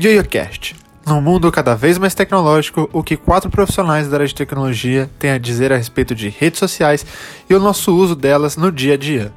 [0.00, 0.76] YoyoCast.
[1.04, 5.32] Num mundo cada vez mais tecnológico, o que quatro profissionais da área de tecnologia têm
[5.32, 7.04] a dizer a respeito de redes sociais
[7.50, 9.32] e o nosso uso delas no dia a dia.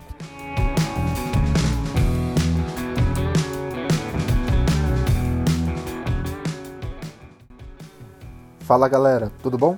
[8.60, 9.76] Fala galera, tudo bom?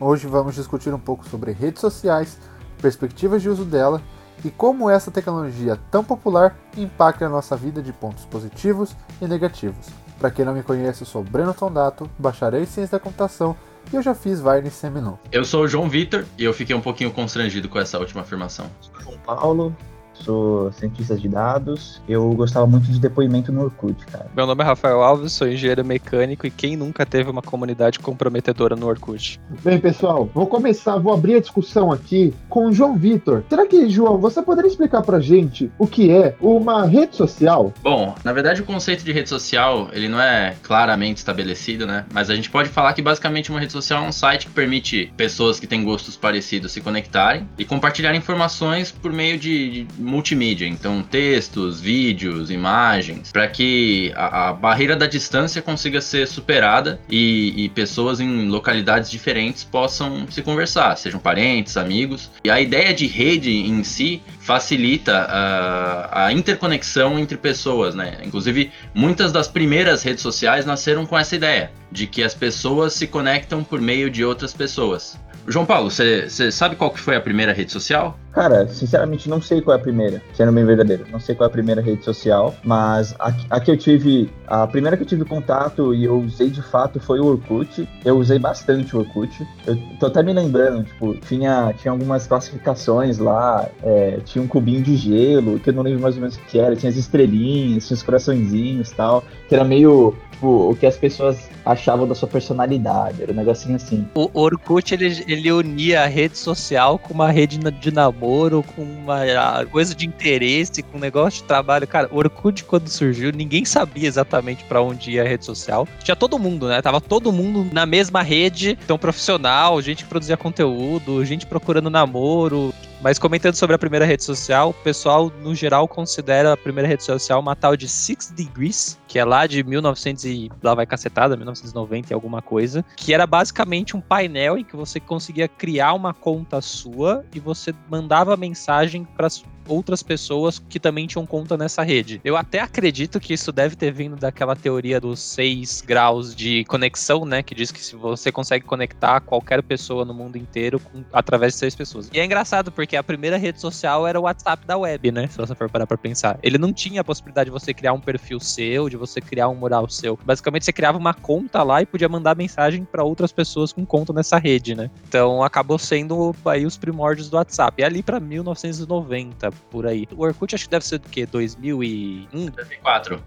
[0.00, 2.40] Hoje vamos discutir um pouco sobre redes sociais,
[2.82, 4.02] perspectivas de uso dela
[4.44, 10.07] e como essa tecnologia tão popular impacta a nossa vida de pontos positivos e negativos.
[10.18, 13.56] Para quem não me conhece, eu sou Breno Tondato, bacharel em Ciência da Computação
[13.92, 15.16] e eu já fiz Vine Seminole.
[15.30, 18.68] Eu sou o João Vitor e eu fiquei um pouquinho constrangido com essa última afirmação.
[18.80, 19.76] Sou João Paulo,
[20.24, 22.00] sou cientista de dados.
[22.08, 24.26] Eu gostava muito de depoimento no Orkut, cara.
[24.34, 28.76] Meu nome é Rafael Alves, sou engenheiro mecânico e quem nunca teve uma comunidade comprometedora
[28.76, 29.40] no Orkut?
[29.62, 33.44] Bem, pessoal, vou começar, vou abrir a discussão aqui com o João Vitor.
[33.48, 37.72] Será que, João, você poderia explicar pra gente o que é uma rede social?
[37.82, 42.04] Bom, na verdade o conceito de rede social, ele não é claramente estabelecido, né?
[42.12, 45.12] Mas a gente pode falar que basicamente uma rede social é um site que permite
[45.16, 50.66] pessoas que têm gostos parecidos se conectarem e compartilhar informações por meio de, de multimídia,
[50.66, 57.64] então textos, vídeos, imagens, para que a, a, barreira da distância consiga ser superada e,
[57.64, 62.30] e, pessoas em localidades diferentes possam se conversar, sejam parentes, amigos.
[62.42, 68.18] E a ideia de rede em si facilita a, a interconexão entre pessoas, né?
[68.24, 73.06] Inclusive, muitas das primeiras redes sociais nasceram com essa ideia de que as pessoas se
[73.06, 75.18] conectam por meio de outras pessoas.
[75.48, 78.18] João Paulo, você sabe qual que foi a primeira rede social?
[78.32, 81.06] Cara, sinceramente não sei qual é a primeira, sendo bem verdadeiro.
[81.10, 84.66] Não sei qual é a primeira rede social, mas a, a, que eu tive, a
[84.66, 87.88] primeira que eu tive contato e eu usei de fato foi o Orkut.
[88.04, 89.46] Eu usei bastante o Orkut.
[89.66, 94.82] Eu tô até me lembrando, tipo, tinha, tinha algumas classificações lá, é, tinha um cubinho
[94.82, 97.86] de gelo, que eu não lembro mais ou menos o que era, tinha as estrelinhas,
[97.86, 102.14] tinha os coraçõezinhos e tal, que era meio tipo, o que as pessoas achavam da
[102.14, 103.22] sua personalidade.
[103.22, 104.06] Era um negocinho assim.
[104.14, 109.64] O Orkut, ele, ele unia a rede social com uma rede de namoro, com uma
[109.70, 111.86] coisa de interesse, com negócio de trabalho.
[111.86, 115.86] Cara, o Orkut, quando surgiu, ninguém sabia exatamente para onde ia a rede social.
[116.02, 116.82] Tinha todo mundo, né?
[116.82, 122.74] Tava todo mundo na mesma rede, então profissional, gente que produzia conteúdo, gente procurando namoro,
[123.00, 127.04] mas comentando sobre a primeira rede social, o pessoal, no geral, considera a primeira rede
[127.04, 131.36] social uma tal de Six Degrees, que é lá de 1900 e lá vai cacetada,
[131.36, 136.12] 1990 e alguma coisa, que era basicamente um painel em que você conseguia criar uma
[136.12, 139.28] conta sua e você mandava mensagem para
[139.68, 142.20] outras pessoas que também tinham conta nessa rede.
[142.24, 147.24] Eu até acredito que isso deve ter vindo daquela teoria dos seis graus de conexão,
[147.24, 147.42] né?
[147.42, 151.58] Que diz que se você consegue conectar qualquer pessoa no mundo inteiro com, através de
[151.58, 152.10] seis pessoas.
[152.12, 155.26] E é engraçado porque a primeira rede social era o WhatsApp da web, né?
[155.28, 156.38] Se você for parar pra pensar.
[156.42, 159.54] Ele não tinha a possibilidade de você criar um perfil seu, de você criar um
[159.54, 160.18] mural seu.
[160.24, 164.12] Basicamente, você criava uma conta lá e podia mandar mensagem para outras pessoas com conta
[164.12, 164.90] nessa rede, né?
[165.08, 167.80] Então acabou sendo aí os primórdios do WhatsApp.
[167.80, 170.06] E ali para 1990, por aí.
[170.16, 171.26] O Orkut acho que deve ser do quê?
[171.26, 172.46] 2001?
[172.50, 173.22] 2004.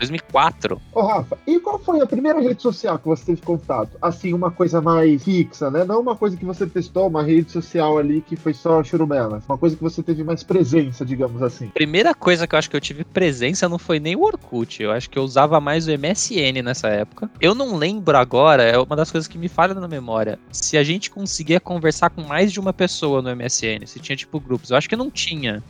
[0.00, 0.80] 2004.
[0.92, 3.96] Ô, Rafa, e qual foi a primeira rede social que você teve contato?
[4.00, 5.84] Assim, uma coisa mais fixa, né?
[5.84, 9.42] Não uma coisa que você testou, uma rede social ali que foi só churumela.
[9.48, 11.68] Uma coisa que você teve mais presença, digamos assim.
[11.68, 14.82] Primeira coisa que eu acho que eu tive presença não foi nem o Orkut.
[14.82, 17.30] Eu acho que eu usava mais o MSN nessa época.
[17.40, 20.38] Eu não lembro agora, é uma das coisas que me falha na memória.
[20.50, 24.40] Se a gente conseguia conversar com mais de uma pessoa no MSN, se tinha tipo
[24.40, 24.70] grupos.
[24.70, 25.62] Eu acho que não tinha.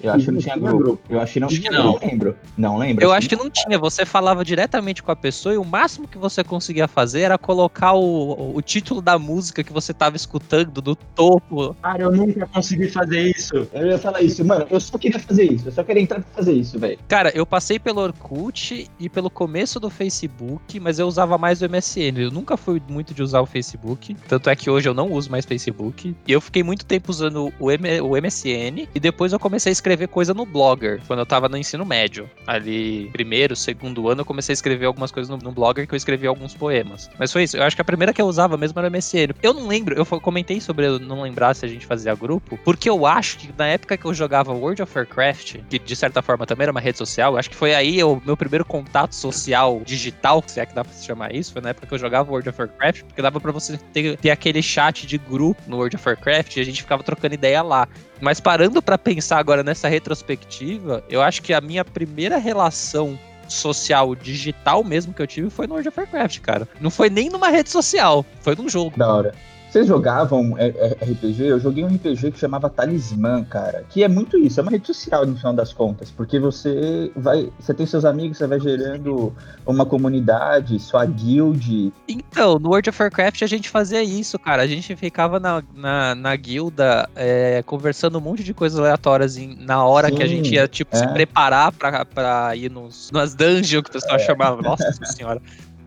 [0.00, 1.00] Eu acho que não tinha grupo.
[1.08, 1.84] Eu acho que não, acho que não.
[1.84, 2.36] não lembro.
[2.56, 3.04] Não lembro.
[3.04, 3.78] Eu acho que não tinha.
[3.78, 7.94] Você falava diretamente com a pessoa e o máximo que você conseguia fazer era colocar
[7.94, 11.74] o, o título da música que você tava escutando no topo.
[11.82, 13.68] Cara, eu nunca consegui fazer isso.
[13.72, 14.66] Eu ia falar isso, mano.
[14.70, 15.68] Eu só queria fazer isso.
[15.68, 16.98] Eu só queria entrar pra fazer isso, velho.
[17.08, 21.68] Cara, eu passei pelo Orkut e pelo começo do Facebook, mas eu usava mais o
[21.68, 22.18] MSN.
[22.18, 24.16] Eu nunca fui muito de usar o Facebook.
[24.28, 26.14] Tanto é que hoje eu não uso mais Facebook.
[26.26, 28.88] E eu fiquei muito tempo usando o, M o MSN.
[28.94, 31.84] E depois eu comecei a escrever escrever coisa no Blogger, quando eu tava no ensino
[31.84, 32.28] médio.
[32.46, 35.96] Ali, primeiro, segundo ano, eu comecei a escrever algumas coisas no, no Blogger que eu
[35.96, 37.10] escrevi alguns poemas.
[37.18, 37.56] Mas foi isso.
[37.56, 39.34] Eu acho que a primeira que eu usava mesmo era o MSN.
[39.42, 42.88] Eu não lembro, eu comentei sobre eu não lembrar se a gente fazia grupo, porque
[42.88, 46.44] eu acho que na época que eu jogava World of Warcraft, que de certa forma
[46.44, 50.42] também era uma rede social, acho que foi aí o meu primeiro contato social digital,
[50.46, 52.48] se é que dá pra se chamar isso, foi na época que eu jogava World
[52.48, 56.06] of Warcraft, porque dava pra você ter, ter aquele chat de grupo no World of
[56.06, 57.88] Warcraft e a gente ficava trocando ideia lá.
[58.20, 63.18] Mas parando para pensar agora nessa retrospectiva, eu acho que a minha primeira relação
[63.48, 66.68] social digital mesmo que eu tive foi no World of Warcraft, cara.
[66.80, 68.96] Não foi nem numa rede social, foi num jogo.
[68.96, 69.34] Da hora.
[69.70, 71.44] Vocês jogavam é, é, RPG?
[71.44, 73.84] Eu joguei um RPG que chamava Talismã, cara.
[73.90, 76.10] Que é muito isso, é uma rede social no final das contas.
[76.10, 77.50] Porque você vai.
[77.60, 79.30] Você tem seus amigos, você vai gerando
[79.66, 81.92] uma comunidade, sua guild.
[82.08, 84.62] Então, no World of Warcraft a gente fazia isso, cara.
[84.62, 89.54] A gente ficava na, na, na guilda é, conversando um monte de coisas aleatórias em-
[89.60, 91.08] na hora que a Sim, gente ia, tipo, se é.
[91.08, 94.62] preparar pra, pra ir nos, nas dungeons que o pessoal chamava.
[94.62, 95.42] Nossa senhora.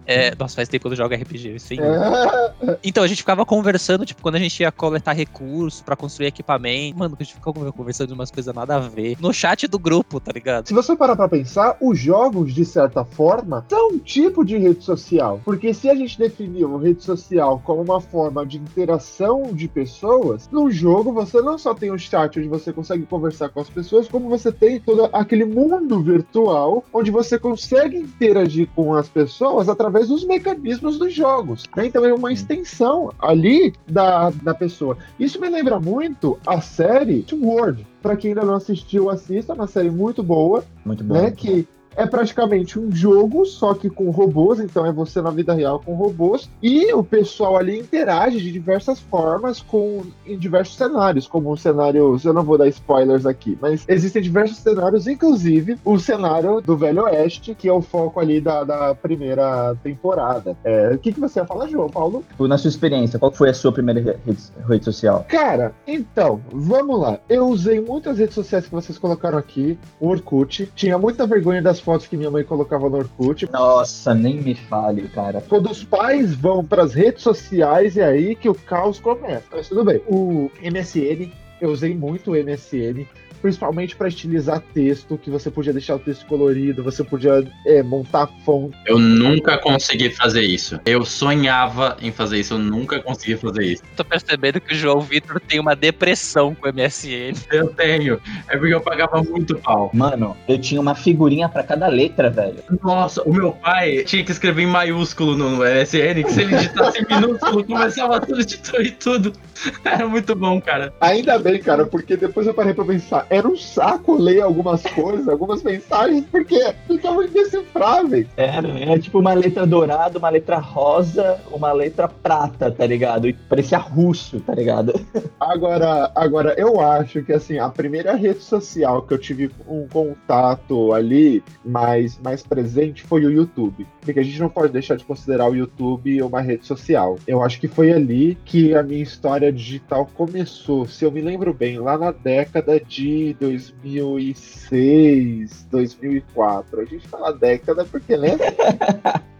[0.05, 1.77] É, nossa, faz tempo que eu jogo RPG, sim.
[1.79, 6.27] É, Então, a gente ficava conversando, tipo, quando a gente ia coletar recursos pra construir
[6.27, 6.97] equipamento.
[6.97, 9.17] Mano, a gente ficava conversando de umas coisas nada a ver.
[9.19, 10.67] No chat do grupo, tá ligado?
[10.67, 14.83] Se você parar pra pensar, os jogos, de certa forma, são um tipo de rede
[14.83, 15.39] social.
[15.43, 20.69] Porque se a gente definiu rede social como uma forma de interação de pessoas, no
[20.71, 24.29] jogo você não só tem o chat onde você consegue conversar com as pessoas, como
[24.29, 30.25] você tem todo aquele mundo virtual onde você consegue interagir com as pessoas através dos
[30.25, 31.63] mecanismos dos jogos.
[31.75, 31.85] né?
[31.87, 34.97] Então é uma extensão ali da, da pessoa.
[35.19, 37.85] Isso me lembra muito a série World.
[38.01, 41.13] Pra quem ainda não assistiu, assista, é uma série muito boa Muito bom.
[41.13, 41.31] né?
[41.31, 45.79] Que é praticamente um jogo, só que com robôs, então é você na vida real
[45.83, 51.55] com robôs, e o pessoal ali interage de diversas formas com em diversos cenários, como
[51.57, 56.77] cenários, eu não vou dar spoilers aqui, mas existem diversos cenários, inclusive o cenário do
[56.77, 60.55] Velho Oeste, que é o foco ali da, da primeira temporada.
[60.63, 62.23] É, o que, que você ia falar, João Paulo?
[62.29, 65.25] Tipo, Na sua experiência, qual foi a sua primeira re- rede, rede social?
[65.27, 67.19] Cara, então, vamos lá.
[67.27, 69.77] Eu usei muitas redes sociais que vocês colocaram aqui.
[69.99, 70.71] O Orkut.
[70.75, 73.51] Tinha muita vergonha das fotos que minha mãe colocava no Orkut.
[73.51, 75.41] Nossa, nem me fale, cara.
[75.41, 79.43] Quando os pais vão para as redes sociais, é aí que o caos começa.
[79.51, 80.01] Mas tudo bem.
[80.07, 83.05] O MSN, eu usei muito o MSN.
[83.41, 88.27] Principalmente para estilizar texto, que você podia deixar o texto colorido, você podia é, montar
[88.45, 88.77] fonte.
[88.85, 90.79] Eu nunca consegui fazer isso.
[90.85, 93.83] Eu sonhava em fazer isso, eu nunca consegui fazer isso.
[93.95, 97.33] Tô percebendo que o João Vitor tem uma depressão com o MSN.
[97.51, 98.19] Eu tenho.
[98.47, 99.89] É porque eu pagava muito pau.
[99.93, 102.63] Mano, eu tinha uma figurinha pra cada letra, velho.
[102.81, 106.99] Nossa, o meu pai tinha que escrever em maiúsculo no MSN, que se ele digitasse
[106.99, 109.33] em minúsculo, começava a substituir tudo.
[109.83, 110.93] Era muito bom, cara.
[111.01, 113.25] Ainda bem, cara, porque depois eu parei pra pensar.
[113.31, 118.27] Era um saco ler algumas coisas, algumas mensagens, porque ficavam indecifráveis.
[118.35, 123.29] Era, era tipo uma letra dourada, uma letra rosa, uma letra prata, tá ligado?
[123.29, 124.93] E parecia russo, tá ligado?
[125.39, 130.93] Agora, agora, eu acho que assim, a primeira rede social que eu tive um contato
[130.93, 133.87] ali mais, mais presente foi o YouTube.
[134.01, 137.17] Porque a gente não pode deixar de considerar o YouTube uma rede social.
[137.25, 140.85] Eu acho que foi ali que a minha história digital começou.
[140.85, 146.81] Se eu me lembro bem, lá na década de 2006, 2004.
[146.81, 148.31] A gente fala década porque, né?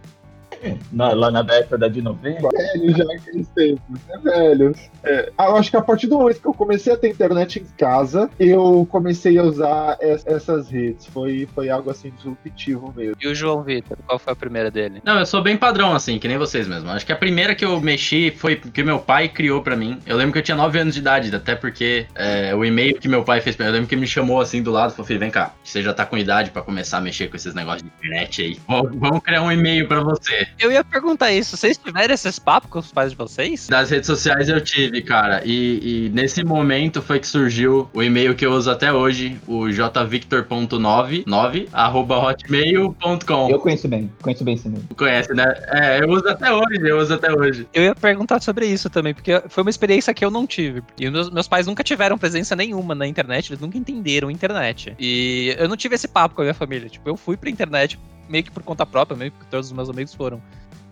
[0.92, 2.48] Na- lá na década de 90.
[2.48, 4.74] velho já aqueles tempos, né, velho?
[5.04, 7.64] É, eu acho que a partir do momento que eu comecei a ter internet em
[7.76, 11.06] casa, eu comecei a usar es- essas redes.
[11.06, 13.14] Foi, foi algo assim disruptivo mesmo.
[13.20, 15.00] E o João Vitor, qual foi a primeira dele?
[15.04, 16.88] Não, eu sou bem padrão, assim, que nem vocês mesmo.
[16.90, 19.98] Acho que a primeira que eu mexi foi que meu pai criou pra mim.
[20.06, 23.08] Eu lembro que eu tinha 9 anos de idade, até porque é, o e-mail que
[23.08, 24.94] meu pai fez pra mim, eu lembro que ele me chamou assim do lado e
[24.94, 27.54] falou: Filho, vem cá, você já tá com idade pra começar a mexer com esses
[27.54, 28.58] negócios de internet aí.
[28.68, 30.46] Vamos vamos criar um e-mail pra você.
[30.58, 31.56] Eu ia perguntar isso.
[31.56, 33.66] Vocês tiveram esses papos com os pais de vocês?
[33.68, 35.42] Das redes sociais eu tive, cara.
[35.44, 39.66] E, e nesse momento foi que surgiu o e-mail que eu uso até hoje, o
[39.66, 43.50] jvictor.99, arroba hotmail.com.
[43.50, 44.84] Eu conheço bem, conheço bem esse nome.
[44.96, 45.44] Conhece, né?
[45.68, 47.66] É, eu uso até hoje, eu uso até hoje.
[47.72, 50.82] Eu ia perguntar sobre isso também, porque foi uma experiência que eu não tive.
[50.98, 54.94] E meus, meus pais nunca tiveram presença nenhuma na internet, eles nunca entenderam a internet.
[54.98, 56.88] E eu não tive esse papo com a minha família.
[56.88, 57.98] Tipo, eu fui pra internet
[58.32, 60.40] meio que por conta própria, meio que todos os meus amigos foram.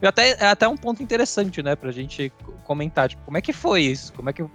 [0.03, 2.33] E até, é até um ponto interessante, né, pra gente
[2.65, 4.13] comentar, tipo, como é que foi isso?
[4.15, 4.51] Como é que o-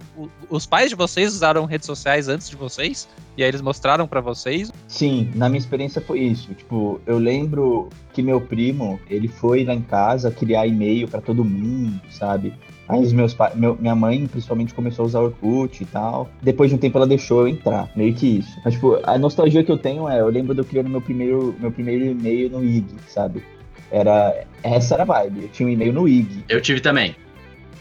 [0.50, 3.08] os pais de vocês usaram redes sociais antes de vocês?
[3.36, 4.72] E aí eles mostraram pra vocês?
[4.88, 6.52] Sim, na minha experiência foi isso.
[6.54, 11.44] Tipo, eu lembro que meu primo, ele foi lá em casa criar e-mail pra todo
[11.44, 12.52] mundo, sabe?
[12.88, 16.28] Aí os meus pais, meu- minha mãe principalmente começou a usar Orkut e tal.
[16.42, 18.56] Depois de um tempo ela deixou eu entrar, meio que isso.
[18.64, 21.54] Mas tipo, a nostalgia que eu tenho é, eu lembro de eu criando meu primeiro,
[21.58, 23.42] meu primeiro e-mail no IG, sabe?
[23.90, 25.42] Era essa era a vibe.
[25.42, 26.44] Eu tinha um e-mail no IG.
[26.48, 27.14] Eu tive também.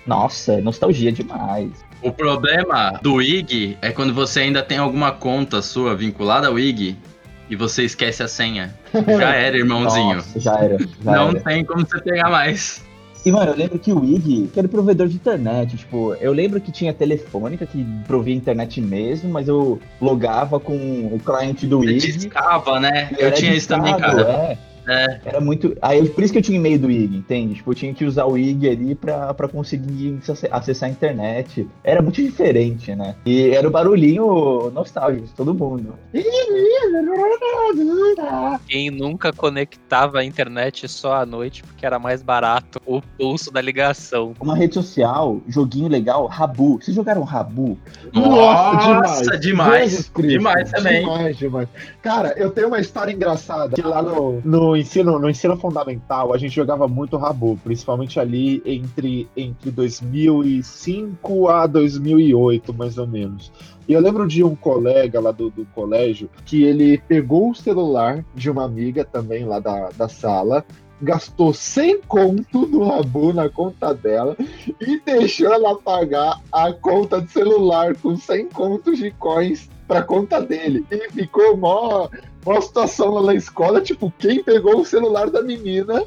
[0.06, 1.72] Nossa, nostalgia demais.
[2.02, 6.96] O problema do IG é quando você ainda tem alguma conta sua vinculada ao IG
[7.50, 8.74] e você esquece a senha.
[9.20, 10.16] Já era, irmãozinho.
[10.18, 10.78] Nossa, já era.
[10.80, 11.40] Já Não era.
[11.42, 12.85] tem como você pegar mais.
[13.26, 16.62] E, mano, eu lembro que o IG, que era provedor de internet, tipo, eu lembro
[16.62, 20.76] que tinha telefônica que provia internet mesmo, mas eu logava com
[21.12, 22.12] o cliente do IG.
[22.12, 23.10] discava, né?
[23.18, 24.32] Eu tinha isso também, discado, cara.
[24.32, 24.58] É.
[24.88, 25.20] É.
[25.26, 25.76] Era muito.
[25.82, 27.56] Aí por isso que eu tinha medo do IG, entende?
[27.56, 31.68] Tipo, eu tinha que usar o IG ali pra, pra conseguir acess- acessar a internet.
[31.84, 33.16] Era muito diferente, né?
[33.26, 35.94] E era o barulhinho nostálgico de todo mundo.
[38.68, 43.62] Quem nunca conectava a internet só à noite porque era mais barato o pulso da
[43.62, 44.34] ligação.
[44.40, 46.78] Uma rede social, joguinho legal, Rabu.
[46.82, 47.78] Vocês jogaram Rabu?
[48.14, 50.10] Nossa, demais.
[50.10, 51.02] Cristo, Demais também.
[51.02, 51.68] Demais, demais.
[52.02, 53.76] Cara, eu tenho uma história engraçada.
[53.76, 58.62] Que lá no, no, ensino, no ensino fundamental, a gente jogava muito Rabu, principalmente ali
[58.66, 63.52] entre, entre 2005 a 2008, mais ou menos.
[63.88, 68.26] E eu lembro de um colega lá do, do colégio que ele pegou o celular
[68.34, 70.66] de uma amiga também lá da, da sala,
[71.02, 74.36] gastou 100 conto no Rabu na conta dela
[74.82, 80.42] e deixou ela pagar a conta de celular com 100 contos de coins pra conta
[80.42, 80.86] dele.
[80.90, 82.08] E ficou mó,
[82.46, 86.04] mó situação lá na escola, tipo, quem pegou o celular da menina,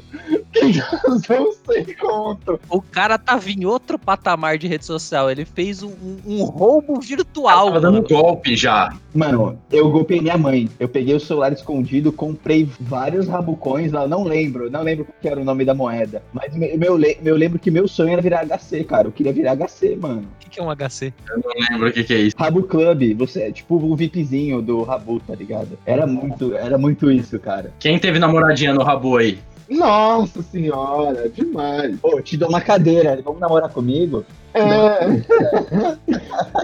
[0.53, 2.59] quem gastou 100 conto.
[2.69, 5.29] O cara tava em outro patamar de rede social.
[5.29, 7.65] Ele fez um, um- um roubo virtual.
[7.67, 8.95] Tava dando golpe já.
[9.13, 10.69] Mano, eu golpeei minha mãe.
[10.79, 14.07] Eu peguei o celular escondido, comprei vários rabucões lá.
[14.07, 16.23] Não lembro, não lembro qual que era o nome da moeda.
[16.33, 19.07] Mas me- meu, le- eu lembro que meu sonho era virar HC, cara.
[19.07, 20.21] Eu queria virar HC, mano.
[20.21, 21.13] O que, que é um HC?
[21.29, 21.41] Não
[21.71, 22.35] lembro o que, que é isso.
[22.37, 25.77] Rabu Club, você é tipo o VIPzinho do Rabu, tá ligado?
[25.85, 27.71] Era muito, era muito isso, cara.
[27.79, 29.39] Quem teve namoradinha no Rabu aí?
[29.69, 31.99] Nossa senhora, demais.
[31.99, 34.25] Pô, te dou uma cadeira, vamos namorar comigo?
[34.53, 35.21] É.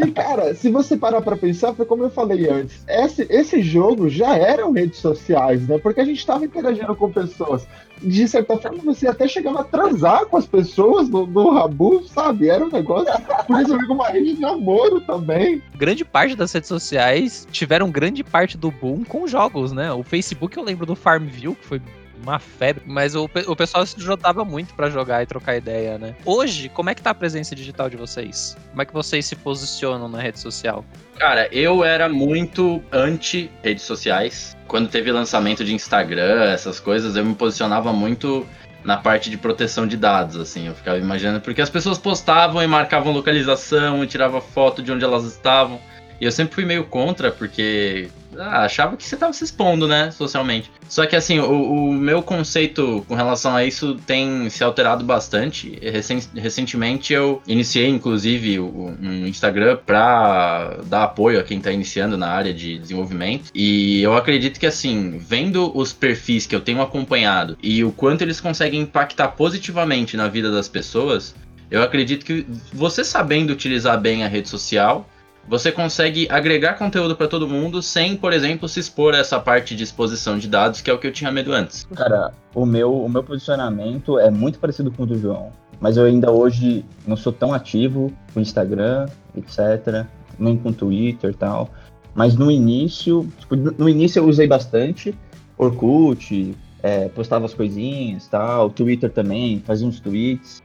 [0.08, 4.10] e cara, se você parar pra pensar, foi como eu falei antes, esse, esse jogo
[4.10, 5.78] já eram redes sociais, né?
[5.78, 7.68] Porque a gente tava interagindo com pessoas.
[8.02, 12.50] De certa forma, você até chegava a transar com as pessoas no, no Rabu, sabe?
[12.50, 13.14] Era um negócio.
[13.48, 15.62] Por isso eu digo uma rede de namoro também.
[15.76, 19.94] Grande parte das redes sociais tiveram grande parte do boom com jogos, né?
[19.94, 21.82] O Facebook eu lembro do Farmville, que foi
[22.26, 26.16] uma febre, mas o, o pessoal se juntava muito pra jogar e trocar ideia, né?
[26.26, 28.58] Hoje, como é que tá a presença digital de vocês?
[28.72, 30.84] Como é que vocês se posicionam na rede social?
[31.18, 34.58] Cara, eu era muito anti redes sociais.
[34.68, 38.46] Quando teve lançamento de Instagram, essas coisas, eu me posicionava muito
[38.84, 40.68] na parte de proteção de dados, assim.
[40.68, 45.04] Eu ficava imaginando, porque as pessoas postavam e marcavam localização e tiravam foto de onde
[45.04, 45.80] elas estavam.
[46.20, 50.12] E eu sempre fui meio contra, porque ah, achava que você tava se expondo, né,
[50.12, 50.72] socialmente.
[50.88, 55.78] Só que assim, o, o meu conceito com relação a isso tem se alterado bastante.
[55.82, 62.28] Recen- recentemente eu iniciei, inclusive, um Instagram para dar apoio a quem tá iniciando na
[62.28, 63.50] área de desenvolvimento.
[63.54, 68.22] E eu acredito que assim, vendo os perfis que eu tenho acompanhado e o quanto
[68.22, 71.36] eles conseguem impactar positivamente na vida das pessoas,
[71.70, 75.10] eu acredito que você sabendo utilizar bem a rede social,
[75.48, 79.76] você consegue agregar conteúdo para todo mundo sem, por exemplo, se expor a essa parte
[79.76, 81.86] de exposição de dados, que é o que eu tinha medo antes.
[81.96, 85.52] Cara, o meu, o meu posicionamento é muito parecido com o do João.
[85.80, 90.06] Mas eu ainda hoje não sou tão ativo com Instagram, etc.
[90.40, 91.70] Nem com Twitter e tal.
[92.16, 95.14] Mas no início, tipo, no início eu usei bastante.
[95.58, 98.70] Orkut, é, postava as coisinhas tal.
[98.70, 100.64] Twitter também, fazia uns tweets.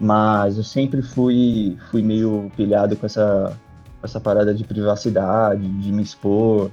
[0.00, 3.56] Mas eu sempre fui, fui meio pilhado com essa,
[4.02, 6.70] essa parada de privacidade, de me expor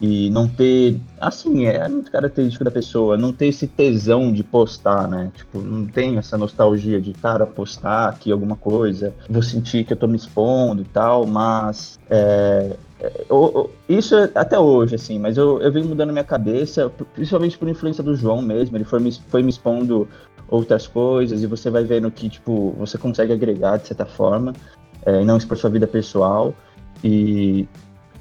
[0.00, 5.08] e não ter, assim, é muito característico da pessoa, não ter esse tesão de postar,
[5.08, 5.30] né?
[5.34, 9.96] Tipo, não tem essa nostalgia de, cara, postar aqui alguma coisa, vou sentir que eu
[9.96, 15.18] tô me expondo e tal, mas é, é, eu- eu- isso é até hoje, assim,
[15.18, 19.00] mas eu, eu venho mudando minha cabeça, principalmente por influência do João mesmo, ele foi
[19.00, 20.06] me, foi me expondo
[20.48, 24.52] outras coisas e você vai vendo que, tipo, você consegue agregar de certa forma,
[25.06, 26.52] é, e não expor sua vida pessoal,
[27.02, 27.66] e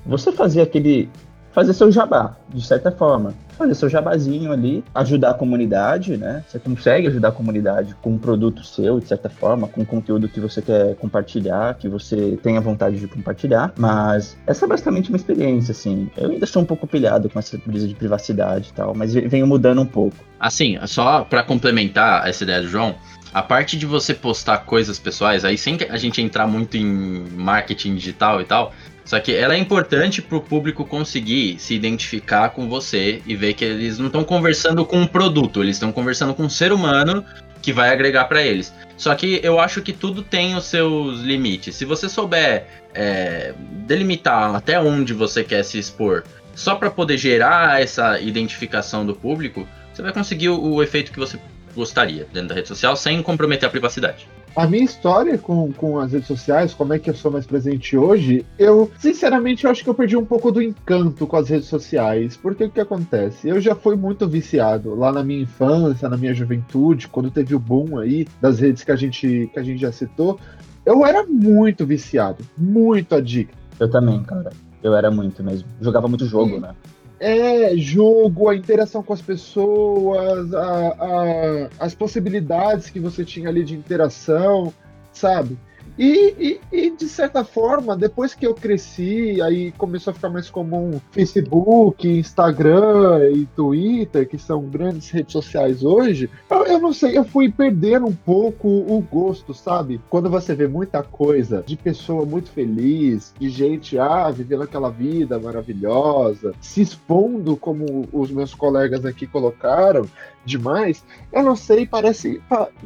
[0.06, 1.10] você fazer aquele,
[1.52, 3.34] fazer seu jabá, de certa forma.
[3.58, 6.44] Fazer seu jabazinho ali, ajudar a comunidade, né?
[6.46, 10.42] Você consegue ajudar a comunidade com um produto seu, de certa forma, com conteúdo que
[10.42, 13.74] você quer compartilhar, que você tenha vontade de compartilhar.
[13.78, 16.10] Mas essa é basicamente uma experiência, assim.
[16.18, 19.48] Eu ainda sou um pouco pilhado com essa brisa de privacidade e tal, mas venho
[19.48, 20.18] mudando um pouco.
[20.38, 22.94] Assim, só para complementar essa ideia do João,
[23.34, 27.96] a parte de você postar coisas pessoais, aí sem a gente entrar muito em marketing
[27.96, 33.22] digital e tal, só que ela é importante pro público conseguir se identificar com você
[33.26, 36.50] e ver que eles não estão conversando com um produto, eles estão conversando com um
[36.50, 37.24] ser humano
[37.62, 38.74] que vai agregar para eles.
[38.98, 41.76] Só que eu acho que tudo tem os seus limites.
[41.76, 43.54] Se você souber é,
[43.86, 46.24] delimitar até onde você quer se expor,
[46.56, 51.20] só para poder gerar essa identificação do público, você vai conseguir o, o efeito que
[51.20, 51.38] você
[51.76, 54.28] gostaria dentro da rede social sem comprometer a privacidade.
[54.56, 57.98] A minha história com, com as redes sociais, como é que eu sou mais presente
[57.98, 61.68] hoje, eu, sinceramente, eu acho que eu perdi um pouco do encanto com as redes
[61.68, 62.38] sociais.
[62.38, 63.50] Porque o que acontece?
[63.50, 67.60] Eu já fui muito viciado lá na minha infância, na minha juventude, quando teve o
[67.60, 70.40] boom aí das redes que a gente, que a gente já citou.
[70.86, 73.58] Eu era muito viciado, muito adicto.
[73.78, 74.52] Eu também, cara.
[74.82, 75.68] Eu era muito mesmo.
[75.82, 76.74] Jogava muito jogo, né?
[77.20, 83.64] É, jogo, a interação com as pessoas, a, a, as possibilidades que você tinha ali
[83.64, 84.74] de interação,
[85.14, 85.58] sabe?
[85.98, 90.50] E, e, e, de certa forma, depois que eu cresci, aí começou a ficar mais
[90.50, 97.18] comum Facebook, Instagram e Twitter, que são grandes redes sociais hoje, eu, eu, não sei,
[97.18, 100.02] eu fui perdendo um pouco o gosto, sabe?
[100.10, 105.40] Quando você vê muita coisa de pessoa muito feliz, de gente, ah, vivendo aquela vida
[105.40, 110.06] maravilhosa, se expondo como os meus colegas aqui colocaram,
[110.46, 112.42] demais, eu não sei, parece.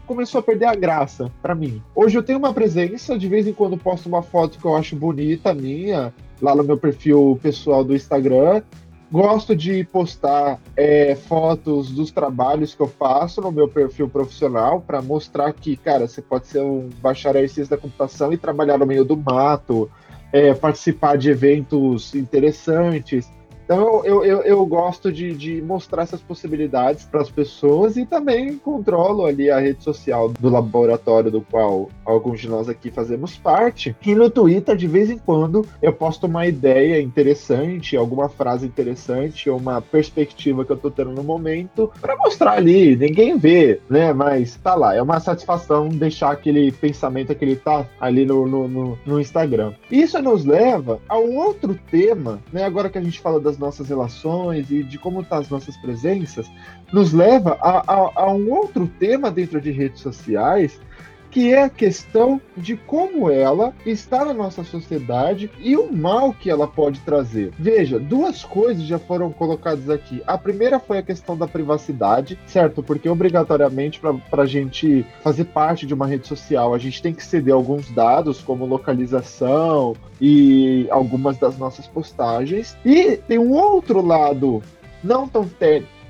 [0.07, 1.81] Começou a perder a graça para mim.
[1.93, 4.95] Hoje eu tenho uma presença, de vez em quando posto uma foto que eu acho
[4.95, 8.61] bonita minha, lá no meu perfil pessoal do Instagram.
[9.11, 15.01] Gosto de postar é, fotos dos trabalhos que eu faço no meu perfil profissional para
[15.01, 18.85] mostrar que, cara, você pode ser um bacharel em ciência da computação e trabalhar no
[18.85, 19.89] meio do mato,
[20.31, 23.27] é, participar de eventos interessantes.
[23.69, 28.57] Então eu, eu, eu gosto de, de mostrar essas possibilidades para as pessoas e também
[28.57, 33.95] controlo ali a rede social do laboratório do qual alguns de nós aqui fazemos parte.
[34.03, 39.47] E no Twitter, de vez em quando, eu posto uma ideia interessante, alguma frase interessante,
[39.47, 42.95] ou uma perspectiva que eu tô tendo no momento, para mostrar ali.
[42.95, 44.11] Ninguém vê, né?
[44.13, 44.95] Mas tá lá.
[44.95, 49.73] É uma satisfação deixar aquele pensamento, aquele tá ali no, no, no, no Instagram.
[49.91, 52.63] Isso nos leva a um outro tema, né?
[52.63, 55.77] Agora que a gente fala das nossas relações e de como estão tá as nossas
[55.77, 56.49] presenças,
[56.91, 60.79] nos leva a, a, a um outro tema dentro de redes sociais,
[61.31, 66.49] que é a questão de como ela está na nossa sociedade e o mal que
[66.49, 67.51] ela pode trazer.
[67.57, 70.21] Veja, duas coisas já foram colocadas aqui.
[70.25, 72.81] A primeira foi a questão da privacidade, certo?
[72.81, 77.23] Porque obrigatoriamente para a gente fazer parte de uma rede social, a gente tem que
[77.23, 82.77] ceder alguns dados, como localização e algumas das nossas postagens.
[82.83, 84.61] E tem um outro lado,
[85.03, 85.49] não tão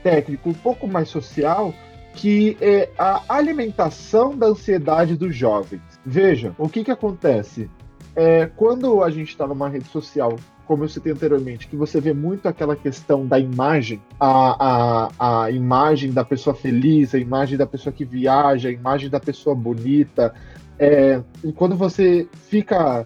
[0.03, 1.73] técnico, um pouco mais social,
[2.13, 5.81] que é a alimentação da ansiedade dos jovens.
[6.05, 7.69] Veja, o que, que acontece?
[8.15, 12.13] É, quando a gente está numa rede social, como eu citei anteriormente, que você vê
[12.13, 17.65] muito aquela questão da imagem, a, a, a imagem da pessoa feliz, a imagem da
[17.65, 20.33] pessoa que viaja, a imagem da pessoa bonita,
[20.77, 23.05] é, e quando você fica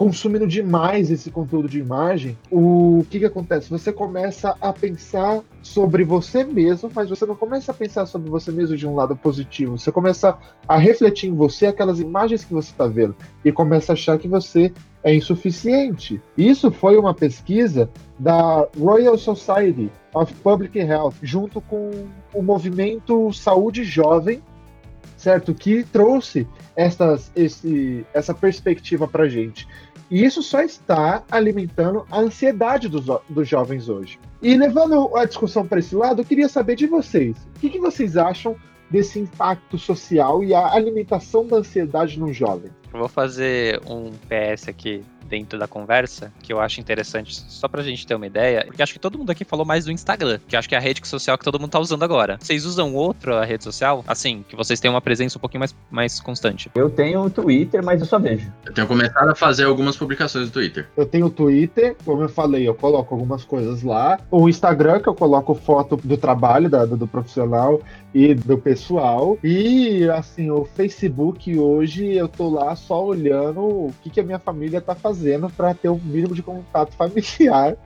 [0.00, 3.68] consumindo demais esse conteúdo de imagem, o que, que acontece?
[3.68, 8.50] Você começa a pensar sobre você mesmo, mas você não começa a pensar sobre você
[8.50, 9.76] mesmo de um lado positivo.
[9.76, 13.94] Você começa a refletir em você aquelas imagens que você está vendo e começa a
[13.94, 14.72] achar que você
[15.04, 16.18] é insuficiente.
[16.34, 21.90] Isso foi uma pesquisa da Royal Society of Public Health, junto com
[22.32, 24.42] o movimento Saúde Jovem,
[25.20, 25.52] certo?
[25.52, 29.68] Que trouxe essas, esse, essa perspectiva para gente.
[30.10, 34.18] E isso só está alimentando a ansiedade dos, dos jovens hoje.
[34.42, 37.36] E levando a discussão para esse lado, eu queria saber de vocês.
[37.56, 38.56] O que, que vocês acham
[38.90, 42.72] desse impacto social e a alimentação da ansiedade no jovem?
[42.92, 47.82] Eu vou fazer um PS aqui dentro da conversa, que eu acho interessante, só pra
[47.82, 50.56] gente ter uma ideia, porque acho que todo mundo aqui falou mais do Instagram, que
[50.56, 52.38] acho que é a rede social que todo mundo tá usando agora.
[52.40, 54.04] Vocês usam outra rede social?
[54.06, 56.70] Assim, que vocês tenham uma presença um pouquinho mais, mais constante.
[56.74, 58.52] Eu tenho o Twitter, mas eu só vejo.
[58.66, 60.88] Eu tenho começado a fazer algumas publicações no Twitter.
[60.96, 64.18] Eu tenho o Twitter, como eu falei, eu coloco algumas coisas lá.
[64.30, 67.80] O Instagram, que eu coloco foto do trabalho da, do, do profissional
[68.12, 69.38] e do pessoal.
[69.44, 74.38] E assim, o Facebook hoje eu tô lá só olhando o que, que a minha
[74.38, 77.76] família tá fazendo fazendo para ter o um mínimo de contato familiar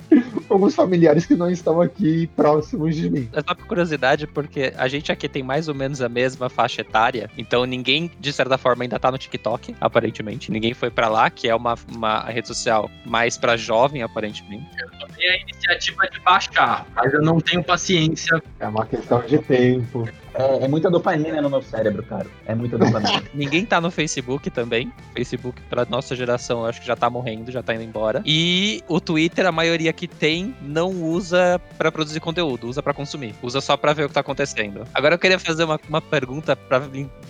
[0.46, 3.30] com alguns familiares que não estão aqui próximos de mim.
[3.32, 6.82] É só por curiosidade, porque a gente aqui tem mais ou menos a mesma faixa
[6.82, 10.50] etária, então ninguém, de certa forma, ainda tá no TikTok, aparentemente.
[10.50, 14.66] Ninguém foi para lá, que é uma, uma rede social mais para jovem, aparentemente.
[14.78, 18.42] Eu tomei a iniciativa de baixar, mas eu não tenho paciência.
[18.60, 20.06] É uma questão de tempo.
[20.34, 22.26] É, é, muita dopamina no meu cérebro, cara.
[22.46, 23.22] É muita dopamina.
[23.32, 24.92] Ninguém tá no Facebook também.
[25.14, 28.22] Facebook, pra nossa geração, eu acho que já tá morrendo, já tá indo embora.
[28.26, 33.34] E o Twitter, a maioria que tem, não usa para produzir conteúdo, usa para consumir.
[33.42, 34.84] Usa só para ver o que tá acontecendo.
[34.92, 36.82] Agora eu queria fazer uma, uma pergunta para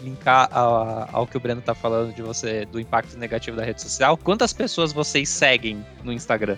[0.03, 3.83] linkar ao, ao que o Breno tá falando de você, do impacto negativo da rede
[3.83, 4.17] social.
[4.17, 6.57] Quantas pessoas vocês seguem no Instagram?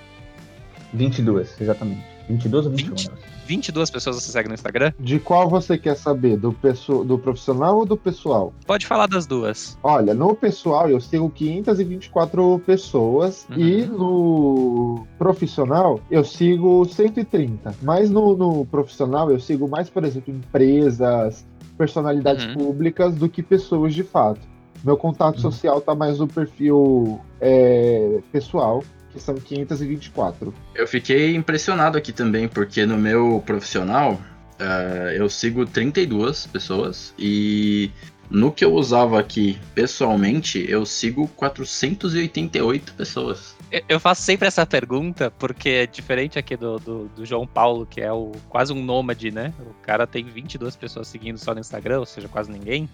[0.93, 2.16] 22, exatamente.
[2.29, 2.95] 22 ou 21?
[2.95, 3.09] 20.
[3.11, 3.17] né?
[3.47, 4.93] 22 pessoas você segue no Instagram?
[4.99, 6.37] De qual você quer saber?
[6.37, 6.57] Do,
[7.05, 8.53] do profissional ou do pessoal?
[8.67, 9.79] Pode falar das duas.
[9.85, 13.57] Olha, no pessoal eu sigo 524 pessoas Uhum.
[13.59, 17.75] e no profissional eu sigo 130.
[17.83, 21.45] Mas no, no profissional eu sigo mais, por exemplo, empresas,
[21.79, 22.55] personalidades Uhum.
[22.55, 24.41] públicas do que pessoas de fato.
[24.85, 25.43] Meu contato Uhum.
[25.43, 28.83] social tá mais no perfil é, pessoal,
[29.17, 30.55] que são 524.
[30.75, 34.21] Eu fiquei impressionado aqui também, porque no meu profissional
[34.59, 37.91] eh, eu sigo 32 pessoas e
[38.29, 43.56] no que eu usava aqui pessoalmente eu sigo 488 pessoas.
[43.89, 48.01] Eu- faço sempre essa pergunta, porque é diferente aqui do, do, do João Paulo, que
[48.01, 49.53] é o quase um nômade, né?
[49.61, 52.89] O cara tem 22 pessoas seguindo só no Instagram, ou seja, quase ninguém.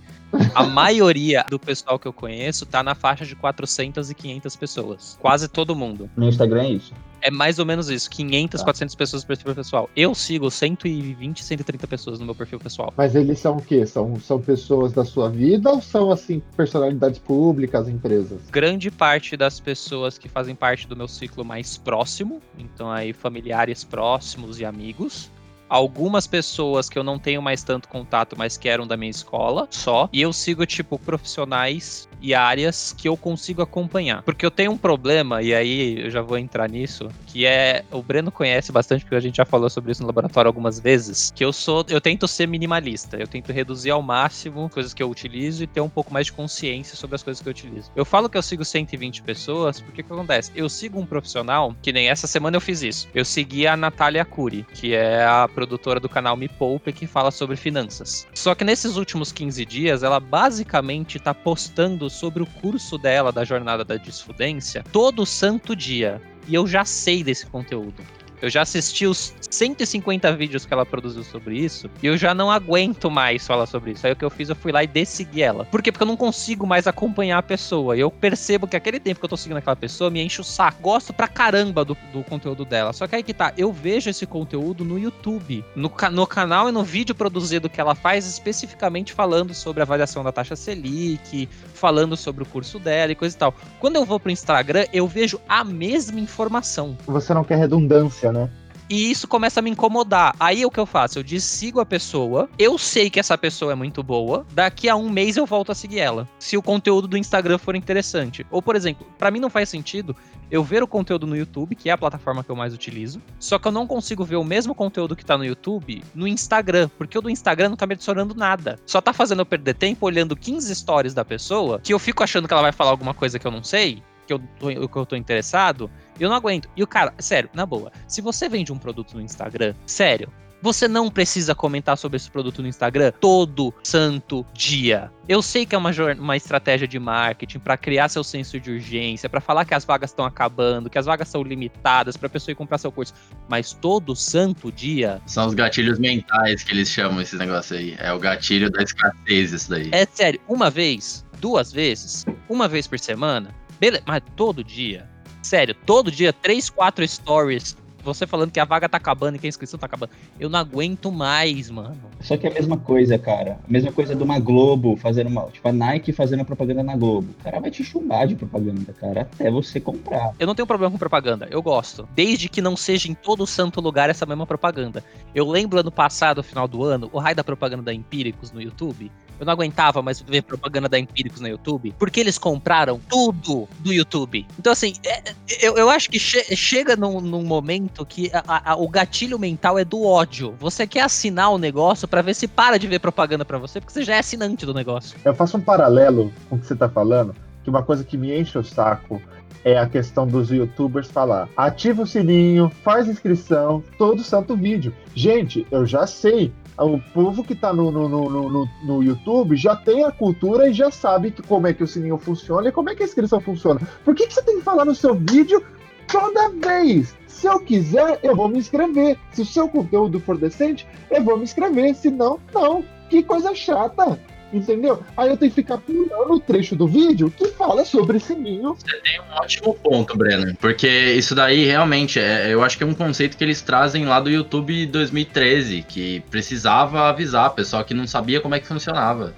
[0.55, 5.19] A maioria do pessoal que eu conheço tá na faixa de 400 e 500 pessoas.
[5.21, 6.09] Quase todo mundo.
[6.17, 6.93] No Instagram é isso.
[7.23, 8.65] É mais ou menos isso, 500, Tá.
[8.65, 9.91] 400 pessoas no perfil pessoal.
[9.97, 12.93] Eu sigo 120, 130 pessoas no meu perfil pessoal.
[12.97, 13.87] Mas eles são o quê?
[13.87, 18.41] São, são pessoas da sua vida ou são, assim, personalidades públicas, empresas?
[18.51, 23.85] grande parte das pessoas que fazem parte do meu ciclo mais próximo, então aí familiares
[23.85, 25.31] próximos e amigos.
[25.69, 29.67] Algumas pessoas que eu não tenho mais tanto contato, mas que eram da minha escola,
[29.71, 30.09] só.
[30.13, 34.23] E eu sigo, tipo, profissionais e áreas que eu consigo acompanhar.
[34.23, 37.85] Porque eu tenho um problema, e aí eu já vou entrar nisso, que é.
[37.91, 41.33] O Breno conhece bastante, porque a gente já falou sobre isso no laboratório algumas vezes.
[41.35, 41.85] Que eu sou.
[41.89, 43.17] Eu tento ser minimalista.
[43.17, 46.33] Eu tento reduzir ao máximo coisas que eu utilizo e ter um pouco mais de
[46.33, 47.91] consciência sobre as coisas que eu utilizo.
[47.97, 50.53] Eu falo que eu sigo 120 pessoas, porque o que acontece?
[50.55, 53.09] Eu sigo um profissional, que nem essa semana eu fiz isso.
[53.15, 57.31] Eu segui a Natália Cury, que é a produtora do canal Me Poupe, que fala
[57.31, 58.27] sobre finanças.
[58.35, 63.45] Só que nesses últimos 15 dias, ela basicamente tá postando sobre o curso dela da
[63.45, 66.21] jornada da desfudência todo santo dia.
[66.47, 68.03] E eu já sei desse conteúdo.
[68.43, 72.51] Eu já assisti os 150 vídeos que ela produziu sobre isso e eu já não
[72.51, 74.05] aguento mais falar sobre isso.
[74.05, 75.65] Aí o que eu fiz, eu fui lá e dessegui ela.
[75.67, 75.93] Por quê?
[75.93, 77.97] Porque eu não consigo mais acompanhar a pessoa.
[77.97, 80.83] Eu percebo que aquele tempo que eu tô seguindo aquela pessoa me enche o saco.
[80.83, 82.93] Gosto pra caramba do, do conteúdo dela.
[82.93, 85.65] Só que aí que tá, eu vejo esse conteúdo no YouTube.
[85.77, 90.25] No, no canal e no vídeo produzido que ela faz, especificamente falando sobre a avaliação
[90.25, 93.55] da taxa Selic, falando sobre o curso dela e coisa e tal.
[93.79, 96.99] Quando eu vou pro Instagram, eu vejo a mesma informação.
[97.07, 98.49] Você não quer redundância, né?
[98.93, 100.37] E isso começa a me incomodar.
[100.39, 101.19] Aí o que eu faço?
[101.19, 102.51] Eu desigo a pessoa.
[102.59, 104.45] Eu sei que essa pessoa é muito boa.
[104.53, 106.29] Daqui a um mês eu volto a seguir ela.
[106.39, 108.47] Se o conteúdo do Instagram for interessante.
[108.51, 110.15] Ou, por exemplo, pra mim não faz sentido
[110.51, 113.23] eu ver o conteúdo no YouTube, que é a plataforma que eu mais utilizo.
[113.39, 116.91] Só que eu não consigo ver o mesmo conteúdo que tá no YouTube no Instagram.
[116.99, 118.79] Porque o do Instagram não tá me adicionando nada.
[118.85, 122.47] Só tá fazendo eu perder tempo olhando 15 stories da pessoa, que eu fico achando
[122.47, 124.03] que ela vai falar alguma coisa que eu não sei.
[124.27, 126.69] Que eu tô, que eu tô interessado, eu não aguento.
[126.77, 130.31] E o cara, sério, na boa, se você vende um produto no Instagram, sério,
[130.63, 135.11] você não precisa comentar sobre esse produto no Instagram todo santo dia.
[135.29, 139.29] Eu sei que é uma, uma estratégia de marketing para criar seu senso de urgência,
[139.29, 142.55] para falar que as vagas estão acabando, que as vagas são limitadas para pessoa ir
[142.55, 143.13] comprar seu curso,
[143.49, 147.97] mas todo santo dia São os gatilhos mentais que eles chamam esse negócio aí.
[147.99, 149.91] É o gatilho da escassez, isso daí.
[149.93, 155.12] é sério, uma vez, duas vezes, uma vez por semana, beleza, mas todo dia.
[155.43, 157.77] Sério, todo dia, três, quatro stories.
[158.05, 160.11] Você falando que a vaga tá acabando e que a inscrição tá acabando.
[160.39, 161.97] Eu não aguento mais, mano.
[162.21, 163.59] Só que é a mesma coisa, cara.
[163.67, 165.47] A mesma coisa de uma Globo fazendo uma.
[165.47, 167.29] Tipo, a Nike fazendo propaganda na Globo.
[167.39, 170.33] O cara vai te chumbar de propaganda, cara, até você comprar.
[170.39, 172.09] Eu não tenho problema com propaganda, eu gosto.
[172.15, 175.05] Desde que não seja em todo santo lugar essa mesma propaganda.
[175.33, 179.13] Eu lembro ano passado, final do ano, o raio da propaganda da Empíricos no YouTube.
[179.43, 183.93] Eu não aguentava mais ver propaganda da Empíricos no YouTube, porque eles compraram tudo do
[183.93, 184.47] YouTube.
[184.57, 188.71] Então, assim, é- é- eu, eu acho que che- chega num, num momento que a-
[188.73, 190.55] a- o gatilho mental é do ódio.
[190.61, 193.93] Você quer assinar o negócio pra ver se para de ver propaganda pra você, porque
[193.93, 195.19] você já é assinante do negócio.
[195.25, 198.39] Eu faço um paralelo com o que você tá falando, que uma coisa que me
[198.39, 199.21] enche o saco
[199.65, 204.95] é a questão dos youtubers falar: ativa o sininho, faz inscrição, todo santo vídeo.
[205.17, 206.53] Gente, eu já sei.
[206.79, 210.69] O povo que tá no, no, no, no, no- no YouTube já tem a cultura
[210.69, 213.07] e já sabe que, como é que o sininho funciona e como é que a
[213.07, 213.81] inscrição funciona.
[214.05, 215.63] Por que, que você tem que falar no seu vídeo
[216.11, 217.15] toda vez?
[217.29, 219.19] Se eu quiser, eu vou me inscrever.
[219.33, 221.95] Se o seu conteúdo for decente, eu vou me inscrever.
[221.95, 222.83] Se não, não.
[223.11, 224.19] Que coisa chata.
[224.53, 225.03] Entendeu?
[225.17, 228.77] Aí eu tenho que ficar pulando o trecho do vídeo que fala sobre sininho.
[228.77, 230.55] Um ótimo ponto, Breno.
[230.61, 234.21] Porque isso daí realmente, é, eu acho que é um conceito que eles trazem lá
[234.21, 239.35] do YouTube 2013, que precisava avisar, pessoal que não sabia como é que funcionava.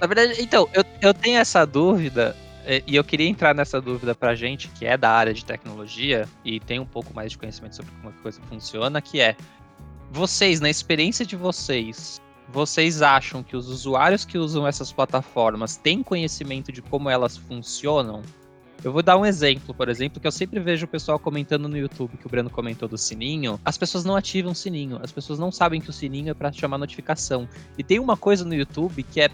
[0.00, 4.14] Na verdade, então, eu, eu tenho essa dúvida é, e eu queria entrar nessa dúvida
[4.14, 7.74] pra gente, que é da área de tecnologia e tem um pouco mais de conhecimento
[7.74, 9.34] sobre como a coisa funciona, que é
[10.10, 16.02] vocês, na experiência de vocês, vocês acham que os usuários que usam essas plataformas têm
[16.02, 18.22] conhecimento de como elas funcionam?
[18.84, 21.78] Eu vou dar um exemplo, por exemplo, que eu sempre vejo o pessoal comentando no
[21.78, 23.60] YouTube, que o Breno comentou do sininho.
[23.64, 26.50] As pessoas não ativam o sininho, as pessoas não sabem que o sininho é para
[26.50, 27.48] chamar notificação.
[27.78, 29.30] E tem uma coisa no YouTube que é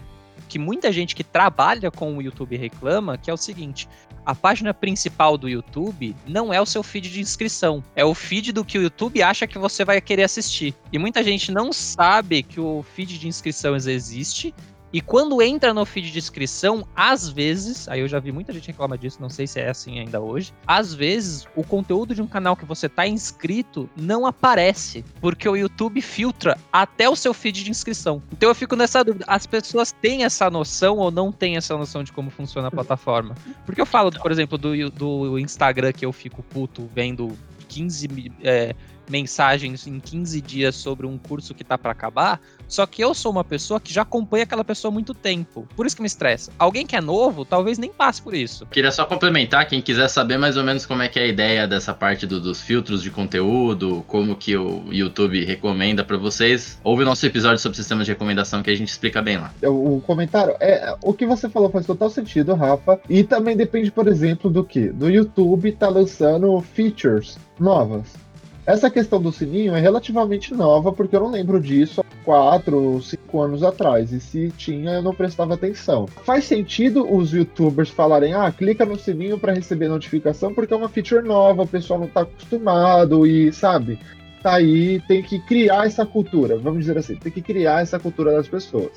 [0.49, 3.87] que muita gente que trabalha com o YouTube reclama, que é o seguinte:
[4.25, 8.51] a página principal do YouTube não é o seu feed de inscrição, é o feed
[8.51, 10.75] do que o YouTube acha que você vai querer assistir.
[10.91, 14.53] E muita gente não sabe que o feed de inscrição existe
[14.91, 18.67] e quando entra no feed de inscrição, às vezes, aí eu já vi muita gente
[18.67, 20.51] reclamar disso, não sei se é assim ainda hoje.
[20.65, 25.55] Às vezes, o conteúdo de um canal que você tá inscrito não aparece, porque o
[25.55, 28.21] YouTube filtra até o seu feed de inscrição.
[28.31, 32.03] Então eu fico nessa dúvida, as pessoas têm essa noção ou não têm essa noção
[32.03, 33.35] de como funciona a plataforma?
[33.65, 38.75] Porque eu falo, por exemplo, do, do Instagram que eu fico puto vendo 15 é,
[39.09, 43.31] mensagens em 15 dias sobre um curso que tá para acabar, só que eu sou
[43.31, 45.67] uma pessoa que já acompanha aquela pessoa há muito tempo.
[45.75, 46.51] Por isso que me estressa.
[46.57, 48.65] Alguém que é novo, talvez nem passe por isso.
[48.67, 51.67] Queria só complementar, quem quiser saber mais ou menos como é que é a ideia
[51.67, 57.01] dessa parte do, dos filtros de conteúdo, como que o YouTube recomenda para vocês, ouve
[57.01, 59.51] o nosso episódio sobre sistemas de recomendação que a gente explica bem lá.
[59.63, 64.07] O comentário é o que você falou faz total sentido, Rafa, e também depende, por
[64.07, 68.28] exemplo, do que do YouTube tá lançando features novas.
[68.65, 73.01] Essa questão do sininho é relativamente nova, porque eu não lembro disso há quatro ou
[73.01, 74.11] cinco anos atrás.
[74.11, 76.05] E se tinha, eu não prestava atenção.
[76.23, 80.89] Faz sentido os youtubers falarem: ah, clica no sininho para receber notificação, porque é uma
[80.89, 83.99] feature nova, o pessoal não tá acostumado e, sabe?
[84.43, 88.31] Tá aí, tem que criar essa cultura, vamos dizer assim, tem que criar essa cultura
[88.31, 88.91] das pessoas.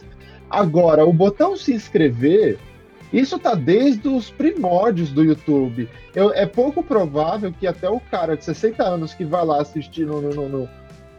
[0.48, 2.59] Agora, o botão se inscrever
[3.12, 5.88] isso tá desde os primórdios do YouTube.
[6.14, 10.07] Eu, é pouco provável que até o cara de 60 anos que vai lá assistir
[10.07, 10.68] no, no, no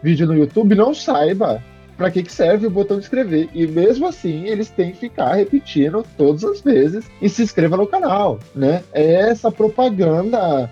[0.02, 1.62] vídeo no YouTube não saiba
[1.96, 3.48] para que, que serve o botão de inscrever.
[3.54, 7.86] E mesmo assim, eles têm que ficar repetindo todas as vezes e se inscreva no
[7.86, 8.82] canal, né?
[8.92, 10.70] É essa propaganda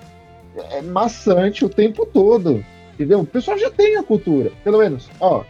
[0.71, 3.21] é maçante o tempo todo, entendeu?
[3.21, 5.45] O pessoal já tem a cultura, pelo menos, ó,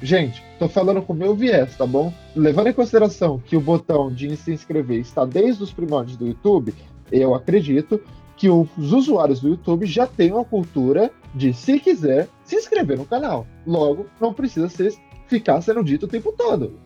[0.00, 2.12] Gente, tô falando com o meu viés, tá bom?
[2.34, 6.72] Levando em consideração que o botão de se inscrever está desde os primórdios do YouTube,
[7.10, 8.00] eu acredito
[8.36, 13.04] que os usuários do YouTube já têm uma cultura de, se quiser, se inscrever no
[13.04, 13.44] canal.
[13.66, 14.94] Logo, não precisa ser,
[15.26, 16.78] ficar sendo dito o tempo todo.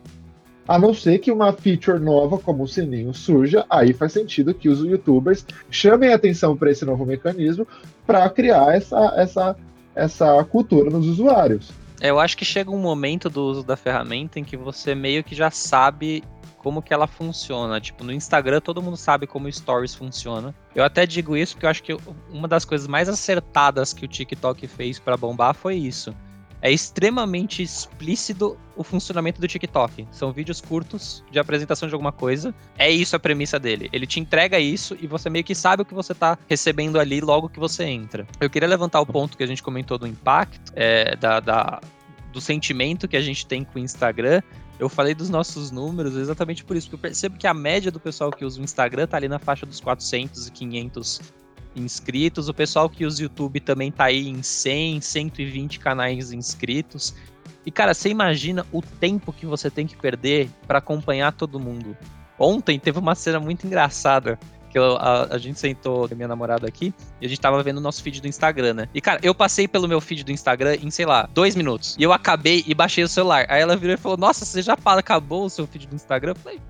[0.66, 4.70] A não ser que uma feature nova, como o sininho, surja, aí faz sentido que
[4.70, 7.66] os youtubers chamem atenção para esse novo mecanismo
[8.06, 9.56] para criar essa, essa,
[9.94, 11.81] essa cultura nos usuários.
[12.02, 15.36] Eu acho que chega um momento do uso da ferramenta em que você meio que
[15.36, 16.24] já sabe
[16.58, 17.80] como que ela funciona.
[17.80, 20.52] Tipo, no Instagram todo mundo sabe como Stories funciona.
[20.74, 21.96] Eu até digo isso porque eu acho que
[22.28, 26.12] uma das coisas mais acertadas que o TikTok fez para bombar foi isso.
[26.62, 30.06] É extremamente explícito o funcionamento do TikTok.
[30.12, 32.54] São vídeos curtos de apresentação de alguma coisa.
[32.78, 33.90] É isso a premissa dele.
[33.92, 37.20] Ele te entrega isso e você meio que sabe o que você está recebendo ali
[37.20, 38.24] logo que você entra.
[38.40, 41.80] Eu queria levantar o ponto que a gente comentou do impacto, é, da, da,
[42.32, 44.40] do sentimento que a gente tem com o Instagram.
[44.78, 47.98] Eu falei dos nossos números exatamente por isso, porque eu percebo que a média do
[47.98, 51.20] pessoal que usa o Instagram tá ali na faixa dos 400 e 500
[51.74, 52.48] inscritos.
[52.48, 57.14] O pessoal que usa o YouTube também tá aí em 100, 120 canais inscritos.
[57.64, 61.96] E cara, você imagina o tempo que você tem que perder para acompanhar todo mundo.
[62.38, 64.38] Ontem teve uma cena muito engraçada
[64.72, 67.80] que eu, a, a, gente sentou minha namorada aqui e a gente tava vendo o
[67.80, 68.88] nosso feed do Instagram, né?
[68.94, 71.94] E, cara, eu passei pelo meu feed do Instagram em, sei lá, dois minutos.
[71.98, 73.44] E eu acabei e baixei o celular.
[73.50, 76.32] Aí ela virou e falou: Nossa, você já acabou o seu feed do Instagram?
[76.32, 76.60] Eu falei,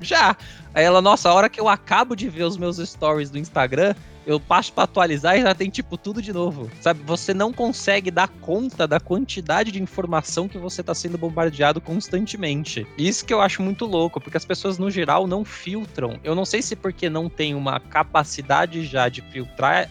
[0.00, 0.34] já.
[0.72, 3.94] Aí ela, nossa, a hora que eu acabo de ver os meus stories do Instagram,
[4.32, 6.70] eu passo para atualizar e já tem tipo tudo de novo.
[6.80, 11.80] Sabe, você não consegue dar conta da quantidade de informação que você tá sendo bombardeado
[11.80, 12.86] constantemente.
[12.96, 16.18] Isso que eu acho muito louco, porque as pessoas no geral não filtram.
[16.22, 19.90] Eu não sei se porque não tem uma capacidade já de filtrar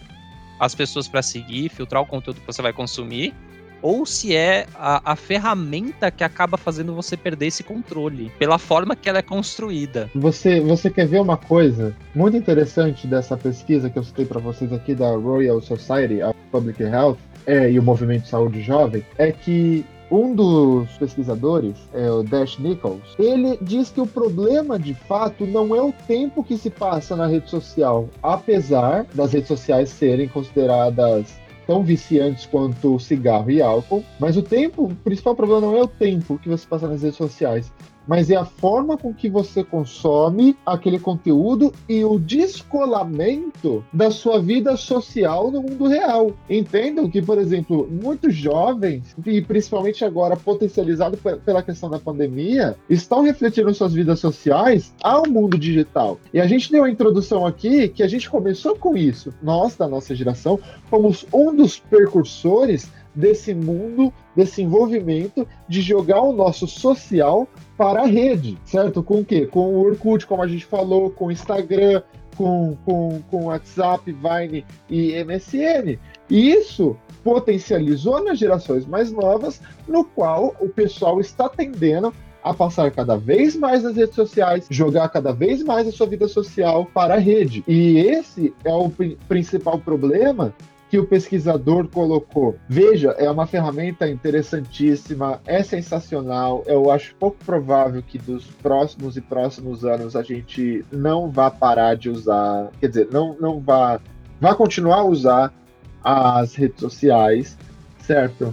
[0.58, 3.34] as pessoas para seguir, filtrar o conteúdo que você vai consumir,
[3.82, 8.96] ou se é a, a, ferramenta que acaba fazendo você perder esse controle, pela forma
[8.96, 10.10] que ela é construída.
[10.14, 14.72] Você, você quer ver uma coisa muito interessante dessa pesquisa que eu citei para vocês
[14.72, 19.04] aqui da Royal Society of Public Health é, e o Movimento Saúde Jovem?
[19.18, 24.92] É que um dos pesquisadores, é o Dash Nichols, ele diz que o problema de
[24.92, 29.88] fato não é o tempo que se passa na rede social, apesar das redes sociais
[29.88, 31.39] serem consideradas
[31.70, 35.86] tão viciantes quanto cigarro e álcool, mas o tempo, o principal problema não é o
[35.86, 37.72] tempo que você passa nas redes sociais,
[38.06, 44.40] mas é a forma com que você consome aquele conteúdo e o descolamento da sua
[44.40, 46.32] vida social no mundo real.
[46.48, 53.22] Entendam que, por exemplo, muitos jovens, e principalmente agora potencializado pela questão da pandemia, estão
[53.22, 56.18] refletindo suas vidas sociais ao mundo digital.
[56.32, 59.32] E a gente deu a introdução aqui que a gente começou com isso.
[59.42, 60.58] Nós, da nossa geração,
[60.88, 67.48] fomos um dos precursores desse mundo, desse envolvimento de jogar o nosso social
[67.80, 69.02] para a rede, certo?
[69.02, 69.46] Com o quê?
[69.46, 72.02] Com o Orkut, como a gente falou, com o Instagram,
[72.36, 75.98] com, com, com WhatsApp, Vine e MSN.
[76.28, 82.12] E isso potencializou nas gerações mais novas, no qual o pessoal está tendendo
[82.44, 86.28] a passar cada vez mais nas redes sociais, jogar cada vez mais a sua vida
[86.28, 87.64] social para a rede.
[87.66, 88.92] E esse é o
[89.26, 90.54] principal problema
[90.90, 92.56] que o pesquisador colocou.
[92.68, 96.64] Veja, é uma ferramenta interessantíssima, é sensacional.
[96.66, 101.94] Eu acho pouco provável que dos próximos e próximos anos a gente não vá parar
[101.94, 104.00] de usar, quer dizer, não, não vá,
[104.40, 105.54] vá continuar a usar
[106.02, 107.56] as redes sociais,
[108.00, 108.52] certo?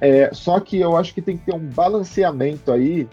[0.00, 3.08] É, só que eu acho que tem que ter um balanceamento aí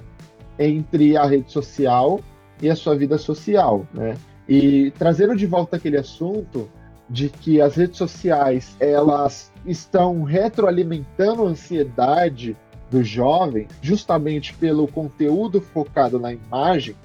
[0.59, 2.19] entre a rede social
[2.61, 4.15] e a sua vida social, né?
[4.47, 6.69] E trazendo de volta aquele assunto,
[7.09, 12.55] de que as redes sociais elas estão retroalimentando a ansiedade
[12.89, 16.95] dos jovens, justamente pelo conteúdo focado na imagem.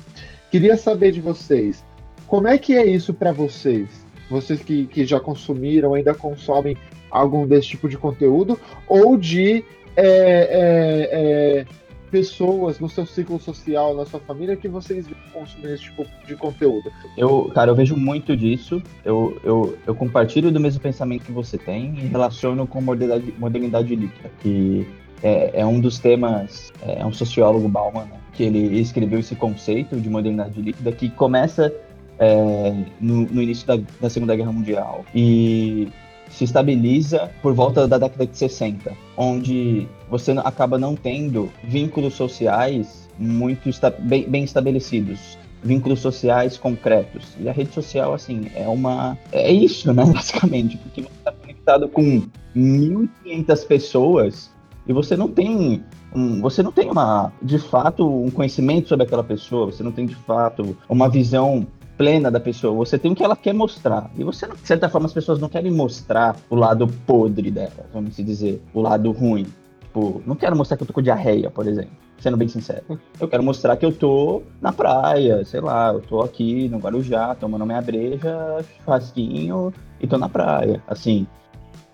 [0.50, 1.84] Queria saber de vocês,
[2.26, 3.88] como é que é isso para vocês?
[4.30, 6.76] Vocês que, que já consumiram, ainda consomem
[7.10, 9.64] algum desse tipo de conteúdo, ou de
[9.96, 11.66] é, é, é,
[12.14, 16.88] pessoas no seu ciclo social, na sua família, que vocês consumem esse tipo de conteúdo?
[17.16, 18.80] Eu, cara, eu vejo muito disso.
[19.04, 23.96] Eu, eu, eu compartilho do mesmo pensamento que você tem e relaciono com modernidade, modernidade
[23.96, 24.86] líquida, que
[25.24, 29.34] é, é, um dos temas, é, é um sociólogo Bauman, né, que ele escreveu esse
[29.34, 31.74] conceito de modernidade líquida que começa
[32.20, 35.04] é, no, no, início da, da Segunda Guerra Mundial.
[35.12, 35.88] E
[36.34, 43.08] se estabiliza por volta da década de 60, onde você acaba não tendo vínculos sociais
[43.18, 43.70] muito
[44.00, 47.34] bem, bem estabelecidos vínculos sociais concretos.
[47.40, 49.16] E a rede social, assim, é uma.
[49.32, 52.22] É isso, né, basicamente, porque você está conectado com
[52.54, 54.50] 1.500 pessoas
[54.86, 55.82] e você não tem.
[56.14, 60.06] Um, você não tem uma, de fato, um conhecimento sobre aquela pessoa, você não tem
[60.06, 62.74] de fato uma visão plena da pessoa.
[62.74, 64.10] Você tem o que ela quer mostrar.
[64.16, 68.16] E você, de certa forma, as pessoas não querem mostrar o lado podre dela, vamos
[68.16, 69.46] dizer, o lado ruim.
[69.80, 71.92] Tipo, não quero mostrar que eu tô com diarreia, por exemplo.
[72.18, 72.98] Sendo bem sincero.
[73.20, 77.34] Eu quero mostrar que eu tô na praia, sei lá, eu tô aqui no Guarujá,
[77.34, 80.82] tomando minha breja, churrasquinho e tô na praia.
[80.86, 81.26] Assim,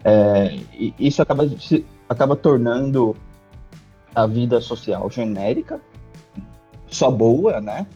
[0.05, 0.57] é,
[0.99, 1.47] isso acaba,
[2.09, 3.17] acaba tornando
[4.15, 5.81] a vida social genérica,
[6.87, 7.87] só boa, né?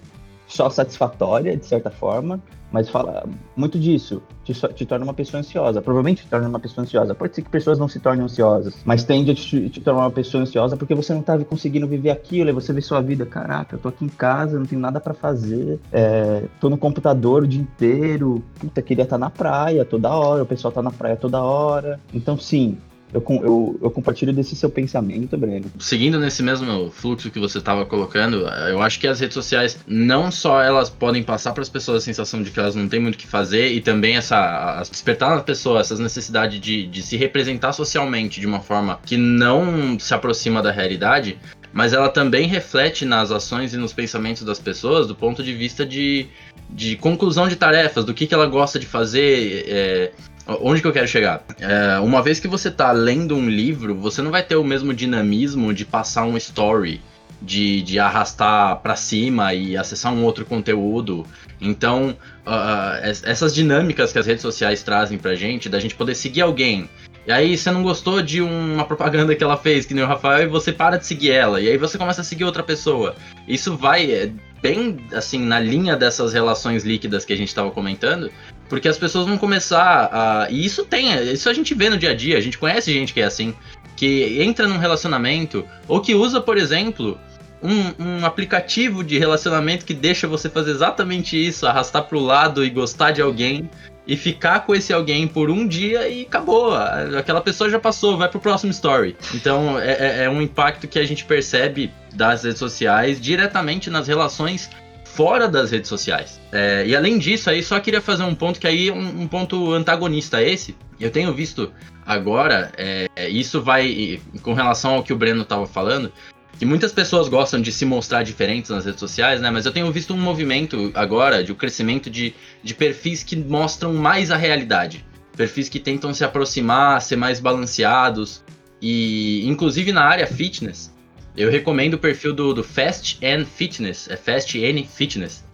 [0.46, 2.40] Só satisfatória, de certa forma,
[2.74, 3.24] mas fala
[3.57, 4.20] muito disso.
[4.42, 5.80] Te, te, torna uma pessoa ansiosa.
[5.80, 7.14] Provavelmente te torna uma pessoa ansiosa.
[7.14, 10.11] Pode ser que pessoas não se tornem ansiosas, mas tende a te, te tornar uma
[10.11, 12.50] pessoa ansiosa porque você não tá conseguindo viver aquilo.
[12.50, 15.14] E você vê sua vida, caraca, eu tô aqui em casa, não tenho nada para
[15.14, 18.42] fazer, é, tô no computador o dia inteiro.
[18.59, 22.00] Puta, queria estar tá na praia toda hora, o pessoal tá na praia toda hora.
[22.12, 22.76] Então, sim,
[23.14, 25.66] eu, eu, eu, compartilho desse seu pensamento, Breno.
[25.79, 30.33] Seguindo nesse mesmo fluxo que você estava colocando, eu acho que as redes sociais não
[30.33, 33.14] só elas podem passar para as pessoas a sensação de que elas não têm muito
[33.14, 37.72] o que fazer e também essa despertar na pessoa essas necessidades de, de se representar
[37.72, 41.38] socialmente de uma forma que não se aproxima da realidade,
[41.72, 45.87] mas ela também reflete nas ações e nos pensamentos das pessoas do ponto de vista
[45.87, 46.27] de,
[46.68, 49.64] de conclusão de tarefas, do que, que ela gosta de fazer.
[49.68, 50.12] É,
[50.46, 51.42] Onde que eu quero chegar?
[51.59, 54.92] É, uma vez que você está lendo um livro, você não vai ter o mesmo
[54.92, 57.00] dinamismo de passar um story,
[57.40, 61.26] de, de arrastar para cima e acessar um outro conteúdo.
[61.61, 66.42] Então, uh, essas dinâmicas que as redes sociais trazem pra gente, da gente poder seguir
[66.42, 66.88] alguém.
[67.26, 70.42] E aí você não gostou de uma propaganda que ela fez, que nem o Rafael,
[70.42, 71.59] e você para de seguir ela.
[71.59, 73.14] E aí você começa a seguir outra pessoa.
[73.48, 74.30] Isso vai é,
[74.61, 78.30] bem, assim, na linha dessas relações líquidas que a gente estava comentando,
[78.74, 80.50] porque as pessoas vão começar a.
[80.50, 83.14] E isso tem, isso a gente vê no dia a dia, a gente conhece gente
[83.14, 83.54] que é assim,
[83.94, 87.16] que entra num relacionamento, ou que usa, por exemplo,
[87.62, 92.70] um, um aplicativo de relacionamento que deixa você fazer exatamente isso, arrastar pro lado e
[92.70, 93.70] gostar de alguém.
[94.06, 96.74] E ficar com esse alguém por um dia e acabou.
[96.74, 99.16] Aquela pessoa já passou, vai pro próximo story.
[99.32, 104.06] Então é, é, é um impacto que a gente percebe das redes sociais diretamente nas
[104.06, 104.68] relações
[105.15, 106.40] fora das redes sociais.
[106.52, 109.73] É, e além disso, aí só queria fazer um ponto que aí um, um ponto
[109.73, 110.77] antagonista a esse.
[110.98, 111.73] Eu tenho visto
[112.04, 116.12] agora, é, isso vai com relação ao que o Breno estava falando.
[116.58, 119.50] que muitas pessoas gostam de se mostrar diferentes nas redes sociais, né?
[119.50, 123.92] Mas eu tenho visto um movimento agora de um crescimento de, de perfis que mostram
[123.94, 125.04] mais a realidade.
[125.37, 128.44] Perfis que tentam se aproximar, ser mais balanceados.
[128.81, 130.93] E, inclusive, na área fitness,
[131.37, 134.08] eu recomendo o perfil do, do Fast and Fitness.
[134.08, 135.44] É Fast N Fitness.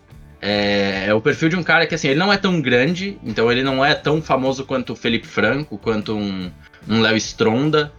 [0.41, 3.53] É, é, o perfil de um cara que, assim, ele não é tão grande, então
[3.53, 6.51] ele não é tão famoso quanto o Felipe Franco, quanto um,
[6.89, 7.93] um Léo Stronda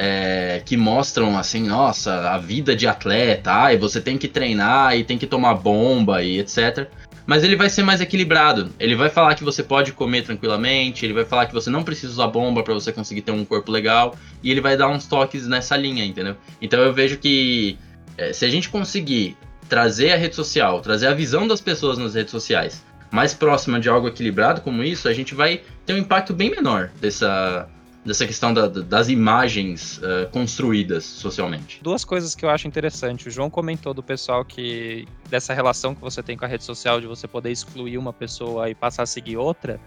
[0.00, 5.02] é, que mostram assim, nossa, a vida de atleta, ai, você tem que treinar e
[5.02, 6.88] tem que tomar bomba e etc.
[7.28, 8.70] Mas ele vai ser mais equilibrado.
[8.80, 12.10] Ele vai falar que você pode comer tranquilamente, ele vai falar que você não precisa
[12.10, 15.46] usar bomba para você conseguir ter um corpo legal, e ele vai dar uns toques
[15.46, 16.36] nessa linha, entendeu?
[16.62, 17.76] Então eu vejo que
[18.16, 19.36] é, se a gente conseguir
[19.68, 23.88] trazer a rede social, trazer a visão das pessoas nas redes sociais mais próxima de
[23.88, 27.68] algo equilibrado como isso, a gente vai ter um impacto bem menor dessa,
[28.08, 31.78] dessa questão da, das imagens uh, construídas socialmente.
[31.82, 33.28] Duas coisas que eu acho interessante.
[33.28, 37.00] O João comentou do pessoal que dessa relação que você tem com a rede social
[37.00, 39.78] de você poder excluir uma pessoa e passar a seguir outra.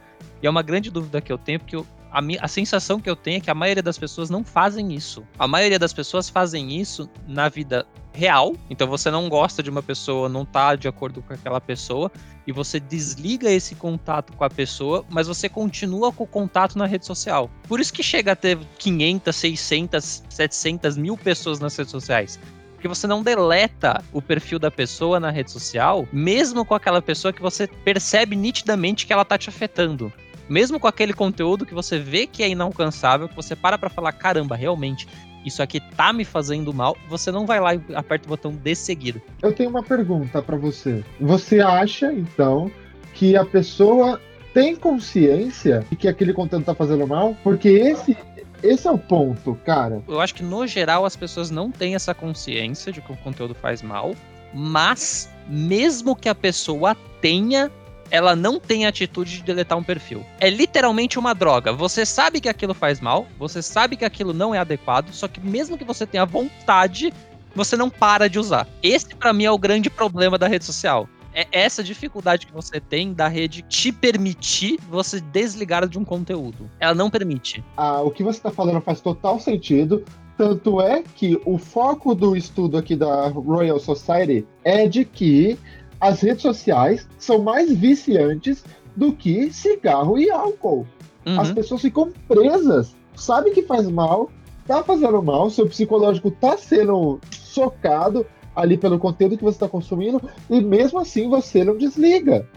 [0.42, 3.38] E é uma grande dúvida que eu tenho porque a, a sensação que eu tenho
[3.38, 5.26] é que a maioria das pessoas não fazem isso.
[5.40, 8.56] A maioria das pessoas fazem isso na vida real.
[8.70, 12.12] Então você não gosta de uma pessoa, não tá de acordo com aquela pessoa
[12.46, 16.86] e você desliga esse contato com a pessoa, mas você continua com o contato na
[16.86, 17.50] rede social.
[17.68, 22.40] Por isso que chega a ter 500, 600, 700 mil pessoas nas redes sociais.
[22.74, 27.32] Porque você não deleta o perfil da pessoa na rede social, mesmo com aquela pessoa
[27.32, 30.12] que você percebe nitidamente que ela tá te afetando
[30.52, 34.12] mesmo com aquele conteúdo que você vê que é inalcançável, que você para para falar,
[34.12, 35.08] caramba, realmente,
[35.46, 38.76] isso aqui tá me fazendo mal, você não vai lá e aperta o botão de
[38.76, 39.22] seguir.
[39.42, 41.04] Eu tenho uma pergunta para você.
[41.20, 42.72] Você acha, então,
[43.14, 44.20] que a pessoa
[44.54, 47.36] tem consciência de que aquele conteúdo tá fazendo mal?
[47.44, 48.16] Porque esse
[48.64, 50.04] esse é o ponto, cara.
[50.08, 53.56] Eu acho que no geral as pessoas não têm essa consciência de que o conteúdo
[53.56, 54.14] faz mal,
[54.54, 57.72] mas mesmo que a pessoa tenha,
[58.12, 60.24] ela não tem atitude de deletar um perfil.
[60.40, 61.72] É literalmente uma droga.
[61.72, 65.40] Você sabe que aquilo faz mal, você sabe que aquilo não é adequado, só que
[65.40, 67.14] mesmo que você tenha vontade,
[67.56, 68.68] você não para de usar.
[68.84, 71.08] Esse para mim é o grande problema da rede social.
[71.34, 76.70] É essa dificuldade que você tem da rede te permitir você desligar de um conteúdo.
[76.78, 77.64] Ela não permite.
[77.78, 80.04] Ah, o que você está falando faz total sentido.
[80.38, 85.58] Tanto é que o foco do estudo aqui da Royal Society é de que
[86.02, 90.88] as redes sociais são mais viciantes do que cigarro e álcool.
[91.26, 91.40] Uhum.
[91.40, 94.32] As pessoas ficam presas, sabe que faz mal,
[94.66, 98.26] tá fazendo mal, seu psicológico tá sendo socado
[98.56, 102.48] ali pelo conteúdo que você está consumindo e mesmo assim você não desliga.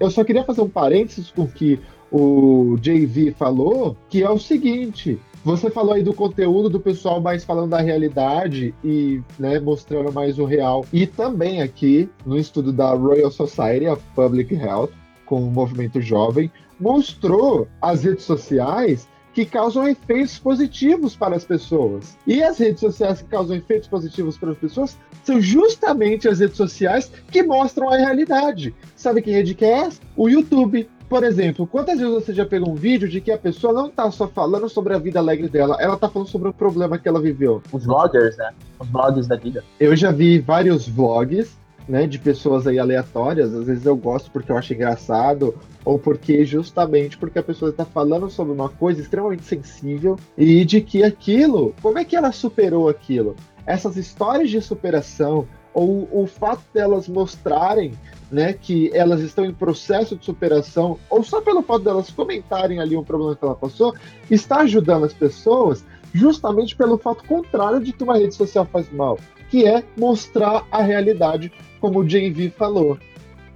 [0.00, 1.78] Eu só queria fazer um parênteses com o que
[2.10, 7.44] o JV falou, que é o seguinte: você falou aí do conteúdo do pessoal mais
[7.44, 10.86] falando da realidade e né, mostrando mais o real.
[10.90, 14.90] E também aqui no estudo da Royal Society of Public Health,
[15.26, 22.16] com o movimento jovem, mostrou as redes sociais que causam efeitos positivos para as pessoas.
[22.26, 26.56] E as redes sociais que causam efeitos positivos para as pessoas são justamente as redes
[26.56, 28.74] sociais que mostram a realidade.
[28.94, 30.00] Sabe que rede que é essa?
[30.16, 30.88] O YouTube.
[31.14, 34.10] Por exemplo, quantas vezes você já pegou um vídeo de que a pessoa não tá
[34.10, 37.20] só falando sobre a vida alegre dela, ela tá falando sobre o problema que ela
[37.20, 37.62] viveu?
[37.70, 38.50] Os vloggers, né?
[38.80, 39.62] Os blogs da vida.
[39.78, 41.56] Eu já vi vários vlogs,
[41.88, 43.54] né, de pessoas aí aleatórias.
[43.54, 45.54] Às vezes eu gosto porque eu acho engraçado,
[45.84, 50.80] ou porque justamente porque a pessoa está falando sobre uma coisa extremamente sensível e de
[50.80, 53.36] que aquilo, como é que ela superou aquilo?
[53.64, 57.92] Essas histórias de superação, ou o fato delas mostrarem
[58.34, 62.96] né, que elas estão em processo de superação, ou só pelo fato delas comentarem ali
[62.96, 63.94] um problema que ela passou,
[64.28, 69.18] está ajudando as pessoas justamente pelo fato contrário de que uma rede social faz mal,
[69.50, 72.98] que é mostrar a realidade, como o JV falou.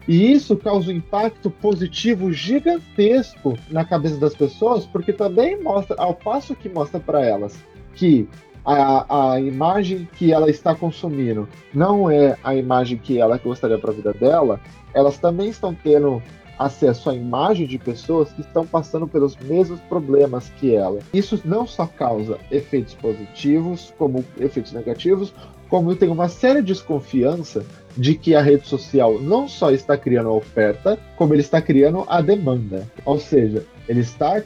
[0.06, 6.14] E isso causa um impacto positivo gigantesco na cabeça das pessoas, porque também mostra, ao
[6.14, 7.58] passo que mostra para elas
[7.94, 8.28] que
[8.68, 13.90] a, a imagem que ela está consumindo não é a imagem que ela gostaria para
[13.90, 14.60] a vida dela,
[14.92, 16.22] elas também estão tendo
[16.58, 20.98] acesso à imagem de pessoas que estão passando pelos mesmos problemas que ela.
[21.14, 25.32] Isso não só causa efeitos positivos, como efeitos negativos,
[25.70, 27.64] como tem uma séria desconfiança
[27.96, 32.04] de que a rede social não só está criando a oferta, como ele está criando
[32.06, 32.86] a demanda.
[33.04, 34.42] Ou seja, ele está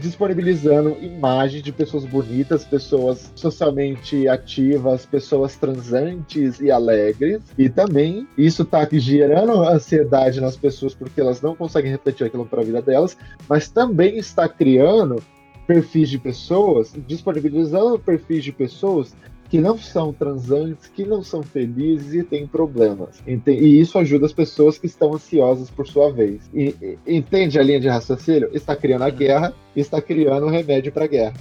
[0.00, 7.40] disponibilizando imagens de pessoas bonitas, pessoas socialmente ativas, pessoas transantes e alegres.
[7.56, 12.62] E também isso está gerando ansiedade nas pessoas porque elas não conseguem refletir aquilo para
[12.62, 13.16] a vida delas,
[13.48, 15.22] mas também está criando
[15.66, 19.14] perfis de pessoas, disponibilizando perfis de pessoas
[19.48, 23.22] que não são transantes, que não são felizes e têm problemas.
[23.26, 26.42] E isso ajuda as pessoas que estão ansiosas por sua vez.
[26.52, 28.50] E, entende a linha de raciocínio?
[28.52, 31.34] Está criando a guerra, está criando um remédio para a guerra.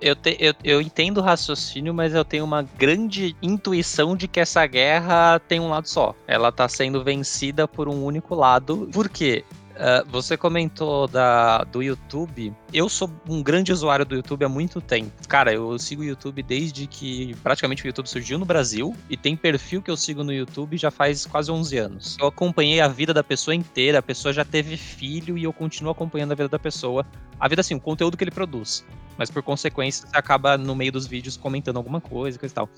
[0.00, 4.40] Eu, te, eu, eu entendo o raciocínio, mas eu tenho uma grande intuição de que
[4.40, 6.12] essa guerra tem um lado só.
[6.26, 8.88] Ela está sendo vencida por um único lado.
[8.92, 9.44] Por quê?
[9.72, 12.52] Uh, você comentou da, do YouTube.
[12.72, 15.12] Eu sou um grande usuário do YouTube há muito tempo.
[15.28, 19.36] Cara, eu sigo o YouTube desde que praticamente o YouTube surgiu no Brasil e tem
[19.36, 22.16] perfil que eu sigo no YouTube já faz quase 11 anos.
[22.18, 25.92] Eu acompanhei a vida da pessoa inteira, a pessoa já teve filho e eu continuo
[25.92, 27.04] acompanhando a vida da pessoa.
[27.38, 28.82] A vida, assim, o conteúdo que ele produz
[29.16, 32.68] mas por consequência você acaba no meio dos vídeos comentando alguma coisa, coisa e tal.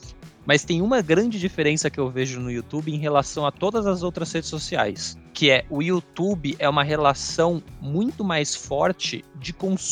[0.45, 4.03] Mas tem uma grande diferença que eu vejo no YouTube em relação a todas as
[4.03, 9.84] outras redes sociais, que é o YouTube é uma relação muito mais forte de consumo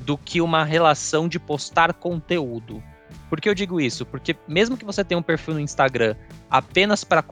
[0.00, 2.82] do que uma relação de postar conteúdo.
[3.28, 4.06] Por que eu digo isso?
[4.06, 6.14] Porque mesmo que você tenha um perfil no Instagram
[6.50, 7.22] apenas para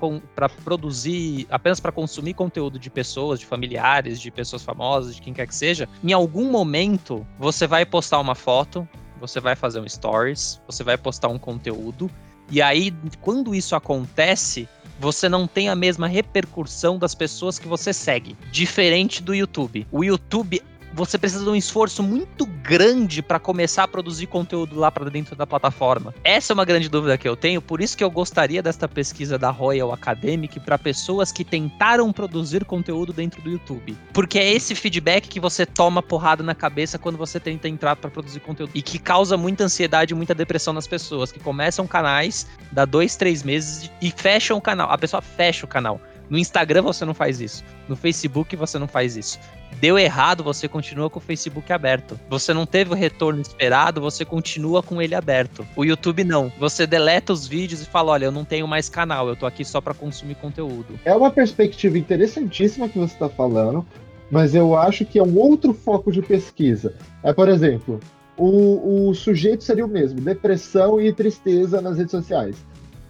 [0.64, 5.46] produzir, apenas para consumir conteúdo de pessoas, de familiares, de pessoas famosas, de quem quer
[5.46, 8.88] que seja, em algum momento você vai postar uma foto,
[9.20, 12.10] você vai fazer um stories, você vai postar um conteúdo,
[12.50, 17.92] e aí quando isso acontece, você não tem a mesma repercussão das pessoas que você
[17.92, 18.36] segue.
[18.50, 19.86] Diferente do YouTube.
[19.90, 24.90] O YouTube você precisa de um esforço muito grande para começar a produzir conteúdo lá
[24.90, 26.14] para dentro da plataforma.
[26.22, 29.38] Essa é uma grande dúvida que eu tenho, por isso que eu gostaria desta pesquisa
[29.38, 33.96] da Royal Academic para pessoas que tentaram produzir conteúdo dentro do YouTube.
[34.12, 38.10] Porque é esse feedback que você toma porrada na cabeça quando você tenta entrar para
[38.10, 42.46] produzir conteúdo e que causa muita ansiedade e muita depressão nas pessoas que começam canais,
[42.70, 44.90] dá dois, três meses e fecham o canal.
[44.90, 46.00] A pessoa fecha o canal.
[46.28, 47.64] No Instagram você não faz isso.
[47.88, 49.38] No Facebook você não faz isso.
[49.80, 52.18] Deu errado, você continua com o Facebook aberto.
[52.28, 55.66] Você não teve o retorno esperado, você continua com ele aberto.
[55.76, 56.52] O YouTube não.
[56.58, 59.64] Você deleta os vídeos e fala: olha, eu não tenho mais canal, eu tô aqui
[59.64, 60.98] só para consumir conteúdo.
[61.04, 63.86] É uma perspectiva interessantíssima que você está falando,
[64.30, 66.94] mas eu acho que é um outro foco de pesquisa.
[67.22, 67.98] É, por exemplo,
[68.36, 72.56] o, o sujeito seria o mesmo: depressão e tristeza nas redes sociais.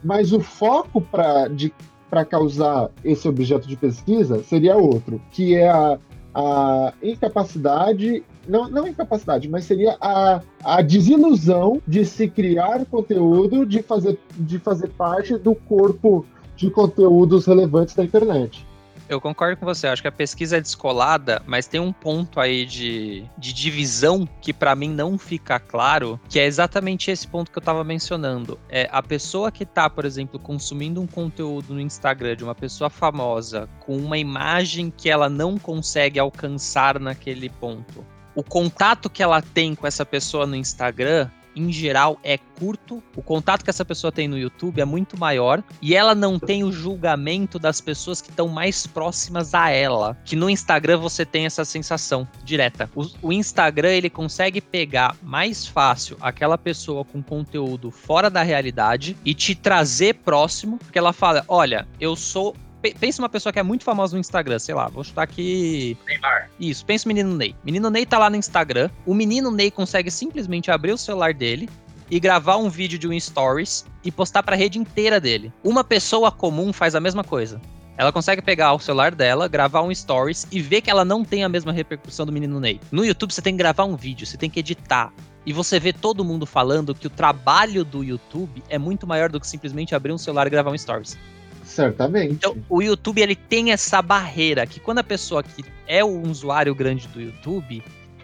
[0.03, 1.73] Mas o foco para de
[2.13, 5.99] para causar esse objeto de pesquisa seria outro, que é a
[6.35, 13.83] a incapacidade, não, não incapacidade, mas seria a, a desilusão de se criar conteúdo, de
[13.83, 16.25] fazer, de fazer parte do corpo
[16.57, 18.67] de conteúdos relevantes da internet.
[19.13, 22.65] Eu concordo com você, acho que a pesquisa é descolada, mas tem um ponto aí
[22.65, 27.59] de, de divisão que para mim não fica claro, que é exatamente esse ponto que
[27.59, 28.59] eu estava mencionando.
[28.71, 32.89] É a pessoa que está, por exemplo, consumindo um conteúdo no Instagram de uma pessoa
[32.89, 38.07] famosa com uma imagem que ela não consegue alcançar naquele ponto.
[38.35, 43.03] O contato que ela tem com essa pessoa no Instagram em geral, é curto.
[43.17, 45.63] O contato que essa pessoa tem no YouTube é muito maior.
[45.81, 50.17] E ela não tem o julgamento das pessoas que estão mais próximas a ela.
[50.25, 52.91] Que no Instagram você tem essa sensação direta.
[52.95, 59.17] O, o Instagram, ele consegue pegar mais fácil aquela pessoa com conteúdo fora da realidade
[59.25, 60.79] e te trazer próximo.
[60.79, 64.59] Porque ela fala: olha, eu sou pensa uma pessoa que é muito famosa no Instagram,
[64.59, 65.97] sei lá, vou chutar aqui.
[66.07, 66.51] Neymar.
[66.59, 67.55] Isso, pensa o menino Ney.
[67.65, 68.91] Menino Ney tá lá no Instagram.
[69.07, 71.69] O menino Ney consegue simplesmente abrir o celular dele
[72.11, 75.53] e gravar um vídeo de um stories e postar para a rede inteira dele.
[75.65, 77.61] Uma pessoa comum faz a mesma coisa.
[77.97, 81.45] Ela consegue pegar o celular dela, gravar um stories e ver que ela não tem
[81.45, 82.81] a mesma repercussão do menino Ney.
[82.91, 85.13] No YouTube você tem que gravar um vídeo, você tem que editar.
[85.45, 89.41] E você vê todo mundo falando que o trabalho do YouTube é muito maior do
[89.41, 91.19] que simplesmente abrir um celular e gravar um stories.
[91.63, 92.33] Certamente.
[92.33, 96.75] Então, o YouTube ele tem essa barreira que quando a pessoa que é um usuário
[96.75, 97.83] grande do YouTube,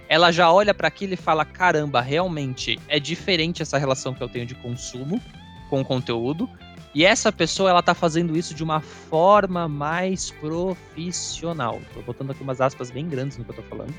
[0.09, 4.29] ela já olha para aquilo e fala: caramba, realmente é diferente essa relação que eu
[4.29, 5.21] tenho de consumo
[5.69, 6.49] com o conteúdo.
[6.95, 11.81] E essa pessoa ela tá fazendo isso de uma forma mais profissional.
[11.93, 13.95] Tô botando aqui umas aspas bem grandes no que eu tô falando,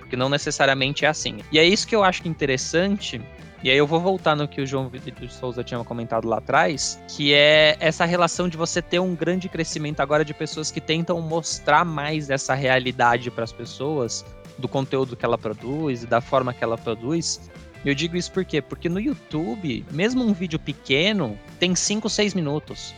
[0.00, 1.38] porque não necessariamente é assim.
[1.52, 3.22] E é isso que eu acho interessante
[3.62, 7.00] e aí eu vou voltar no que o João Vitor Souza tinha comentado lá atrás,
[7.08, 11.20] que é essa relação de você ter um grande crescimento agora de pessoas que tentam
[11.20, 14.24] mostrar mais essa realidade para as pessoas,
[14.58, 17.40] do conteúdo que ela produz e da forma que ela produz.
[17.84, 18.60] Eu digo isso por quê?
[18.60, 22.94] Porque no YouTube, mesmo um vídeo pequeno, tem 5, 6 minutos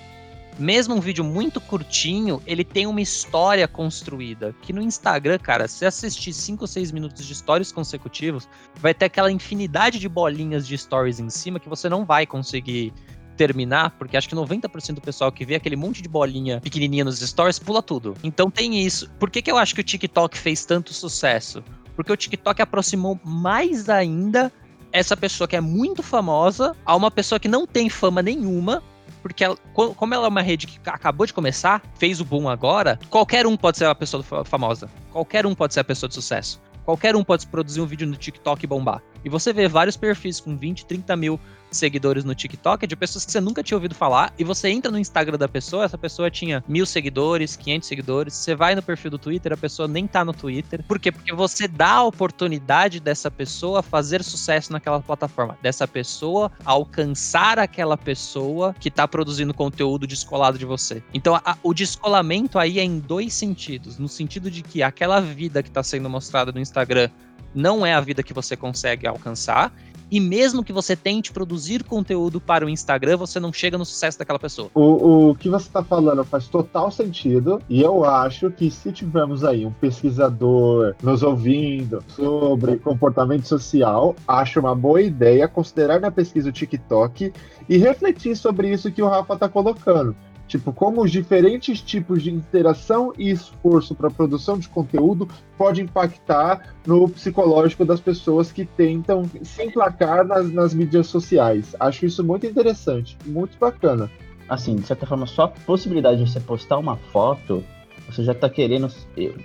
[0.59, 4.55] mesmo um vídeo muito curtinho, ele tem uma história construída.
[4.63, 9.07] Que no Instagram, cara, se assistir 5 ou 6 minutos de stories consecutivos, vai ter
[9.07, 12.93] aquela infinidade de bolinhas de stories em cima que você não vai conseguir
[13.37, 17.19] terminar, porque acho que 90% do pessoal que vê aquele monte de bolinha pequenininha nos
[17.19, 18.15] stories pula tudo.
[18.23, 19.11] Então tem isso.
[19.19, 21.63] Por que, que eu acho que o TikTok fez tanto sucesso?
[21.97, 24.53] Porque o TikTok aproximou mais ainda
[24.93, 28.83] essa pessoa que é muito famosa a uma pessoa que não tem fama nenhuma,
[29.25, 32.47] porque ela- co- como ela é uma rede que acabou de começar, fez o boom
[32.47, 34.91] agora, qualquer um pode ser uma pessoa fa- famosa.
[35.11, 36.61] Qualquer um pode ser a pessoa de sucesso.
[36.85, 39.01] Qualquer um pode produzir um vídeo no TikTok e bombar.
[39.25, 41.41] E você vê vários perfis com 20, 30 mil
[41.77, 44.33] seguidores no TikTok de pessoas que você nunca tinha ouvido falar.
[44.39, 48.35] E você entra no Instagram da pessoa, essa pessoa tinha mil seguidores, 500 seguidores.
[48.35, 50.83] Você vai no perfil do Twitter, a pessoa nem tá no Twitter.
[50.87, 51.11] Por quê?
[51.13, 55.59] Porque você dá a oportunidade dessa pessoa fazer sucesso naquela plataforma.
[55.63, 61.03] Dessa pessoa alcançar aquela pessoa que tá produzindo conteúdo descolado de você.
[61.13, 63.99] Então, a- o descolamento aí é em dois sentidos.
[63.99, 67.09] No sentido de que aquela vida que tá sendo mostrada no Instagram
[67.55, 69.73] não é a vida que você consegue alcançar.
[70.15, 74.17] E mesmo que você tente produzir conteúdo para o Instagram, você não chega no sucesso
[74.17, 74.71] daquela pessoa.
[74.73, 79.43] O, o que você está falando faz total sentido, e eu acho que se tivermos
[79.43, 86.49] aí um pesquisador nos ouvindo sobre comportamento social, acho uma boa ideia considerar na pesquisa
[86.49, 87.33] o TikTok
[87.69, 90.15] e refletir sobre isso que o Rafa está colocando.
[90.47, 96.75] Tipo, como os diferentes tipos de interação e esforço para produção de conteúdo pode impactar
[96.87, 101.75] no psicológico das pessoas que tentam se emplacar nas, nas mídias sociais.
[101.81, 104.11] Acho isso muito interessante, muito bacana.
[104.49, 107.65] Assim, de certa forma, só a possibilidade de você postar uma foto,
[108.07, 108.91] você já tá querendo,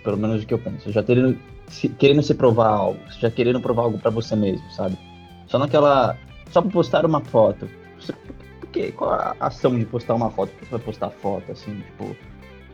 [0.04, 1.38] pelo menos o que eu penso, você já querendo
[1.70, 4.97] se, querendo se provar algo, você já querendo provar algo pra você mesmo, sabe?
[5.47, 6.18] Só naquela.
[6.52, 7.70] Só pra postar uma foto.
[8.00, 8.14] Você,
[8.70, 8.91] quê?
[8.95, 10.51] Qual a ação de postar uma foto?
[10.51, 12.15] Por que você vai postar foto, assim, tipo.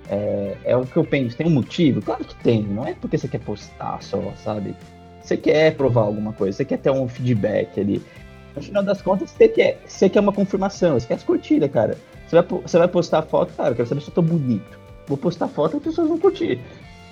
[0.07, 1.35] É, é o que eu penso.
[1.35, 2.01] Tem um motivo?
[2.01, 2.63] Claro que tem.
[2.63, 4.75] Não é porque você quer postar só, sabe?
[5.21, 8.01] Você quer provar alguma coisa, você quer ter um feedback ali.
[8.55, 11.97] No final das contas, você quer, você quer uma confirmação, você quer as curtidas, cara.
[12.27, 14.79] Você vai, você vai postar foto, cara, eu quero saber se eu tô bonito.
[15.07, 16.59] Vou postar foto e as pessoas vão curtir.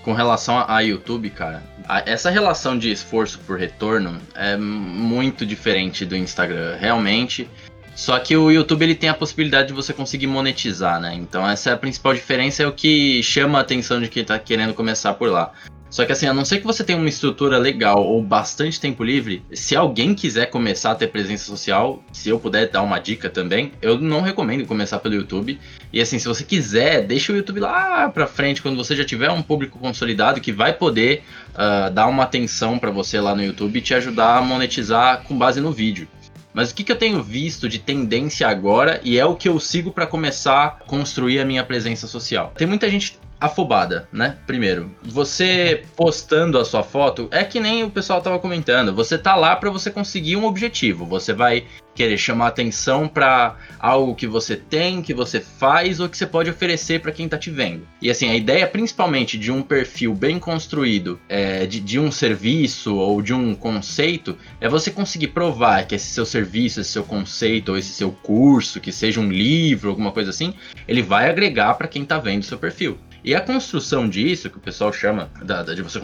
[0.03, 1.63] Com relação a YouTube, cara,
[2.05, 7.49] essa relação de esforço por retorno é muito diferente do Instagram, realmente.
[7.95, 11.13] Só que o YouTube ele tem a possibilidade de você conseguir monetizar, né?
[11.15, 14.37] Então essa é a principal diferença, é o que chama a atenção de quem tá
[14.39, 15.51] querendo começar por lá.
[15.93, 19.03] Só que assim, a não ser que você tenha uma estrutura legal ou bastante tempo
[19.03, 23.29] livre, se alguém quiser começar a ter presença social, se eu puder dar uma dica
[23.29, 25.59] também, eu não recomendo começar pelo YouTube.
[25.93, 29.29] E assim, se você quiser, deixa o YouTube lá pra frente, quando você já tiver
[29.29, 31.21] um público consolidado que vai poder
[31.53, 35.37] ah, dar uma atenção pra você lá no YouTube e te ajudar a monetizar com
[35.37, 36.07] base no vídeo.
[36.53, 39.59] Mas o que, que eu tenho visto de tendência agora e é o que eu
[39.59, 42.53] sigo pra começar a construir a minha presença social?
[42.55, 44.37] Tem muita gente afobada, né?
[44.47, 48.95] Primeiro, você postando a sua foto é que nem o pessoal tava comentando.
[48.95, 51.05] Você tá lá pra você conseguir um objetivo.
[51.05, 56.17] Você vai querer chamar atenção pra algo que você tem, que você faz ou que
[56.17, 57.85] você pode oferecer pra quem tá te vendo.
[58.01, 62.95] E assim, a ideia principalmente de um perfil bem construído, é, de, de um serviço
[62.95, 67.69] ou de um conceito, é você conseguir provar que esse seu serviço, esse seu conceito
[67.69, 70.53] ou esse seu curso, que seja um livro, alguma coisa assim,
[70.87, 72.97] ele vai agregar pra quem tá vendo seu perfil.
[73.23, 75.99] E a construção disso, que o pessoal chama da- de você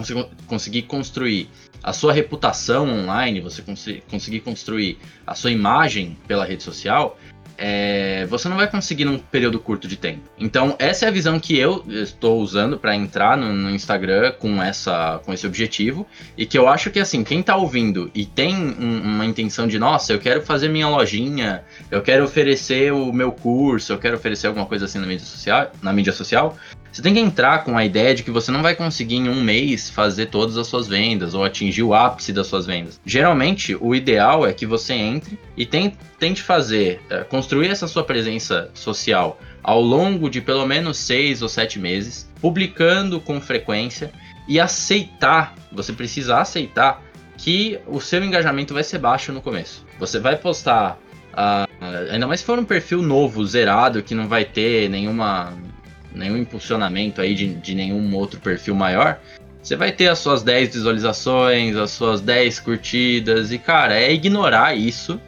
[0.48, 1.50] conseguir, construir
[1.84, 3.64] a sua reputação online, você
[4.10, 4.98] conseguir construir
[5.28, 7.20] a sua imagem pela rede social,
[7.60, 10.22] é, você não vai conseguir num período curto de tempo.
[10.40, 14.62] Então, essa é a visão que eu estou usando para entrar no, no Instagram com,
[14.64, 16.08] essa, com esse objetivo.
[16.38, 19.78] E que eu acho que, assim, quem tá ouvindo e tem um- uma intenção de,
[19.78, 24.48] nossa, eu quero fazer minha lojinha, eu quero oferecer o meu curso, eu quero oferecer
[24.48, 26.56] alguma coisa assim na mídia social, na mídia social
[26.92, 29.44] você tem que entrar com a ideia de que você não vai conseguir em um
[29.44, 33.00] mês fazer todas as suas vendas ou atingir o ápice das suas vendas.
[33.06, 38.04] Geralmente, o ideal é que você entre e ten- tente fazer, eh, construir essa sua
[38.04, 44.12] presença social ao longo de pelo menos seis ou sete meses, publicando com frequência
[44.48, 47.02] e aceitar, você precisa aceitar
[47.36, 49.84] que o seu engajamento vai ser baixo no começo.
[49.98, 51.00] Você vai postar,
[51.34, 51.68] ah,
[52.12, 55.52] ainda mais se for um perfil novo, zerado, que não vai ter nenhuma
[56.14, 59.20] nenhum impulsionamento aí de, de nenhum outro perfil maior,
[59.62, 64.76] você vai ter as suas 10 visualizações, as suas 10 curtidas, e cara, é ignorar
[64.78, 65.20] isso,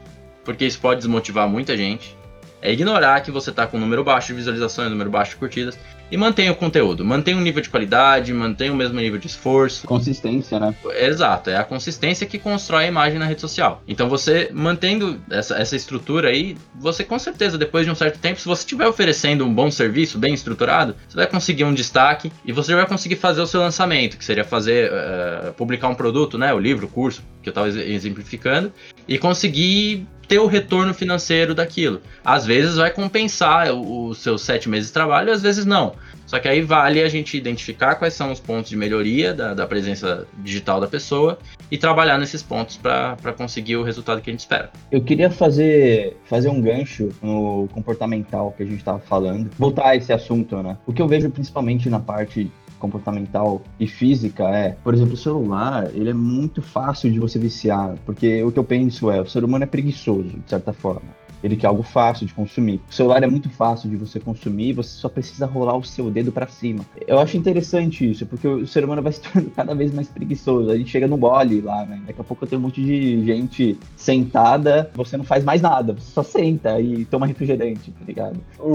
[0.43, 2.15] porque isso pode desmotivar muita gente.
[2.61, 5.37] É ignorar que você tá com um número baixo de visualizações, um número baixo de
[5.37, 5.77] curtidas,
[6.11, 9.87] e mantenha o conteúdo, mantenha um nível de qualidade, mantenha o mesmo nível de esforço.
[9.87, 10.75] Consistência, né?
[10.93, 13.81] Exato, é a consistência que constrói a imagem na rede social.
[13.87, 18.39] Então você mantendo essa, essa estrutura aí, você com certeza, depois de um certo tempo,
[18.39, 22.51] se você estiver oferecendo um bom serviço, bem estruturado, você vai conseguir um destaque e
[22.51, 26.53] você vai conseguir fazer o seu lançamento, que seria fazer, eh, publicar um produto, né?
[26.53, 28.71] O livro, o curso, que eu estava exemplificando,
[29.07, 32.01] e conseguir ter o retorno financeiro daquilo.
[32.23, 35.93] Às vezes vai compensar os seus sete meses de trabalho, às vezes não.
[36.25, 39.67] Só que aí vale a gente identificar quais são os pontos de melhoria da, da
[39.67, 41.37] presença digital da pessoa
[41.69, 44.71] e trabalhar nesses pontos para conseguir o resultado que a gente espera.
[44.89, 49.95] Eu queria fazer, fazer um gancho no comportamental que a gente estava falando, voltar a
[49.97, 50.77] esse assunto, né?
[50.85, 52.49] O que eu vejo principalmente na parte
[52.81, 57.95] comportamental e física é, por exemplo, o celular, ele é muito fácil de você viciar,
[58.05, 61.20] porque o que eu penso é, o ser humano é preguiçoso, de certa forma.
[61.43, 62.81] Ele quer algo fácil de consumir.
[62.89, 66.31] O celular é muito fácil de você consumir, você só precisa rolar o seu dedo
[66.31, 66.85] para cima.
[67.07, 70.69] Eu acho interessante isso, porque o ser humano vai se tornando cada vez mais preguiçoso.
[70.69, 72.01] A gente chega no bole lá, né?
[72.05, 76.11] Daqui a pouco tem um monte de gente sentada, você não faz mais nada, você
[76.11, 78.39] só senta e toma refrigerante, tá ligado?
[78.59, 78.71] O,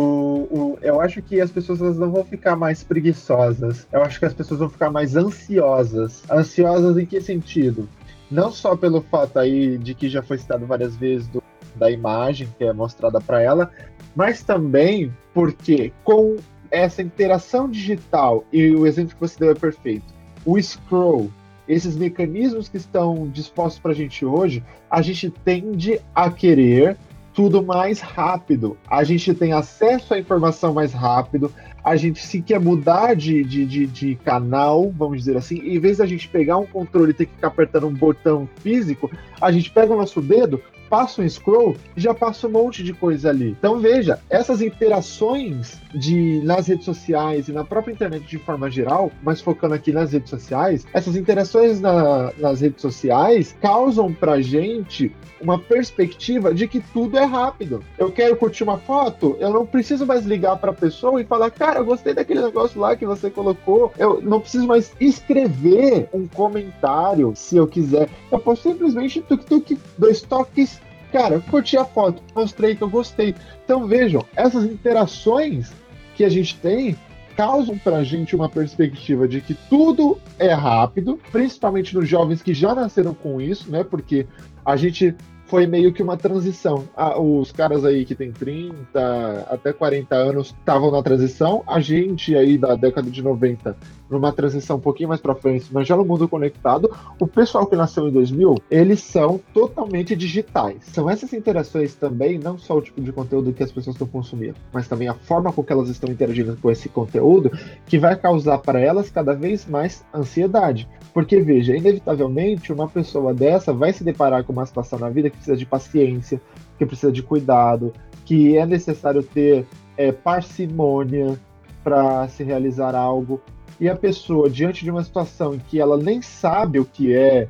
[0.50, 3.86] o, eu acho que as pessoas não vão ficar mais preguiçosas.
[3.92, 6.22] Eu acho que as pessoas vão ficar mais ansiosas.
[6.30, 7.88] Ansiosas em que sentido?
[8.30, 11.42] Não só pelo fato aí de que já foi citado várias vezes do
[11.76, 13.70] da imagem que é mostrada para ela,
[14.14, 16.36] mas também porque com
[16.70, 20.14] essa interação digital, e o exemplo que você deu é perfeito,
[20.44, 21.30] o scroll,
[21.68, 26.96] esses mecanismos que estão dispostos para a gente hoje, a gente tende a querer
[27.36, 28.78] tudo mais rápido.
[28.88, 31.52] A gente tem acesso à informação mais rápido.
[31.84, 35.98] A gente se quer mudar de, de, de, de, canal, vamos dizer assim, em vez
[35.98, 39.70] da gente pegar um controle e ter que ficar apertando um botão físico, a gente
[39.70, 43.56] pega o nosso dedo, passa um scroll e já passa um monte de coisa ali.
[43.58, 49.10] Então veja, essas interações de nas redes sociais e na própria internet de forma geral,
[49.22, 55.12] mas focando aqui nas redes sociais, essas interações na, nas redes sociais causam pra gente
[55.40, 57.82] uma perspectiva de que tudo é rápido.
[57.98, 61.50] Eu quero curtir uma foto, eu não preciso mais ligar para a pessoa e falar,
[61.50, 63.92] cara, eu gostei daquele negócio lá que você colocou.
[63.98, 68.08] Eu não preciso mais escrever um comentário se eu quiser.
[68.30, 70.75] Eu posso simplesmente tuk tuk dois toques
[71.12, 73.34] cara, curti a foto, mostrei que eu gostei.
[73.64, 75.72] Então vejam, essas interações
[76.14, 76.96] que a gente tem
[77.36, 82.74] causam pra gente uma perspectiva de que tudo é rápido, principalmente nos jovens que já
[82.74, 83.84] nasceram com isso, né?
[83.84, 84.26] Porque
[84.64, 86.88] a gente foi meio que uma transição.
[87.18, 92.56] Os caras aí que tem 30 até 40 anos estavam na transição, a gente aí
[92.56, 93.76] da década de 90
[94.10, 96.90] numa transição um pouquinho mais para frente, mas já no mundo conectado,
[97.20, 100.84] o pessoal que nasceu em 2000, eles são totalmente digitais.
[100.92, 104.56] São essas interações também, não só o tipo de conteúdo que as pessoas estão consumindo,
[104.72, 107.50] mas também a forma com que elas estão interagindo com esse conteúdo,
[107.86, 110.88] que vai causar para elas cada vez mais ansiedade.
[111.12, 115.36] Porque, veja, inevitavelmente, uma pessoa dessa vai se deparar com uma situação na vida que
[115.36, 116.40] precisa de paciência,
[116.78, 117.92] que precisa de cuidado,
[118.24, 121.38] que é necessário ter é, parcimônia
[121.82, 123.40] para se realizar algo.
[123.80, 127.48] E a pessoa, diante de uma situação em que ela nem sabe o que é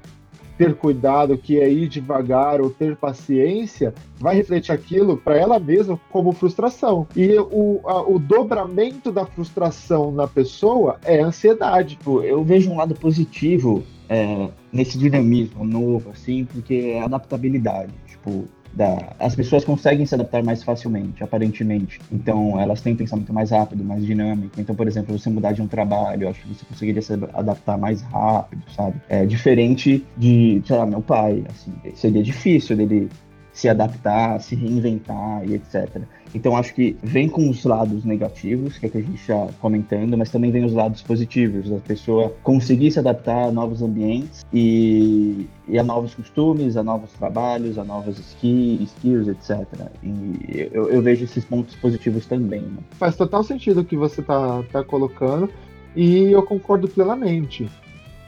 [0.56, 6.00] ter cuidado, que é ir devagar ou ter paciência, vai refletir aquilo para ela mesma
[6.10, 7.06] como frustração.
[7.14, 11.96] E o, a, o dobramento da frustração na pessoa é ansiedade.
[11.96, 17.92] Tipo, eu vejo um lado positivo é, nesse dinamismo novo, assim, porque é adaptabilidade.
[18.06, 18.46] Tipo,
[18.76, 21.98] da, as pessoas conseguem se adaptar mais facilmente, aparentemente.
[22.12, 24.60] Então, elas têm pensamento mais rápido, mais dinâmico.
[24.60, 28.02] Então, por exemplo, você mudar de um trabalho, acho que você conseguiria se adaptar mais
[28.02, 29.00] rápido, sabe?
[29.08, 33.08] É diferente de, sei lá, meu pai, assim, seria difícil dele
[33.56, 36.02] se adaptar, se reinventar e etc.
[36.34, 40.14] Então acho que vem com os lados negativos, que é que a gente está comentando,
[40.18, 45.48] mas também vem os lados positivos, da pessoa conseguir se adaptar a novos ambientes e,
[45.66, 49.66] e a novos costumes, a novos trabalhos, a novas ski, skills, etc.
[50.02, 52.60] E eu, eu, vejo esses pontos positivos também.
[52.60, 52.76] Né?
[52.98, 55.48] Faz total sentido o que você está tá colocando
[55.96, 57.66] e eu concordo plenamente.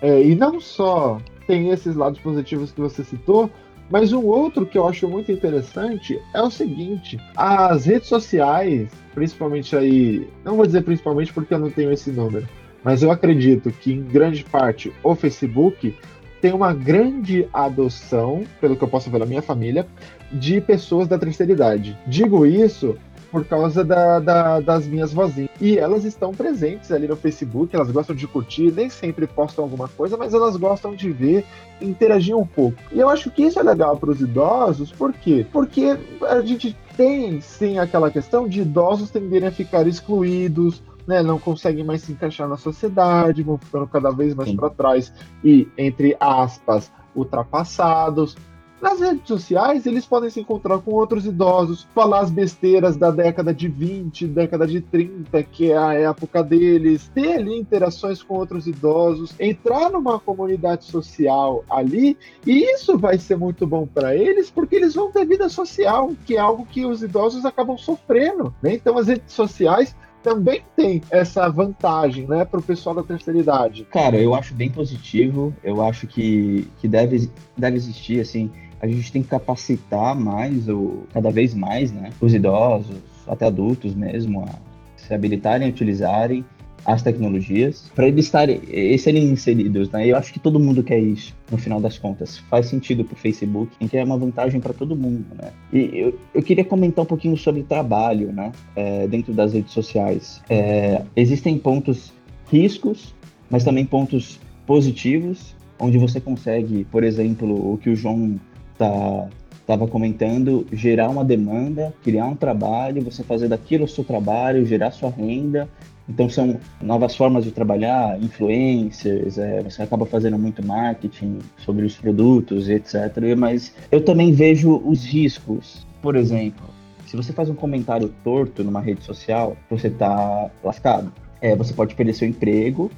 [0.00, 3.50] É, e não só tem esses lados positivos que você citou,
[3.90, 9.74] mas um outro que eu acho muito interessante é o seguinte: as redes sociais, principalmente
[9.76, 12.46] aí, não vou dizer principalmente porque eu não tenho esse número,
[12.84, 15.94] mas eu acredito que em grande parte o Facebook
[16.40, 19.86] tem uma grande adoção, pelo que eu posso ver na minha família,
[20.30, 21.98] de pessoas da terceira idade.
[22.06, 22.96] Digo isso
[23.30, 25.50] por causa da, da, das minhas vozinhas.
[25.60, 29.88] E elas estão presentes ali no Facebook, elas gostam de curtir, nem sempre postam alguma
[29.88, 31.44] coisa, mas elas gostam de ver
[31.80, 32.78] interagir um pouco.
[32.92, 35.46] E eu acho que isso é legal para os idosos, por quê?
[35.52, 41.38] Porque a gente tem sim aquela questão de idosos tenderem a ficar excluídos, né, não
[41.38, 45.12] conseguem mais se encaixar na sociedade, vão ficando cada vez mais para trás
[45.42, 48.36] e, entre aspas, ultrapassados.
[48.80, 53.52] Nas redes sociais, eles podem se encontrar com outros idosos, falar as besteiras da década
[53.52, 58.68] de 20, década de 30, que é a época deles, ter ali interações com outros
[58.68, 62.16] idosos, entrar numa comunidade social ali,
[62.46, 66.36] e isso vai ser muito bom para eles, porque eles vão ter vida social, que
[66.36, 68.54] é algo que os idosos acabam sofrendo.
[68.62, 68.74] Né?
[68.74, 73.86] Então, as redes sociais também tem essa vantagem, né, para o pessoal da terceira idade.
[73.90, 75.54] Cara, eu acho bem positivo.
[75.62, 78.50] Eu acho que, que deve, deve existir, assim,
[78.80, 83.94] a gente tem que capacitar mais, ou cada vez mais, né, os idosos, até adultos
[83.94, 84.54] mesmo, a
[84.96, 86.44] se habilitarem a utilizarem
[86.84, 88.60] as tecnologias para eles estarem
[88.98, 90.06] serem inseridos, né?
[90.06, 92.38] Eu acho que todo mundo quer isso, no final das contas.
[92.38, 95.50] Faz sentido para o Facebook, em que é uma vantagem para todo mundo, né?
[95.72, 98.52] E eu, eu queria comentar um pouquinho sobre trabalho, né?
[98.74, 100.40] É, dentro das redes sociais.
[100.48, 102.12] É, existem pontos
[102.50, 103.14] riscos,
[103.50, 108.38] mas também pontos positivos, onde você consegue, por exemplo, o que o João
[108.78, 109.28] tá
[109.60, 114.90] estava comentando, gerar uma demanda, criar um trabalho, você fazer daquilo o seu trabalho, gerar
[114.92, 115.68] sua renda
[116.08, 121.96] então são novas formas de trabalhar, influencers, é, você acaba fazendo muito marketing sobre os
[121.96, 122.94] produtos, etc.
[123.36, 125.86] Mas eu também vejo os riscos.
[126.00, 126.64] Por exemplo,
[127.06, 131.12] se você faz um comentário torto numa rede social, você está lascado.
[131.40, 132.90] É, você pode perder seu emprego,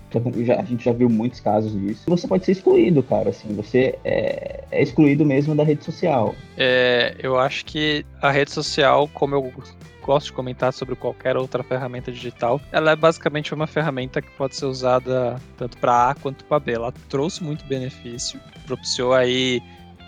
[0.45, 2.05] já, a gente já viu muitos casos disso.
[2.07, 6.35] Você pode ser excluído, cara, assim, você é, é excluído mesmo da rede social.
[6.57, 9.53] É, eu acho que a rede social, como eu
[10.03, 14.57] gosto de comentar sobre qualquer outra ferramenta digital, ela é basicamente uma ferramenta que pode
[14.57, 16.73] ser usada tanto para A quanto para B.
[16.73, 19.63] Ela trouxe muito benefício, propiciou aí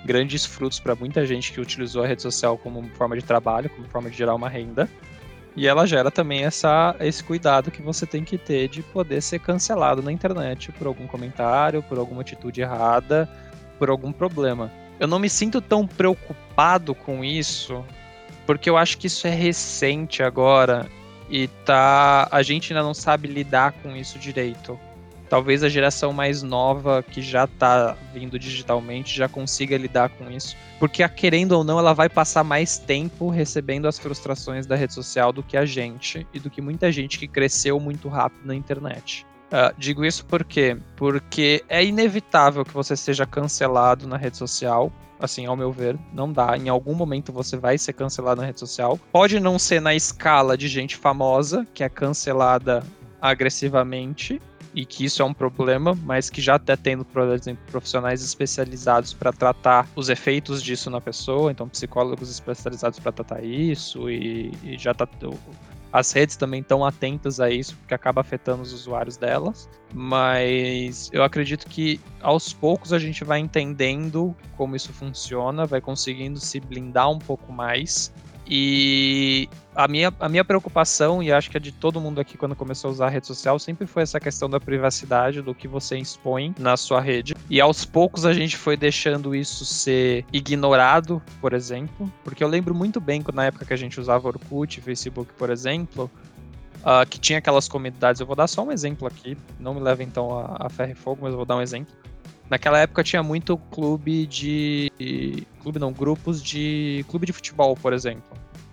[0.05, 3.87] grandes frutos para muita gente que utilizou a rede social como forma de trabalho, como
[3.89, 4.89] forma de gerar uma renda.
[5.55, 9.39] E ela gera também essa, esse cuidado que você tem que ter de poder ser
[9.39, 13.29] cancelado na internet por algum comentário, por alguma atitude errada,
[13.79, 14.73] por algum problema.
[14.99, 17.85] Eu não me sinto tão preocupado com isso,
[18.47, 20.89] porque eu acho que isso é recente agora
[21.29, 24.79] e tá a gente ainda não sabe lidar com isso direito.
[25.33, 30.55] Talvez a geração mais nova que já tá vindo digitalmente já consiga lidar com isso,
[30.79, 35.33] porque querendo ou não, ela vai passar mais tempo recebendo as frustrações da rede social
[35.33, 39.25] do que a gente e do que muita gente que cresceu muito rápido na internet.
[39.47, 40.77] Uh, digo isso por quê?
[40.97, 46.31] Porque é inevitável que você seja cancelado na rede social assim, ao meu ver, não
[46.31, 46.59] dá.
[46.59, 49.01] Em algum momento você vai ser cancelado na rede social.
[49.11, 52.85] Pode não ser na escala de gente famosa, que é cancelada
[53.23, 54.43] agressivamente,
[54.75, 59.13] e que isso é um problema, mas que já está tendo, por exemplo, profissionais especializados
[59.13, 64.79] para tratar os efeitos disso na pessoa, então psicólogos especializados para tratar isso, e, e
[64.79, 65.07] já está
[65.93, 69.69] as redes também estão atentas a isso, porque acaba afetando os usuários delas.
[69.93, 76.41] Mas eu acredito que aos poucos a gente vai entendendo como isso funciona, vai conseguindo
[76.41, 78.11] se blindar um pouco mais
[78.47, 82.55] e a minha, a minha preocupação, e acho que a de todo mundo aqui quando
[82.55, 85.97] começou a usar a rede social, sempre foi essa questão da privacidade, do que você
[85.97, 87.35] expõe na sua rede.
[87.49, 92.13] E aos poucos a gente foi deixando isso ser ignorado, por exemplo.
[92.25, 95.49] Porque eu lembro muito bem que na época que a gente usava Orkut, Facebook, por
[95.49, 96.11] exemplo,
[96.83, 98.21] uh, que tinha aquelas comunidades.
[98.21, 100.95] Eu vou dar só um exemplo aqui, não me leve então a, a ferro e
[100.95, 101.95] fogo, mas eu vou dar um exemplo.
[102.51, 104.91] Naquela época tinha muito clube de.
[105.61, 107.05] Clube não, grupos de.
[107.09, 108.23] Clube de futebol, por exemplo.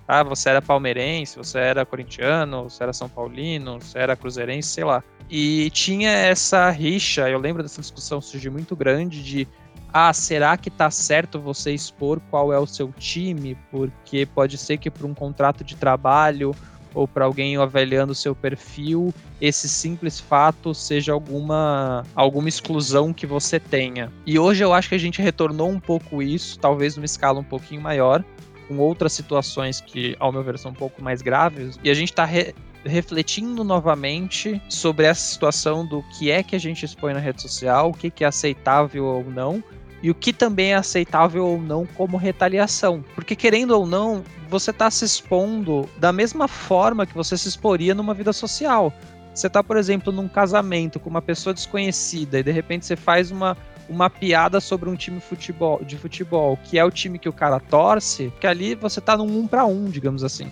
[0.07, 4.83] Ah, você era palmeirense, você era corintiano, você era São Paulino, você era cruzeirense, sei
[4.83, 5.03] lá.
[5.29, 9.47] E tinha essa rixa, eu lembro dessa discussão surgiu muito grande de
[9.93, 13.55] ah, será que tá certo você expor qual é o seu time?
[13.71, 16.55] Porque pode ser que por um contrato de trabalho
[16.93, 23.25] ou para alguém avaliando o seu perfil, esse simples fato seja alguma, alguma exclusão que
[23.25, 24.11] você tenha.
[24.25, 27.43] E hoje eu acho que a gente retornou um pouco isso, talvez numa escala um
[27.43, 28.23] pouquinho maior,
[28.67, 32.11] com outras situações que, ao meu ver, são um pouco mais graves, e a gente
[32.11, 32.53] está re
[32.85, 37.89] refletindo novamente sobre essa situação do que é que a gente expõe na rede social,
[37.89, 39.61] o que, que é aceitável ou não,
[40.01, 43.03] e o que também é aceitável ou não como retaliação.
[43.15, 47.93] Porque, querendo ou não, você está se expondo da mesma forma que você se exporia
[47.93, 48.93] numa vida social.
[49.33, 53.31] Você está, por exemplo, num casamento com uma pessoa desconhecida e de repente você faz
[53.31, 53.55] uma,
[53.87, 57.59] uma piada sobre um time futebol, de futebol, que é o time que o cara
[57.59, 60.51] torce, que ali você está num um para um, digamos assim.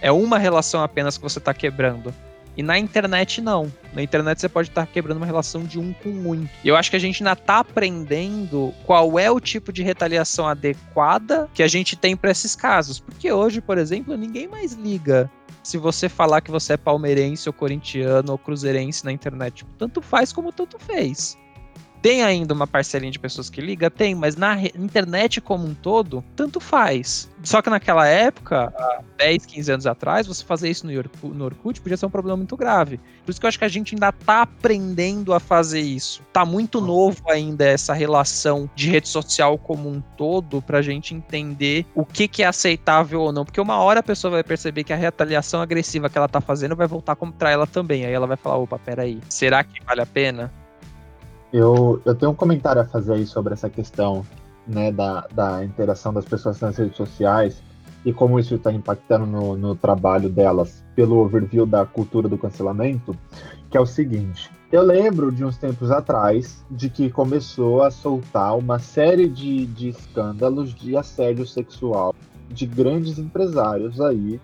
[0.00, 2.14] É uma relação apenas que você está quebrando.
[2.56, 3.72] E na internet, não.
[3.92, 6.48] Na internet você pode estar quebrando uma relação de um com um.
[6.64, 10.46] E eu acho que a gente ainda está aprendendo qual é o tipo de retaliação
[10.46, 12.98] adequada que a gente tem para esses casos.
[12.98, 15.30] Porque hoje, por exemplo, ninguém mais liga
[15.62, 19.64] se você falar que você é palmeirense ou corintiano ou cruzeirense na internet.
[19.78, 21.36] Tanto faz como tanto fez.
[22.02, 23.90] Tem ainda uma parcelinha de pessoas que liga?
[23.90, 27.28] Tem, mas na internet como um todo, tanto faz.
[27.42, 30.90] Só que naquela época, há 10, 15 anos atrás, você fazer isso no
[31.34, 32.98] no Orkut podia ser um problema muito grave.
[33.24, 36.22] Por isso que eu acho que a gente ainda tá aprendendo a fazer isso.
[36.32, 41.86] Tá muito novo ainda essa relação de rede social como um todo pra gente entender
[41.94, 43.44] o que, que é aceitável ou não.
[43.44, 46.76] Porque uma hora a pessoa vai perceber que a retaliação agressiva que ela tá fazendo
[46.76, 48.04] vai voltar contra ela também.
[48.04, 50.52] Aí ela vai falar, opa, peraí, será que vale a pena?
[51.52, 54.24] Eu, eu tenho um comentário a fazer aí sobre essa questão
[54.66, 57.62] né, da, da interação das pessoas nas redes sociais
[58.04, 63.14] e como isso está impactando no, no trabalho delas pelo overview da cultura do cancelamento,
[63.68, 64.50] que é o seguinte.
[64.72, 69.88] Eu lembro de uns tempos atrás de que começou a soltar uma série de, de
[69.88, 72.14] escândalos de assédio sexual
[72.48, 74.40] de grandes empresários aí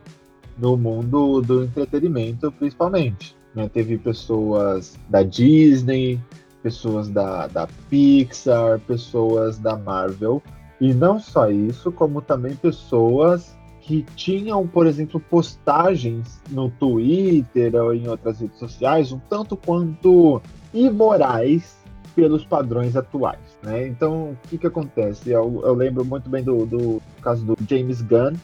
[0.59, 3.37] no mundo do entretenimento, principalmente.
[3.55, 3.69] Né?
[3.69, 6.21] Teve pessoas da Disney,
[6.67, 10.43] pessoas da, da Pixar, pessoas da Marvel.
[10.81, 17.95] E não só isso, como também pessoas que tinham, por exemplo, postagens no Twitter ou
[17.95, 20.43] em outras redes sociais um tanto quanto
[20.75, 21.77] imorais
[22.17, 23.57] pelos padrões atuais.
[23.63, 23.87] Né?
[23.87, 25.31] Então, o que, que acontece?
[25.31, 28.35] Eu, eu lembro muito bem do, do, caso do James Gunn,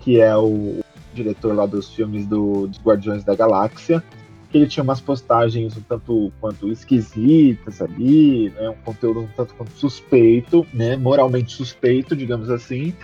[0.00, 0.80] que é o
[1.12, 4.02] diretor lá dos filmes do, dos Guardiões da Galáxia,
[4.50, 9.54] que ele tinha umas postagens um tanto quanto esquisitas ali, né, um conteúdo um tanto
[9.54, 12.94] quanto suspeito, né, moralmente suspeito, digamos assim.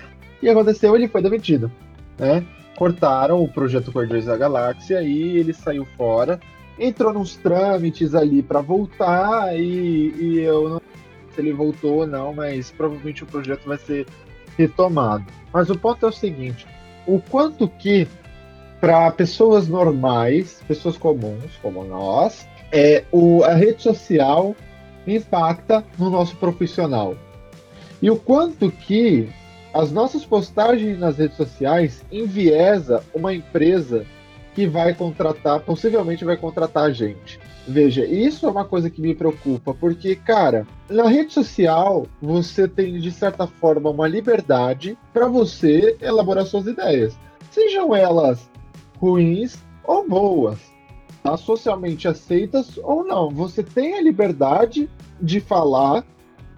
[0.42, 1.70] E aconteceu, ele foi demitido,
[2.18, 2.44] né?
[2.76, 6.40] Cortaram o projeto Guardiões da Galáxia e ele saiu fora,
[6.78, 12.06] entrou nos trâmites ali para voltar e, e eu não sei se ele voltou ou
[12.06, 14.06] não, mas provavelmente o projeto vai ser
[14.56, 15.24] retomado.
[15.52, 16.66] Mas o ponto é o seguinte:
[17.06, 18.08] o quanto que
[18.84, 24.54] para pessoas normais, pessoas comuns como nós, é, o, a rede social
[25.06, 27.16] impacta no nosso profissional.
[28.02, 29.26] E o quanto que
[29.72, 34.04] as nossas postagens nas redes sociais enviesa uma empresa
[34.54, 37.40] que vai contratar, possivelmente vai contratar a gente.
[37.66, 42.98] Veja, isso é uma coisa que me preocupa, porque, cara, na rede social você tem,
[43.00, 47.18] de certa forma, uma liberdade para você elaborar suas ideias.
[47.50, 48.52] Sejam elas
[48.98, 50.58] ruins ou boas,
[51.22, 51.36] tá?
[51.36, 53.30] socialmente aceitas ou não.
[53.30, 54.88] Você tem a liberdade
[55.20, 56.04] de falar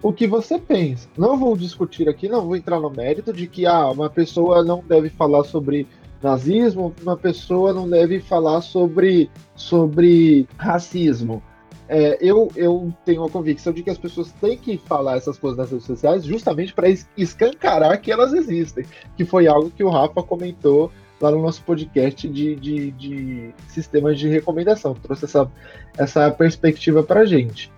[0.01, 1.09] o que você pensa.
[1.17, 4.83] Não vou discutir aqui, não vou entrar no mérito de que ah, uma pessoa não
[4.87, 5.87] deve falar sobre
[6.21, 11.41] nazismo, uma pessoa não deve falar sobre, sobre racismo.
[11.89, 15.57] É, eu, eu tenho a convicção de que as pessoas têm que falar essas coisas
[15.57, 18.85] nas redes sociais justamente para escancarar que elas existem,
[19.15, 24.19] que foi algo que o Rafa comentou lá no nosso podcast de, de, de sistemas
[24.19, 24.93] de recomendação.
[24.93, 25.51] Trouxe essa,
[25.97, 27.71] essa perspectiva para gente.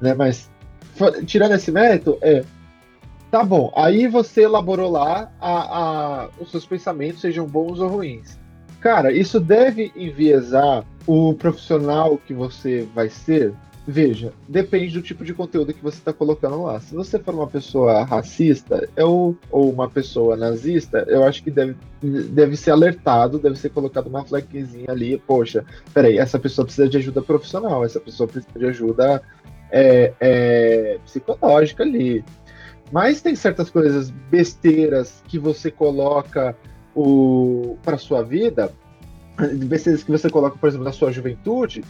[0.00, 0.14] Né?
[0.14, 0.50] Mas,
[1.26, 2.44] tirando esse mérito, é.
[3.30, 8.38] Tá bom, aí você elaborou lá a, a, os seus pensamentos, sejam bons ou ruins.
[8.80, 13.52] Cara, isso deve enviesar o profissional que você vai ser
[13.88, 16.80] Veja, depende do tipo de conteúdo que você está colocando lá.
[16.80, 21.76] Se você for uma pessoa racista eu, ou uma pessoa nazista, eu acho que deve,
[22.02, 25.22] deve ser alertado, deve ser colocado uma flagzinha ali.
[25.24, 25.64] Poxa,
[25.94, 29.22] peraí, essa pessoa precisa de ajuda profissional, essa pessoa precisa de ajuda
[29.70, 32.24] é, é, psicológica ali.
[32.90, 36.56] Mas tem certas coisas besteiras que você coloca
[37.84, 38.72] para sua vida,
[39.66, 41.84] besteiras que você coloca, por exemplo, na sua juventude,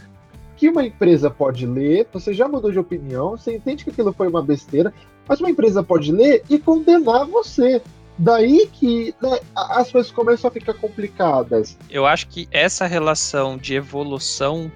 [0.57, 4.27] que uma empresa pode ler, você já mudou de opinião, você entende que aquilo foi
[4.27, 4.93] uma besteira,
[5.27, 7.81] mas uma empresa pode ler e condenar você.
[8.17, 11.77] Daí que né, as coisas começam a ficar complicadas.
[11.89, 14.71] Eu acho que essa relação de evolução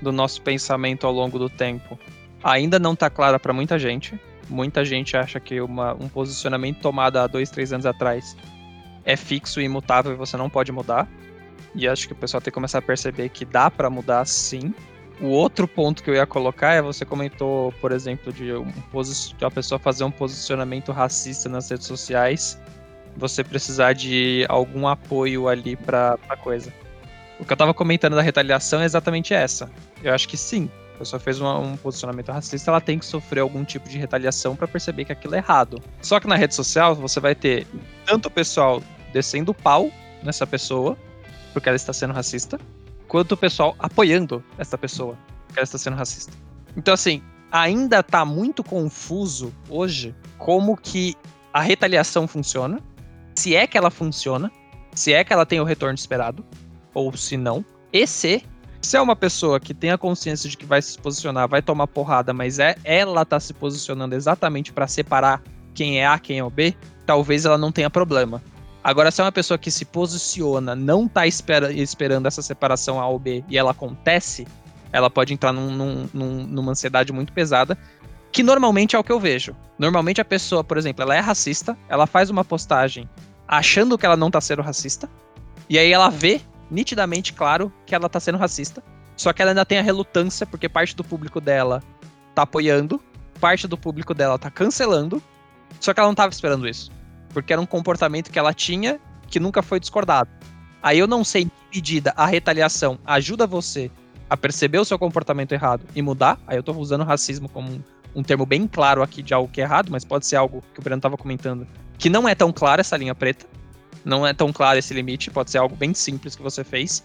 [0.00, 1.98] do nosso pensamento ao longo do tempo
[2.42, 4.18] ainda não está clara para muita gente.
[4.48, 8.34] Muita gente acha que uma, um posicionamento tomado há dois, três anos atrás
[9.04, 11.06] é fixo e imutável e você não pode mudar.
[11.74, 14.72] E acho que o pessoal tem que começar a perceber que dá para mudar sim.
[15.20, 19.44] O outro ponto que eu ia colocar é você comentou, por exemplo, de, um de
[19.44, 22.60] uma pessoa fazer um posicionamento racista nas redes sociais,
[23.16, 26.72] você precisar de algum apoio ali para a coisa.
[27.40, 29.70] O que eu tava comentando da retaliação é exatamente essa.
[30.02, 30.70] Eu acho que sim.
[30.94, 34.56] A pessoa fez uma, um posicionamento racista, ela tem que sofrer algum tipo de retaliação
[34.56, 35.80] para perceber que aquilo é errado.
[36.02, 37.66] Só que na rede social você vai ter
[38.04, 39.90] tanto o pessoal descendo o pau
[40.24, 40.96] nessa pessoa,
[41.52, 42.58] porque ela está sendo racista,
[43.08, 46.32] quanto o pessoal apoiando essa pessoa que ela está sendo racista.
[46.76, 51.16] Então, assim, ainda está muito confuso hoje como que
[51.52, 52.80] a retaliação funciona,
[53.34, 54.52] se é que ela funciona,
[54.92, 56.44] se é que ela tem o retorno esperado,
[56.94, 58.44] ou se não, e se,
[58.82, 61.86] se é uma pessoa que tem a consciência de que vai se posicionar, vai tomar
[61.86, 65.42] porrada, mas é ela tá se posicionando exatamente para separar
[65.74, 66.74] quem é A, quem é o B,
[67.06, 68.42] talvez ela não tenha problema.
[68.82, 73.06] Agora, se é uma pessoa que se posiciona, não tá espera, esperando essa separação A
[73.08, 74.46] ou B e ela acontece,
[74.92, 77.76] ela pode entrar num, num, num, numa ansiedade muito pesada,
[78.30, 79.54] que normalmente é o que eu vejo.
[79.78, 83.08] Normalmente a pessoa, por exemplo, ela é racista, ela faz uma postagem
[83.46, 85.08] achando que ela não tá sendo racista,
[85.68, 88.82] e aí ela vê nitidamente claro que ela tá sendo racista,
[89.16, 91.82] só que ela ainda tem a relutância, porque parte do público dela
[92.34, 93.00] tá apoiando,
[93.40, 95.22] parte do público dela tá cancelando,
[95.80, 96.90] só que ela não tava esperando isso.
[97.32, 100.30] Porque era um comportamento que ela tinha que nunca foi discordado.
[100.82, 103.90] Aí eu não sei em que medida a retaliação ajuda você
[104.30, 106.38] a perceber o seu comportamento errado e mudar.
[106.46, 107.82] Aí eu tô usando racismo como um,
[108.16, 110.80] um termo bem claro aqui de algo que é errado, mas pode ser algo que
[110.80, 111.66] o Breno tava comentando,
[111.98, 113.46] que não é tão claro essa linha preta.
[114.04, 117.04] Não é tão claro esse limite, pode ser algo bem simples que você fez.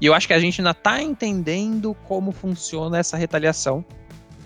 [0.00, 3.84] E eu acho que a gente ainda tá entendendo como funciona essa retaliação.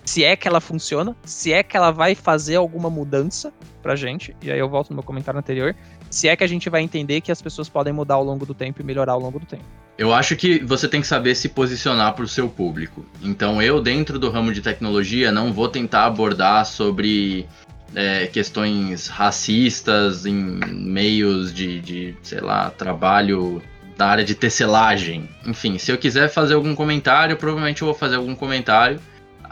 [0.05, 3.53] Se é que ela funciona, se é que ela vai fazer alguma mudança
[3.83, 4.37] pra gente.
[4.43, 5.75] E aí eu volto no meu comentário anterior.
[6.11, 8.55] Se é que a gente vai entender que as pessoas podem mudar ao longo do
[8.55, 9.65] tempo e melhorar ao longo do tempo.
[9.97, 13.05] Eu acho que você tem que saber se posicionar para o seu público.
[13.23, 17.47] Então, eu, dentro do ramo de tecnologia, não vou tentar abordar sobre
[17.95, 23.63] é, questões racistas em meios de, de, sei lá, trabalho
[23.97, 25.29] da área de tecelagem.
[25.47, 29.01] Enfim, se eu quiser fazer algum comentário, provavelmente eu vou fazer algum comentário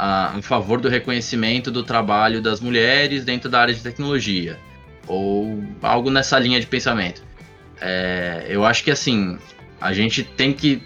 [0.02, 4.58] a, em favor do reconhecimento do trabalho das mulheres dentro da área de tecnologia.
[5.06, 7.22] Ou algo nessa linha de pensamento.
[7.80, 9.38] É, eu acho que assim,
[9.80, 10.82] a gente tem que.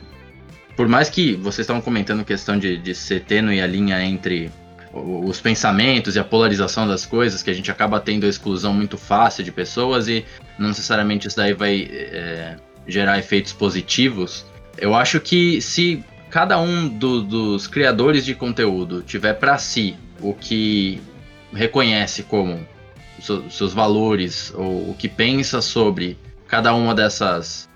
[0.76, 4.52] Por mais que vocês estavam comentando questão de, de ser tênue a linha entre
[4.92, 8.98] os pensamentos e a polarização das coisas, que a gente acaba tendo a exclusão muito
[8.98, 10.26] fácil de pessoas e
[10.58, 12.56] não necessariamente isso daí vai é,
[12.86, 14.44] gerar efeitos positivos.
[14.76, 16.04] Eu acho que se
[16.36, 21.00] cada um do, dos criadores de conteúdo tiver para si o que
[21.50, 22.60] reconhece como
[23.48, 27.70] seus valores ou o que pensa sobre cada uma dessas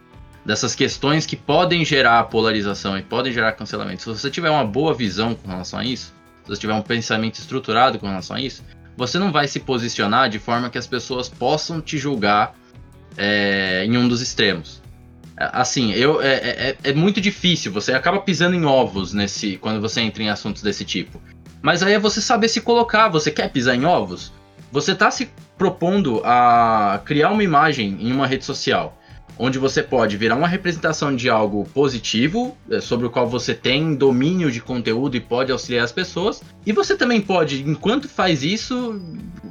[0.45, 4.03] dessas questões que podem gerar polarização e podem gerar cancelamento.
[4.03, 6.13] Se você tiver uma boa visão com relação a isso,
[6.45, 8.63] se você tiver um pensamento estruturado com relação a isso,
[8.95, 12.55] você não vai se posicionar de forma que as pessoas possam te julgar
[13.17, 14.80] é, em um dos extremos.
[15.41, 19.81] É, assim, eu, é, é, é, muito difícil, você acaba pisando em ovos nesse quando
[19.81, 21.21] você entra em assuntos desse tipo.
[21.63, 24.31] Mas aí é você saber se colocar, você quer pisar em ovos?
[24.71, 28.99] Você está se propondo a criar uma imagem em uma rede social
[29.43, 33.95] onde você pode virar uma representação de algo positivo, é, sobre o qual você tem
[33.95, 39.01] domínio de conteúdo e pode auxiliar as pessoas, e você também pode, enquanto faz isso,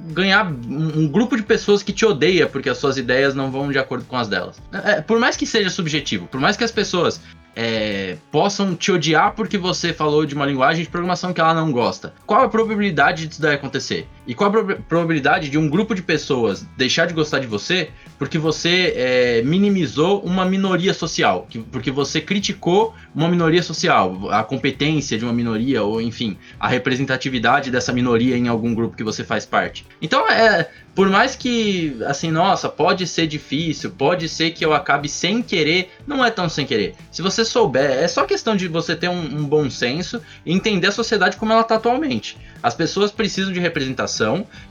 [0.10, 3.80] ganhar um grupo de pessoas que te odeia porque as suas ideias não vão de
[3.80, 4.62] acordo com as delas.
[4.72, 7.22] É, por mais que seja subjetivo, por mais que as pessoas
[7.56, 11.72] é, possam te odiar porque você falou de uma linguagem de programação que ela não
[11.72, 12.14] gosta.
[12.26, 14.08] Qual a probabilidade disso daí acontecer?
[14.30, 18.38] E qual a probabilidade de um grupo de pessoas deixar de gostar de você porque
[18.38, 21.48] você é, minimizou uma minoria social?
[21.50, 26.68] Que, porque você criticou uma minoria social, a competência de uma minoria, ou enfim, a
[26.68, 29.84] representatividade dessa minoria em algum grupo que você faz parte.
[30.00, 35.10] Então, é, por mais que, assim, nossa, pode ser difícil, pode ser que eu acabe
[35.10, 36.94] sem querer, não é tão sem querer.
[37.10, 40.88] Se você souber, é só questão de você ter um, um bom senso e entender
[40.88, 42.38] a sociedade como ela está atualmente.
[42.62, 44.19] As pessoas precisam de representação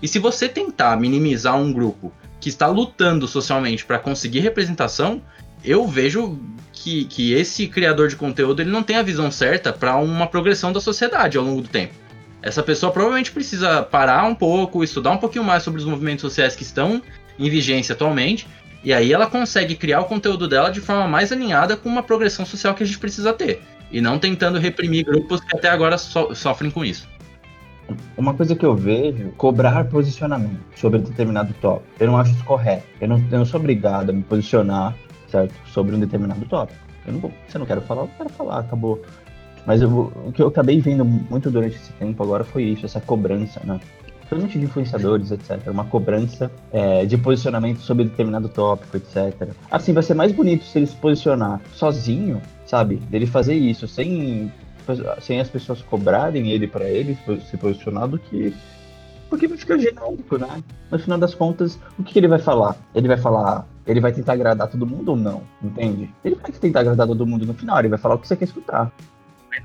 [0.03, 5.22] e se você tentar minimizar um grupo que está lutando socialmente para conseguir representação,
[5.64, 6.38] eu vejo
[6.72, 10.72] que, que esse criador de conteúdo ele não tem a visão certa para uma progressão
[10.72, 11.94] da sociedade ao longo do tempo.
[12.40, 16.55] Essa pessoa provavelmente precisa parar um pouco, estudar um pouquinho mais sobre os movimentos sociais
[16.55, 17.03] que estão
[17.38, 18.46] em vigência atualmente,
[18.82, 22.46] e aí ela consegue criar o conteúdo dela de forma mais alinhada com uma progressão
[22.46, 26.32] social que a gente precisa ter, e não tentando reprimir grupos que até agora so
[26.34, 27.09] sofrem com isso.
[28.16, 31.89] Uma coisa que eu vejo, cobrar posicionamento sobre determinado tópico.
[31.99, 32.84] Eu não acho isso correto.
[33.01, 34.95] Eu não, eu não sou obrigado a me posicionar,
[35.28, 35.55] certo?
[35.68, 36.78] Sobre um determinado tópico.
[37.07, 39.01] Eu não vou, se eu não quero falar, eu quero falar, acabou.
[39.64, 43.01] Mas eu, o que eu acabei vendo muito durante esse tempo agora foi isso, essa
[43.01, 43.80] cobrança, né?
[44.18, 45.66] Principalmente de influenciadores, etc.
[45.68, 49.49] Uma cobrança é, de posicionamento sobre determinado tópico, etc.
[49.70, 52.97] Assim, vai ser mais bonito se ele se posicionar sozinho, sabe?
[52.97, 54.53] Dele fazer isso, sem
[55.20, 57.18] sem as pessoas cobrarem ele para ele
[57.51, 58.55] se posicionar do que
[59.28, 60.62] porque vai ficar genérico, né?
[60.91, 62.76] No final das contas, o que, ele vai falar?
[62.95, 65.43] Ele vai falar, ele vai tentar agradar todo mundo ou não?
[65.62, 66.10] Entende?
[66.24, 68.47] Ele vai tentar agradar todo mundo no final, ele vai falar o que você quer
[68.47, 68.90] escutar.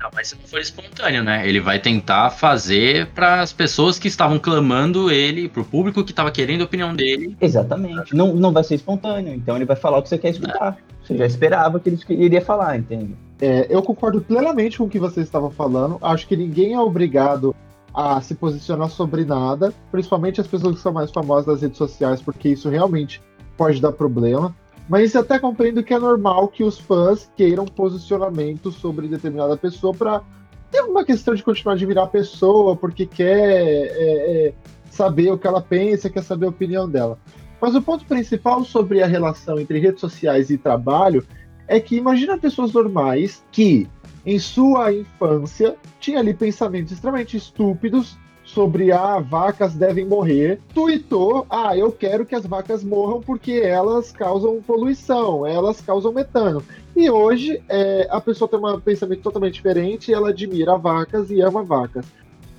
[0.00, 1.48] Não, mas se não for espontâneo, né?
[1.48, 6.32] Ele vai tentar fazer para as pessoas que estavam clamando ele, pro público que estava
[6.32, 7.36] querendo a opinião dele.
[7.40, 8.14] Exatamente.
[8.14, 10.76] Não, não vai ser espontâneo, então ele vai falar o que você quer escutar.
[10.78, 11.06] É.
[11.06, 13.14] Você já esperava que ele iria falar, entende?
[13.40, 15.98] É, eu concordo plenamente com o que vocês estavam falando.
[16.00, 17.54] Acho que ninguém é obrigado
[17.92, 22.20] a se posicionar sobre nada, principalmente as pessoas que são mais famosas nas redes sociais,
[22.20, 23.22] porque isso realmente
[23.56, 24.54] pode dar problema.
[24.88, 30.22] Mas até compreendo que é normal que os fãs queiram posicionamento sobre determinada pessoa para
[30.70, 34.54] ter uma questão de continuar a admirar a pessoa, porque quer é, é,
[34.90, 37.18] saber o que ela pensa, quer saber a opinião dela.
[37.60, 41.24] Mas o ponto principal sobre a relação entre redes sociais e trabalho
[41.66, 43.88] é que imagina pessoas normais que,
[44.24, 51.76] em sua infância, tinham ali pensamentos extremamente estúpidos sobre ah, vacas devem morrer, tuitou, ah,
[51.76, 56.62] eu quero que as vacas morram porque elas causam poluição, elas causam metano.
[56.94, 61.64] E hoje é, a pessoa tem um pensamento totalmente diferente, ela admira vacas e ama
[61.64, 62.06] vacas.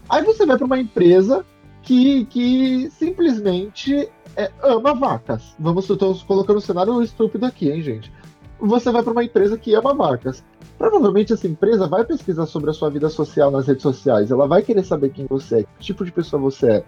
[0.10, 1.46] Aí você vai para uma empresa
[1.82, 5.56] que, que simplesmente é, ama vacas.
[5.58, 8.12] Vamos, tô colocando um cenário estúpido aqui, hein, gente?
[8.60, 10.44] Você vai para uma empresa que ama vacas.
[10.78, 14.32] Provavelmente essa empresa vai pesquisar sobre a sua vida social nas redes sociais.
[14.32, 16.84] Ela vai querer saber quem você é, que tipo de pessoa você é.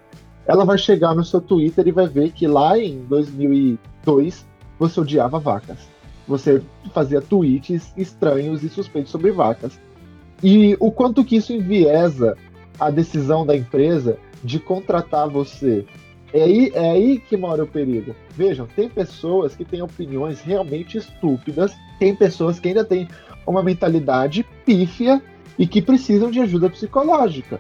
[0.46, 4.46] Ela vai chegar no seu Twitter e vai ver que lá em 2002
[4.80, 5.78] você odiava vacas.
[6.28, 6.62] Você
[6.94, 9.80] fazia tweets estranhos e suspeitos sobre vacas.
[10.44, 12.38] E o quanto que isso enviesa
[12.80, 15.86] a decisão da empresa de contratar você
[16.34, 18.16] é aí, é aí que mora o perigo.
[18.32, 23.08] Vejam, tem pessoas que têm opiniões realmente estúpidas, tem pessoas que ainda têm
[23.46, 25.22] uma mentalidade pífia
[25.58, 27.60] e que precisam de ajuda psicológica.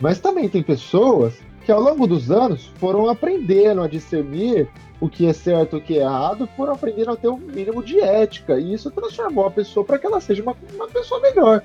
[0.00, 4.68] Mas também tem pessoas que ao longo dos anos foram aprendendo a discernir
[5.00, 7.82] o que é certo e o que é errado, foram aprendendo a ter um mínimo
[7.82, 11.62] de ética, e isso transformou a pessoa para que ela seja uma, uma pessoa melhor.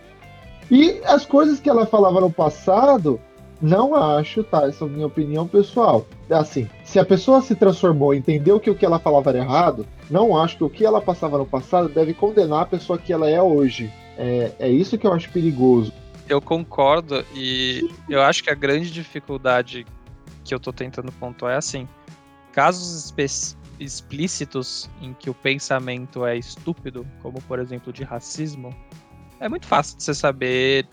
[0.71, 3.19] E as coisas que ela falava no passado
[3.61, 4.67] não acho, tá?
[4.67, 6.05] Essa é a minha opinião pessoal.
[6.29, 10.37] Assim, se a pessoa se transformou, entendeu que o que ela falava era errado, não
[10.37, 13.41] acho que o que ela passava no passado deve condenar a pessoa que ela é
[13.41, 13.91] hoje.
[14.17, 15.93] É, é isso que eu acho perigoso.
[16.27, 19.85] Eu concordo e eu acho que a grande dificuldade
[20.43, 21.87] que eu tô tentando pontuar é assim:
[22.51, 23.13] casos
[23.79, 28.75] explícitos em que o pensamento é estúpido, como por exemplo de racismo,
[29.39, 30.85] é muito fácil de você saber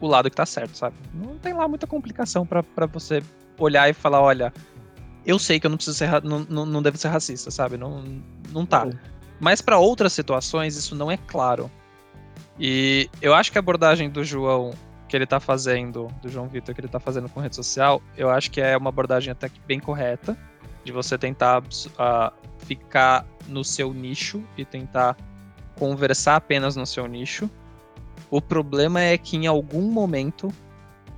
[0.00, 0.96] o lado que tá certo, sabe?
[1.12, 3.22] Não tem lá muita complicação para você
[3.58, 4.52] olhar e falar, olha,
[5.24, 7.76] eu sei que eu não preciso ser, não, não, não devo ser racista, sabe?
[7.76, 8.02] Não,
[8.50, 8.84] não tá.
[8.84, 8.92] Uhum.
[9.38, 11.70] Mas para outras situações isso não é claro.
[12.58, 14.72] E eu acho que a abordagem do João
[15.08, 18.30] que ele tá fazendo, do João Vitor que ele tá fazendo com rede social, eu
[18.30, 20.38] acho que é uma abordagem até que bem correta,
[20.84, 25.16] de você tentar uh, ficar no seu nicho e tentar
[25.74, 27.50] conversar apenas no seu nicho.
[28.30, 30.52] O problema é que em algum momento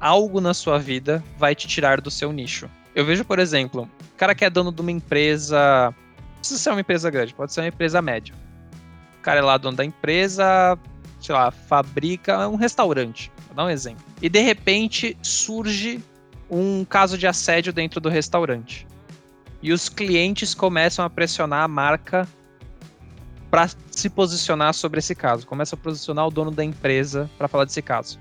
[0.00, 2.68] algo na sua vida vai te tirar do seu nicho.
[2.94, 5.94] Eu vejo, por exemplo, o cara que é dono de uma empresa.
[6.26, 8.34] Não precisa ser uma empresa grande, pode ser uma empresa média.
[9.18, 10.78] O cara é lá dono da empresa,
[11.20, 13.30] sei lá, fabrica um restaurante.
[13.46, 14.04] Vou dar um exemplo.
[14.20, 16.02] E de repente surge
[16.50, 18.86] um caso de assédio dentro do restaurante.
[19.62, 22.26] E os clientes começam a pressionar a marca
[23.52, 25.46] para se posicionar sobre esse caso.
[25.46, 28.18] Começa a posicionar o dono da empresa para falar desse caso.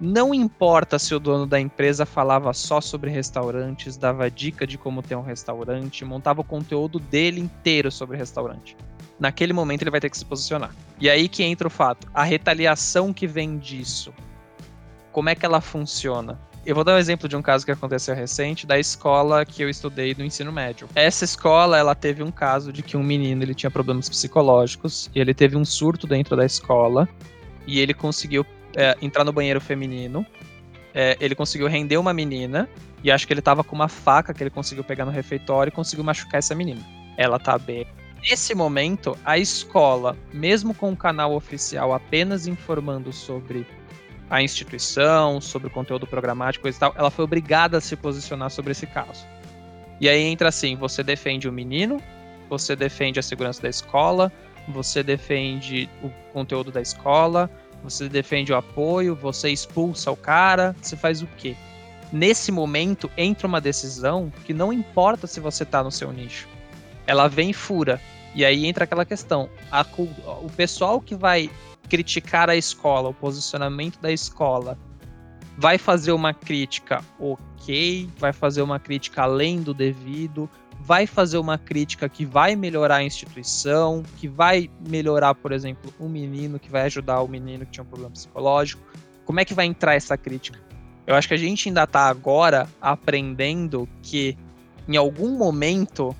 [0.00, 5.02] Não importa se o dono da empresa falava só sobre restaurantes, dava dica de como
[5.02, 8.74] ter um restaurante, montava o conteúdo dele inteiro sobre restaurante.
[9.20, 10.74] Naquele momento ele vai ter que se posicionar.
[10.98, 14.14] E aí que entra o fato, a retaliação que vem disso.
[15.12, 16.40] Como é que ela funciona?
[16.66, 19.68] Eu vou dar um exemplo de um caso que aconteceu recente da escola que eu
[19.68, 20.88] estudei no ensino médio.
[20.94, 25.20] Essa escola, ela teve um caso de que um menino ele tinha problemas psicológicos e
[25.20, 27.06] ele teve um surto dentro da escola
[27.66, 30.24] e ele conseguiu é, entrar no banheiro feminino.
[30.94, 32.66] É, ele conseguiu render uma menina
[33.02, 35.72] e acho que ele tava com uma faca que ele conseguiu pegar no refeitório e
[35.72, 36.80] conseguiu machucar essa menina.
[37.18, 37.86] Ela tá bem.
[38.22, 43.66] Nesse momento, a escola, mesmo com o canal oficial apenas informando sobre
[44.28, 48.72] a instituição, sobre o conteúdo programático e tal, ela foi obrigada a se posicionar sobre
[48.72, 49.26] esse caso.
[50.00, 52.00] E aí entra assim: você defende o menino,
[52.48, 54.32] você defende a segurança da escola,
[54.68, 57.50] você defende o conteúdo da escola,
[57.82, 61.54] você defende o apoio, você expulsa o cara, você faz o quê?
[62.12, 66.48] Nesse momento entra uma decisão que não importa se você tá no seu nicho.
[67.06, 68.00] Ela vem e fura.
[68.34, 69.84] E aí entra aquela questão: a,
[70.42, 71.50] o pessoal que vai
[71.88, 74.78] criticar a escola, o posicionamento da escola,
[75.56, 80.48] vai fazer uma crítica ok, vai fazer uma crítica além do devido,
[80.80, 86.08] vai fazer uma crítica que vai melhorar a instituição, que vai melhorar, por exemplo, um
[86.08, 88.82] menino, que vai ajudar o menino que tinha um problema psicológico.
[89.24, 90.60] Como é que vai entrar essa crítica?
[91.06, 94.36] Eu acho que a gente ainda está agora aprendendo que
[94.88, 96.14] em algum momento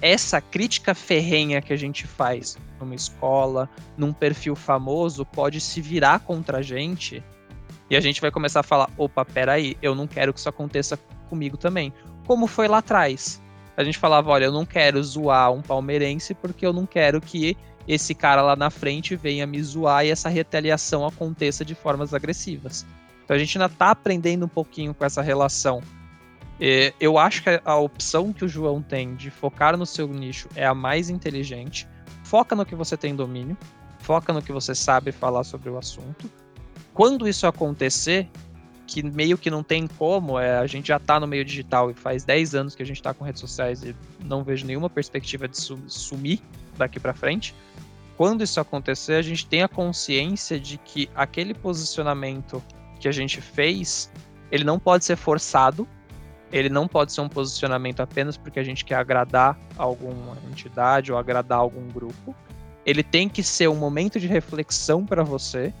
[0.00, 6.20] essa crítica ferrenha que a gente faz numa escola, num perfil famoso, pode se virar
[6.20, 7.22] contra a gente
[7.88, 10.98] e a gente vai começar a falar: opa, peraí, eu não quero que isso aconteça
[11.28, 11.92] comigo também.
[12.26, 13.40] Como foi lá atrás.
[13.76, 17.56] A gente falava: olha, eu não quero zoar um palmeirense porque eu não quero que
[17.86, 22.84] esse cara lá na frente venha me zoar e essa retaliação aconteça de formas agressivas.
[23.24, 25.80] Então a gente ainda está aprendendo um pouquinho com essa relação.
[26.98, 30.66] Eu acho que a opção que o João tem de focar no seu nicho é
[30.66, 31.86] a mais inteligente.
[32.26, 33.56] Foca no que você tem domínio,
[34.00, 36.28] foca no que você sabe falar sobre o assunto.
[36.92, 38.28] Quando isso acontecer,
[38.84, 41.94] que meio que não tem como, é, a gente já está no meio digital e
[41.94, 43.94] faz 10 anos que a gente está com redes sociais e
[44.24, 46.40] não vejo nenhuma perspectiva de sumir
[46.76, 47.54] daqui para frente.
[48.16, 52.60] Quando isso acontecer, a gente tem a consciência de que aquele posicionamento
[52.98, 54.10] que a gente fez,
[54.50, 55.86] ele não pode ser forçado,
[56.52, 61.18] ele não pode ser um posicionamento apenas porque a gente quer agradar alguma entidade ou
[61.18, 62.34] agradar algum grupo.
[62.84, 65.72] Ele tem que ser um momento de reflexão para você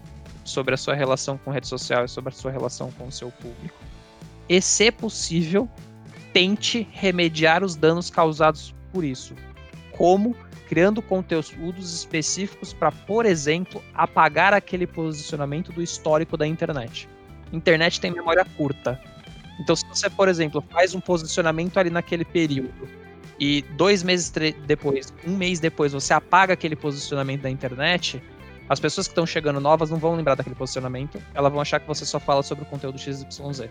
[0.44, 3.30] sobre a sua relação com rede social e sobre a sua relação com o seu
[3.30, 3.78] público.
[4.48, 5.68] E, se possível,
[6.32, 9.34] tente remediar os danos causados por isso.
[9.92, 10.36] Como?
[10.68, 17.08] Criando conteúdos específicos para, por exemplo, apagar aquele posicionamento do histórico da internet.
[17.52, 19.00] Internet tem memória curta.
[19.60, 22.88] Então, se você, por exemplo, faz um posicionamento ali naquele período
[23.38, 24.32] e dois meses
[24.66, 28.22] depois, um mês depois, você apaga aquele posicionamento da internet,
[28.68, 31.86] as pessoas que estão chegando novas não vão lembrar daquele posicionamento, elas vão achar que
[31.86, 33.68] você só fala sobre o conteúdo XYZ.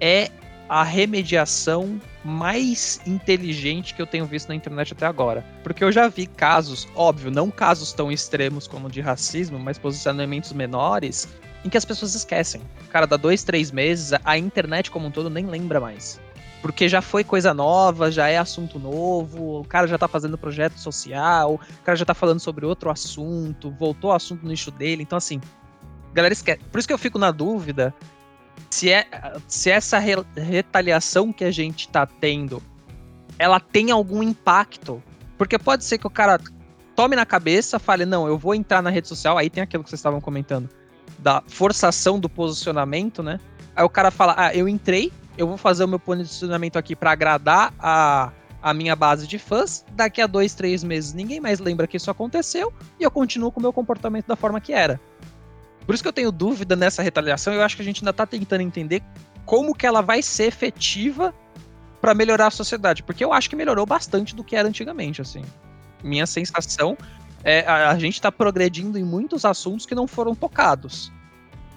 [0.00, 0.30] É
[0.68, 5.44] a remediação mais inteligente que eu tenho visto na internet até agora.
[5.62, 10.52] Porque eu já vi casos, óbvio, não casos tão extremos como de racismo, mas posicionamentos
[10.52, 11.26] menores,
[11.64, 12.60] em que as pessoas esquecem.
[12.90, 16.20] Cara, dá dois, três meses, a internet como um todo nem lembra mais.
[16.60, 20.78] Porque já foi coisa nova, já é assunto novo, o cara já tá fazendo projeto
[20.78, 25.02] social, o cara já tá falando sobre outro assunto, voltou ao assunto no nicho dele.
[25.02, 25.40] Então, assim,
[26.12, 26.60] galera esquece.
[26.70, 27.94] Por isso que eu fico na dúvida
[28.70, 29.06] se, é,
[29.46, 32.60] se essa re retaliação que a gente tá tendo,
[33.38, 35.00] ela tem algum impacto.
[35.36, 36.40] Porque pode ser que o cara
[36.96, 39.90] tome na cabeça, fale, não, eu vou entrar na rede social, aí tem aquilo que
[39.90, 40.68] vocês estavam comentando
[41.18, 43.40] da forçação do posicionamento, né?
[43.74, 47.12] Aí o cara fala: Ah, eu entrei, eu vou fazer o meu posicionamento aqui para
[47.12, 48.32] agradar a,
[48.62, 49.84] a minha base de fãs.
[49.92, 53.60] Daqui a dois, três meses ninguém mais lembra que isso aconteceu e eu continuo com
[53.60, 55.00] o meu comportamento da forma que era.
[55.86, 57.54] Por isso que eu tenho dúvida nessa retaliação.
[57.54, 59.02] Eu acho que a gente ainda tá tentando entender
[59.46, 61.34] como que ela vai ser efetiva
[62.00, 65.42] para melhorar a sociedade, porque eu acho que melhorou bastante do que era antigamente, assim.
[66.04, 66.96] Minha sensação
[67.48, 71.10] é, a, a gente está progredindo em muitos assuntos que não foram tocados.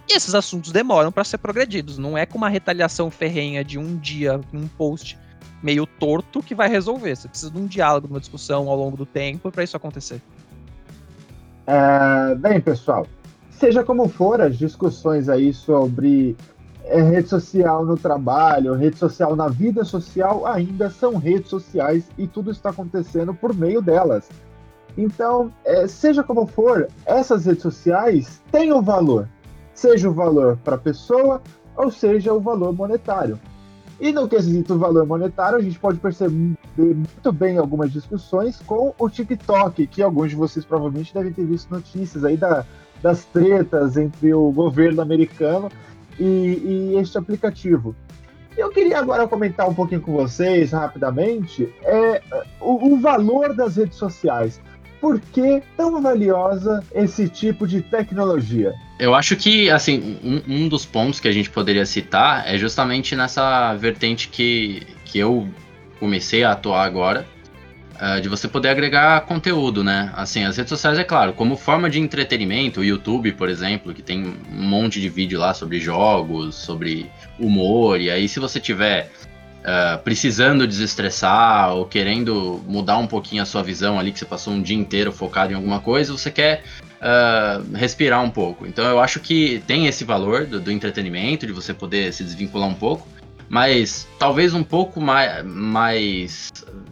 [0.10, 1.98] E esses assuntos demoram para ser progredidos.
[1.98, 5.18] Não é com uma retaliação ferrenha de um dia, um post
[5.64, 7.16] meio torto que vai resolver.
[7.16, 10.22] Você precisa de um diálogo, de uma discussão ao longo do tempo para isso acontecer.
[11.66, 13.08] É, bem, pessoal,
[13.50, 16.36] seja como for, as discussões aí sobre
[16.84, 22.28] é, rede social no trabalho, rede social na vida social, ainda são redes sociais e
[22.28, 24.28] tudo está acontecendo por meio delas.
[24.98, 29.28] Então, é, seja como for, essas redes sociais têm um valor,
[29.74, 31.42] seja o valor para a pessoa
[31.76, 33.40] ou seja o valor monetário.
[34.00, 39.10] E no quesito valor monetário, a gente pode perceber muito bem algumas discussões com o
[39.10, 42.66] TikTok, que alguns de vocês provavelmente devem ter visto notícias aí da,
[43.02, 45.70] das tretas entre o governo americano
[46.20, 47.96] e, e este aplicativo.
[48.58, 52.22] Eu queria agora comentar um pouquinho com vocês rapidamente é,
[52.60, 54.60] o, o valor das redes sociais
[55.02, 58.72] por que tão valiosa esse tipo de tecnologia?
[59.00, 63.16] Eu acho que, assim, um, um, dos pontos que a gente poderia citar é justamente
[63.16, 65.50] nessa vertente que, que eu
[66.00, 67.28] comecei a atuar agora,
[67.96, 70.12] uh, de você poder agregar conteúdo, né?
[70.16, 74.04] Assim, as redes sociais, é claro, como forma de entretenimento, o YouTube, por exemplo, que
[74.04, 77.10] tem um monte de vídeo lá sobre jogos, sobre
[77.40, 79.12] humor, e aí se você tiver
[79.62, 84.54] uh, precisando desestressar ou querendo mudar um pouquinho a sua visão ali, que você passou
[84.54, 86.64] um dia inteiro focado em alguma coisa, você quer
[87.02, 88.66] uh, respirar um pouco.
[88.66, 92.68] Então eu acho que tem esse valor do, do, entretenimento, de você poder se desvincular
[92.68, 93.08] um pouco,
[93.50, 96.52] mas talvez um pouco mais, mais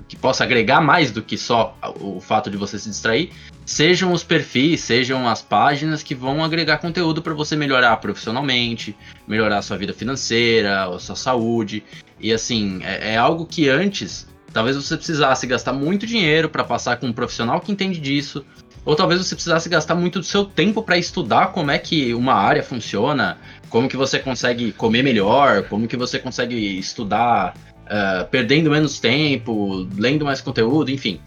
[0.10, 3.32] que possa agregar mais do que só o fato de você se distrair,
[3.64, 9.62] sejam os perfis, sejam as páginas que vão agregar conteúdo para você melhorar profissionalmente, melhorar
[9.62, 11.84] sua vida financeira, a sua saúde.
[12.20, 16.98] E assim, é, é algo que antes talvez você precisasse gastar muito dinheiro para passar
[16.98, 18.44] com um profissional que entende disso,
[18.84, 22.34] ou talvez você precisasse gastar muito do seu tempo para estudar como é que uma
[22.34, 23.38] área funciona,
[23.70, 27.54] como que você consegue comer melhor, como que você consegue estudar
[27.90, 31.20] uh, perdendo menos tempo, lendo mais conteúdo, enfim.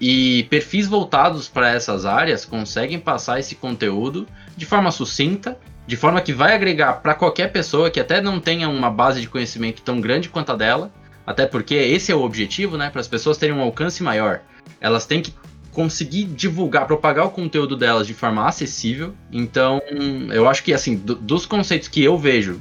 [0.00, 4.26] E perfis voltados para essas áreas conseguem passar esse conteúdo
[4.56, 8.68] de forma sucinta, de forma que vai agregar para qualquer pessoa que até não tenha
[8.68, 10.90] uma base de conhecimento tão grande quanto a dela,
[11.26, 12.90] até porque esse é o objetivo, né?
[12.90, 14.40] Para as pessoas terem um alcance maior.
[14.80, 15.34] Elas têm que
[15.70, 19.14] conseguir divulgar, propagar o conteúdo delas de forma acessível.
[19.30, 19.80] Então,
[20.32, 22.60] eu acho que, assim, do, dos conceitos que eu vejo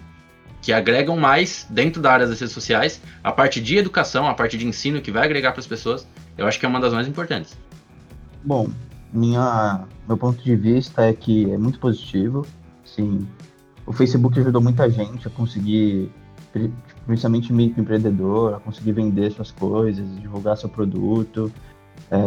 [0.62, 4.58] que agregam mais dentro da área das redes sociais, a parte de educação, a parte
[4.58, 6.08] de ensino que vai agregar para as pessoas,
[6.38, 7.58] eu acho que é uma das mais importantes.
[8.44, 8.70] Bom,
[9.14, 12.46] minha, meu ponto de vista é que é muito positivo.
[12.84, 13.28] Sim,
[13.86, 16.12] o Facebook ajudou muita gente a conseguir,
[17.06, 21.52] principalmente microempreendedor, a conseguir vender suas coisas, divulgar seu produto.
[22.12, 22.18] É,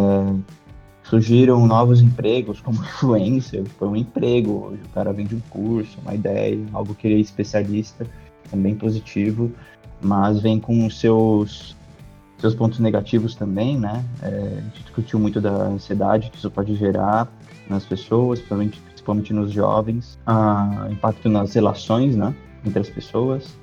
[1.04, 4.74] surgiram novos empregos como influencer, foi um emprego.
[4.84, 8.06] O cara vende um curso, uma ideia, algo que ele é especialista,
[8.50, 9.50] também positivo,
[10.00, 11.76] mas vem com seus
[12.38, 14.04] seus pontos negativos também, né?
[14.20, 14.26] É,
[14.58, 17.32] a gente discutiu muito da ansiedade que isso pode gerar
[17.70, 22.34] nas pessoas, principalmente, principalmente nos jovens, ah, impacto nas relações, né?
[22.64, 23.56] Entre as pessoas.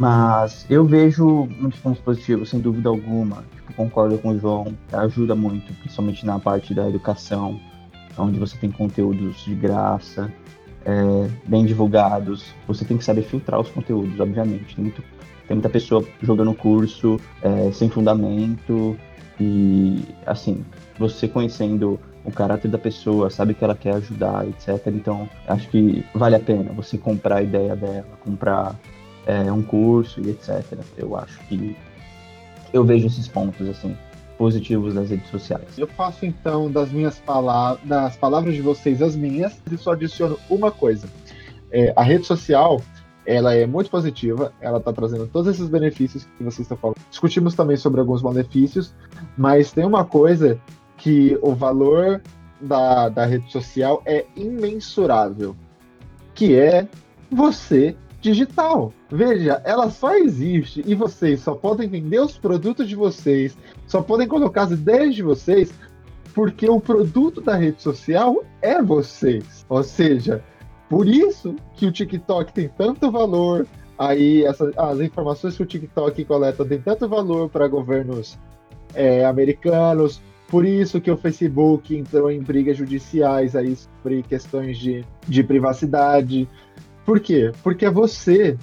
[0.00, 3.44] Mas eu vejo muitos pontos positivos, sem dúvida alguma
[3.80, 7.58] concordo com o João, ajuda muito, principalmente na parte da educação,
[8.18, 10.30] onde você tem conteúdos de graça,
[10.84, 12.54] é, bem divulgados.
[12.66, 14.74] Você tem que saber filtrar os conteúdos, obviamente.
[14.74, 15.02] Tem, muito,
[15.46, 18.96] tem muita pessoa jogando curso é, sem fundamento
[19.40, 20.64] e, assim,
[20.98, 24.86] você conhecendo o caráter da pessoa, sabe que ela quer ajudar, etc.
[24.88, 28.78] Então, acho que vale a pena você comprar a ideia dela, comprar
[29.26, 30.64] é, um curso e etc.
[30.96, 31.76] Eu acho que
[32.72, 33.96] eu vejo esses pontos assim
[34.38, 35.76] positivos das redes sociais.
[35.76, 40.38] Eu faço então das minhas palavras, das palavras de vocês as minhas e só adiciono
[40.48, 41.06] uma coisa.
[41.70, 42.80] É, a rede social
[43.26, 46.96] ela é muito positiva, ela está trazendo todos esses benefícios que vocês estão falando.
[47.10, 48.94] Discutimos também sobre alguns malefícios,
[49.36, 50.58] mas tem uma coisa
[50.96, 52.22] que o valor
[52.60, 55.54] da, da rede social é imensurável,
[56.34, 56.88] que é
[57.30, 58.92] você digital.
[59.10, 63.56] Veja, ela só existe e vocês só podem vender os produtos de vocês,
[63.86, 65.72] só podem colocar as ideias de vocês,
[66.34, 69.64] porque o produto da rede social é vocês.
[69.68, 70.44] Ou seja,
[70.88, 73.66] por isso que o TikTok tem tanto valor,
[73.98, 78.38] aí essa, as informações que o TikTok coleta têm tanto valor para governos
[78.94, 80.20] é, americanos,
[80.50, 86.48] por isso que o Facebook entrou em brigas judiciais aí sobre questões de, de privacidade.
[87.04, 87.52] Por quê?
[87.62, 88.56] Porque é você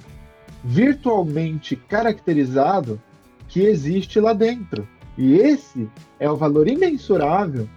[0.64, 3.00] virtualmente caracterizado
[3.48, 4.86] que existe lá dentro.
[5.16, 5.88] E esse
[6.18, 7.68] é o valor imensurável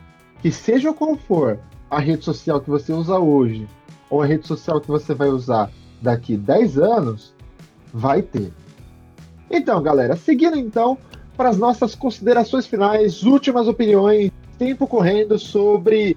[0.42, 1.60] que, seja qual for
[1.90, 3.68] a rede social que você usa hoje,
[4.10, 5.72] ou a rede social que você vai usar
[6.02, 7.34] daqui 10 anos,
[7.94, 8.52] vai ter.
[9.50, 10.98] Então, galera, seguindo então
[11.36, 16.16] para as nossas considerações finais, últimas opiniões, tempo correndo sobre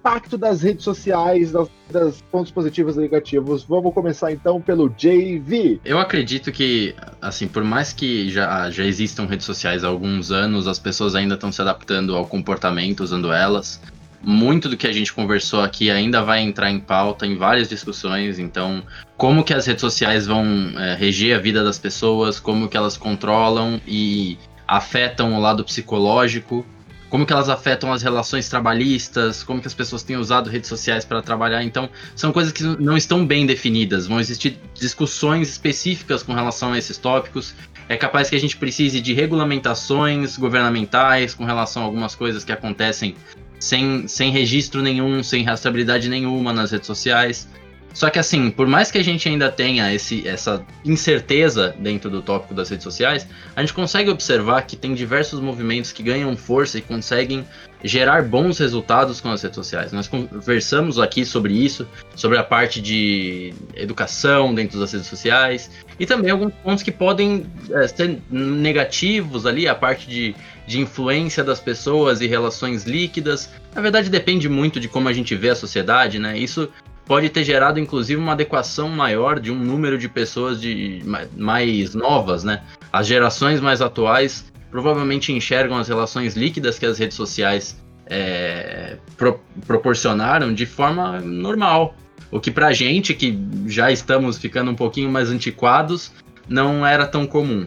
[0.00, 3.64] impacto das redes sociais, das, das, pontos positivos e negativos.
[3.64, 5.80] Vamos começar então pelo JV.
[5.84, 10.66] Eu acredito que, assim, por mais que já, já existam redes sociais há alguns anos,
[10.66, 13.80] as pessoas ainda estão se adaptando ao comportamento usando elas.
[14.22, 18.38] Muito do que a gente conversou aqui ainda vai entrar em pauta em várias discussões.
[18.38, 18.82] Então,
[19.16, 20.44] como que as redes sociais vão
[20.78, 26.64] é, reger a vida das pessoas, como que elas controlam e afetam o lado psicológico
[27.10, 31.04] como que elas afetam as relações trabalhistas, como que as pessoas têm usado redes sociais
[31.04, 31.62] para trabalhar.
[31.64, 34.06] Então, são coisas que não estão bem definidas.
[34.06, 37.52] Vão existir discussões específicas com relação a esses tópicos.
[37.88, 42.52] É capaz que a gente precise de regulamentações governamentais com relação a algumas coisas que
[42.52, 43.16] acontecem
[43.58, 47.48] sem, sem registro nenhum, sem rastreabilidade nenhuma nas redes sociais.
[47.92, 52.22] Só que assim, por mais que a gente ainda tenha esse, essa incerteza dentro do
[52.22, 56.78] tópico das redes sociais, a gente consegue observar que tem diversos movimentos que ganham força
[56.78, 57.44] e conseguem
[57.82, 59.92] gerar bons resultados com as redes sociais.
[59.92, 66.06] Nós conversamos aqui sobre isso, sobre a parte de educação dentro das redes sociais e
[66.06, 70.34] também alguns pontos que podem é, ser negativos ali, a parte de,
[70.66, 73.50] de influência das pessoas e relações líquidas.
[73.74, 76.38] Na verdade, depende muito de como a gente vê a sociedade, né?
[76.38, 76.70] Isso
[77.10, 81.02] pode ter gerado inclusive uma adequação maior de um número de pessoas de
[81.36, 82.62] mais novas, né?
[82.92, 87.76] As gerações mais atuais provavelmente enxergam as relações líquidas que as redes sociais
[88.06, 91.96] é, pro, proporcionaram de forma normal.
[92.30, 96.12] O que pra gente, que já estamos ficando um pouquinho mais antiquados,
[96.48, 97.66] não era tão comum.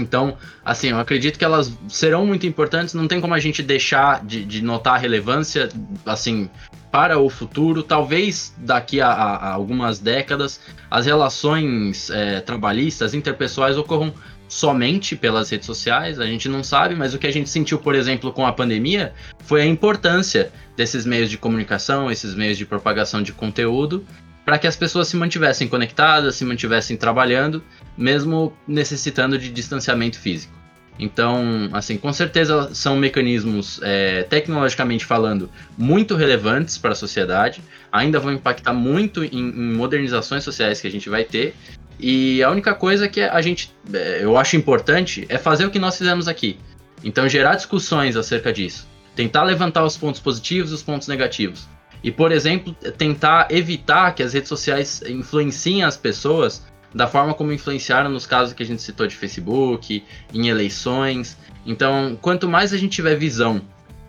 [0.00, 4.24] Então, assim, eu acredito que elas serão muito importantes, não tem como a gente deixar
[4.24, 5.68] de, de notar a relevância,
[6.06, 6.48] assim,
[6.90, 7.82] para o futuro.
[7.82, 10.60] Talvez daqui a, a algumas décadas
[10.90, 14.12] as relações é, trabalhistas, interpessoais ocorram
[14.48, 17.94] somente pelas redes sociais, a gente não sabe, mas o que a gente sentiu, por
[17.94, 23.22] exemplo, com a pandemia, foi a importância desses meios de comunicação, esses meios de propagação
[23.22, 24.06] de conteúdo,
[24.48, 27.62] para que as pessoas se mantivessem conectadas, se mantivessem trabalhando,
[27.98, 30.54] mesmo necessitando de distanciamento físico.
[30.98, 37.60] Então, assim, com certeza são mecanismos, é, tecnologicamente falando, muito relevantes para a sociedade,
[37.92, 41.54] ainda vão impactar muito em, em, modernizações sociais que a gente vai ter.
[42.00, 45.78] E a única coisa que a gente, é, eu acho importante, é fazer o que
[45.78, 46.58] nós fizemos aqui.
[47.04, 48.88] Então, gerar discussões acerca disso.
[49.14, 51.68] Tentar levantar os pontos positivos e os pontos negativos.
[52.02, 56.62] E, por exemplo, tentar evitar que as redes sociais influenciem as pessoas
[56.94, 61.36] da forma como influenciaram nos casos que a gente citou de Facebook, em eleições.
[61.66, 63.60] Então, quanto mais a gente tiver visão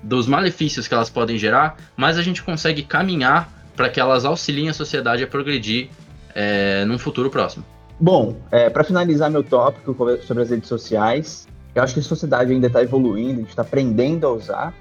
[0.02, 4.70] dos malefícios que elas podem gerar, mais a gente consegue caminhar para que elas auxiliem
[4.70, 5.90] a sociedade a progredir
[6.34, 7.66] é, num futuro próximo.
[7.99, 12.52] Bom, é, para finalizar meu tópico sobre as redes sociais, eu acho que a sociedade
[12.52, 14.74] ainda está evoluindo, a gente está aprendendo a usar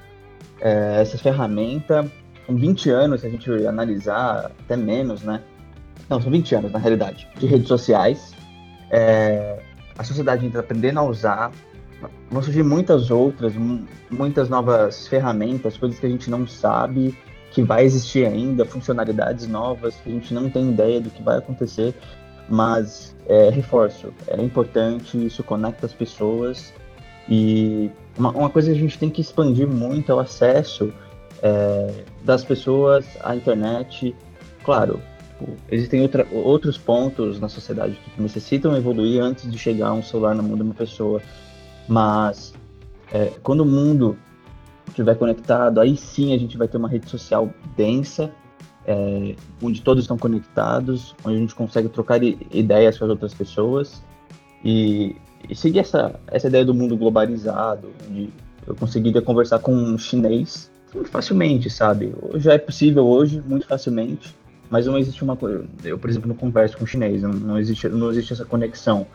[0.60, 2.10] é, essa ferramenta.
[2.48, 5.42] Com 20 anos, se a gente analisar, até menos, né?
[6.08, 8.32] Não, são 20 anos, na realidade, de redes sociais.
[8.90, 9.60] É,
[9.98, 11.52] a sociedade está aprendendo a usar.
[12.30, 13.52] Vão surgir muitas outras,
[14.10, 17.14] muitas novas ferramentas, coisas que a gente não sabe
[17.50, 21.36] que vai existir ainda, funcionalidades novas que a gente não tem ideia do que vai
[21.36, 21.94] acontecer.
[22.48, 26.72] Mas, é, reforço, é importante, isso conecta as pessoas.
[27.28, 30.90] E uma, uma coisa que a gente tem que expandir muito é o acesso
[31.42, 34.14] é, das pessoas à internet.
[34.64, 35.00] Claro,
[35.70, 40.42] existem outra, outros pontos na sociedade que necessitam evoluir antes de chegar um celular na
[40.42, 41.22] mão de uma pessoa.
[41.86, 42.52] Mas
[43.12, 44.16] é, quando o mundo
[44.88, 48.30] estiver conectado, aí sim a gente vai ter uma rede social densa,
[48.86, 54.02] é, onde todos estão conectados, onde a gente consegue trocar ideias com as outras pessoas
[54.64, 55.14] e,
[55.48, 58.30] e seguir essa, essa ideia do mundo globalizado, onde
[58.66, 62.14] eu conseguiria conversar com um chinês muito facilmente, sabe?
[62.36, 64.34] Já é possível hoje, muito facilmente
[64.70, 65.64] mas não existe uma coisa.
[65.84, 69.06] Eu, por exemplo, não converso com chinês, não, não, existe, não existe essa conexão.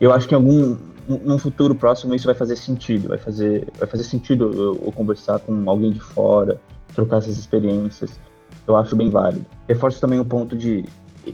[0.00, 0.76] Eu acho que em algum
[1.08, 5.40] num futuro próximo isso vai fazer sentido, vai fazer, vai fazer sentido eu, eu conversar
[5.40, 6.60] com alguém de fora,
[6.94, 8.18] trocar essas experiências.
[8.66, 9.44] Eu acho bem válido.
[9.68, 10.84] Reforço também o ponto de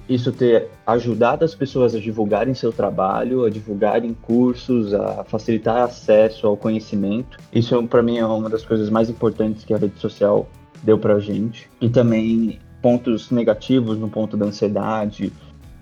[0.08, 6.46] isso ter ajudado as pessoas a divulgarem seu trabalho, a divulgarem cursos, a facilitar acesso
[6.46, 7.38] ao conhecimento.
[7.52, 10.48] Isso para mim é uma das coisas mais importantes que a rede social
[10.82, 11.68] deu para a gente.
[11.80, 15.32] E também pontos negativos no ponto da ansiedade,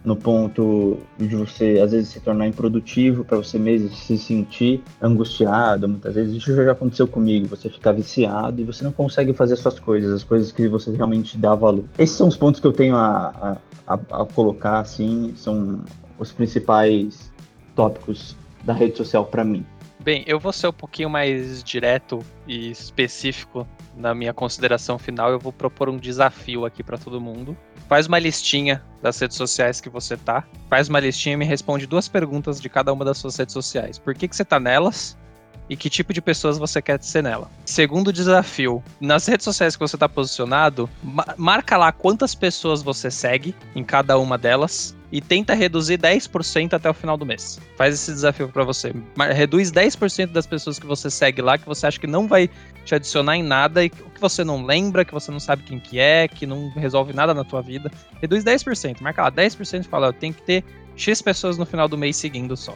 [0.04, 5.88] no ponto de você às vezes se tornar improdutivo para você mesmo se sentir angustiado,
[5.88, 9.80] muitas vezes isso já aconteceu comigo, você ficar viciado e você não consegue fazer suas
[9.80, 11.84] coisas, as coisas que você realmente dá valor.
[11.98, 13.56] Esses são os pontos que eu tenho a,
[13.86, 15.82] a, a colocar assim, são
[16.18, 17.32] os principais
[17.74, 19.64] tópicos da rede social para mim.
[20.00, 23.66] Bem, eu vou ser um pouquinho mais direto e específico
[23.96, 25.30] na minha consideração final.
[25.30, 27.56] Eu vou propor um desafio aqui para todo mundo.
[27.88, 30.44] Faz uma listinha das redes sociais que você tá.
[30.68, 33.98] Faz uma listinha e me responde duas perguntas de cada uma das suas redes sociais.
[33.98, 35.16] Por que, que você tá nelas?
[35.68, 37.50] E que tipo de pessoas você quer ser nela.
[37.64, 40.88] Segundo desafio, nas redes sociais que você está posicionado,
[41.36, 46.90] marca lá quantas pessoas você segue em cada uma delas e tenta reduzir 10% até
[46.90, 47.60] o final do mês.
[47.76, 48.92] Faz esse desafio para você.
[49.32, 52.50] Reduz 10% das pessoas que você segue lá, que você acha que não vai
[52.84, 56.00] te adicionar em nada e que você não lembra, que você não sabe quem que
[56.00, 57.92] é, que não resolve nada na tua vida.
[58.20, 59.00] Reduz 10%.
[59.00, 60.64] Marca lá 10% e fala, eu tenho que ter
[60.96, 62.74] X pessoas no final do mês seguindo só.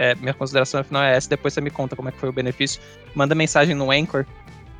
[0.00, 2.32] É, minha consideração final é essa, depois você me conta como é que foi o
[2.32, 2.80] benefício.
[3.14, 4.24] Manda mensagem no Anchor,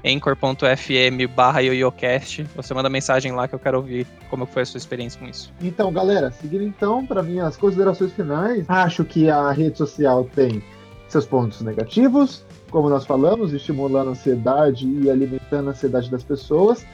[0.02, 2.44] anchor.fm barra yoyocast.
[2.56, 5.52] Você manda mensagem lá que eu quero ouvir como foi a sua experiência com isso.
[5.60, 10.62] Então, galera, seguindo então para minhas considerações finais, acho que a rede social tem
[11.06, 16.86] seus pontos negativos, como nós falamos, estimulando a ansiedade e alimentando a ansiedade das pessoas.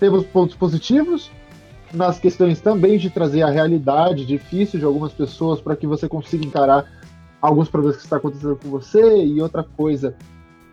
[0.00, 1.30] Temos pontos positivos,
[1.92, 6.42] nas questões também de trazer a realidade difícil de algumas pessoas para que você consiga
[6.42, 6.96] encarar
[7.40, 10.14] alguns problemas que está acontecendo com você e outra coisa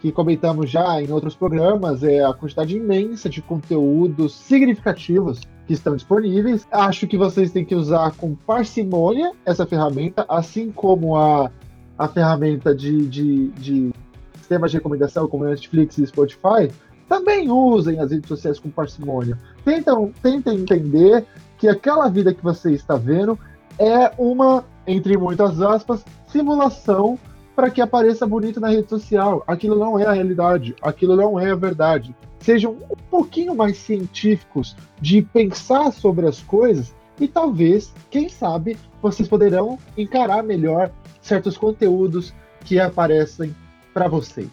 [0.03, 5.95] que comentamos já em outros programas, é a quantidade imensa de conteúdos significativos que estão
[5.95, 6.67] disponíveis.
[6.69, 11.49] Acho que vocês têm que usar com parcimônia essa ferramenta, assim como a,
[11.97, 13.93] a ferramenta de, de, de
[14.37, 16.69] sistemas de recomendação, como Netflix e Spotify,
[17.07, 19.39] também usem as redes sociais com parcimônia.
[19.63, 21.25] Tentam, tentem entender
[21.57, 23.39] que aquela vida que você está vendo
[23.79, 27.17] é uma, entre muitas aspas, simulação
[27.55, 29.43] para que apareça bonito na rede social.
[29.47, 32.15] Aquilo não é a realidade, aquilo não é a verdade.
[32.39, 39.27] Sejam um pouquinho mais científicos de pensar sobre as coisas e talvez, quem sabe, vocês
[39.27, 40.91] poderão encarar melhor
[41.21, 42.33] certos conteúdos
[42.65, 43.55] que aparecem
[43.93, 44.49] para vocês.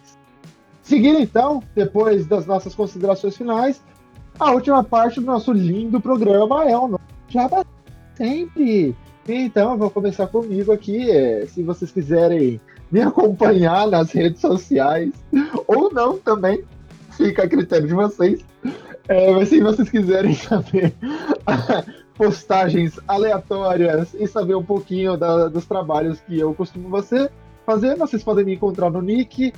[0.82, 3.82] Seguindo então, depois das nossas considerações finais,
[4.38, 7.64] a última parte do nosso lindo programa é o nosso Jabá
[8.14, 8.94] sempre.
[9.32, 11.08] Então, eu vou começar comigo aqui.
[11.08, 15.12] É, se vocês quiserem me acompanhar nas redes sociais,
[15.66, 16.64] ou não também,
[17.12, 18.44] fica a critério de vocês.
[19.08, 20.92] É, mas se vocês quiserem saber
[22.16, 26.88] postagens aleatórias e saber um pouquinho da, dos trabalhos que eu costumo
[27.64, 29.52] fazer, vocês podem me encontrar no nick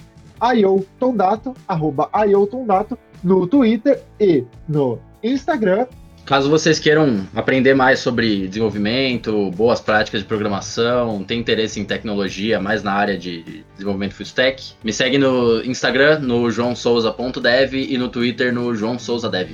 [0.55, 5.87] iotondato, arroba iotondato, no Twitter e no Instagram.
[6.33, 12.59] Caso vocês queiram aprender mais sobre desenvolvimento, boas práticas de programação, tem interesse em tecnologia,
[12.59, 18.09] mais na área de desenvolvimento full stack, me segue no Instagram, no joãosouza.dev e no
[18.09, 19.51] Twitter, no joãosouzadev.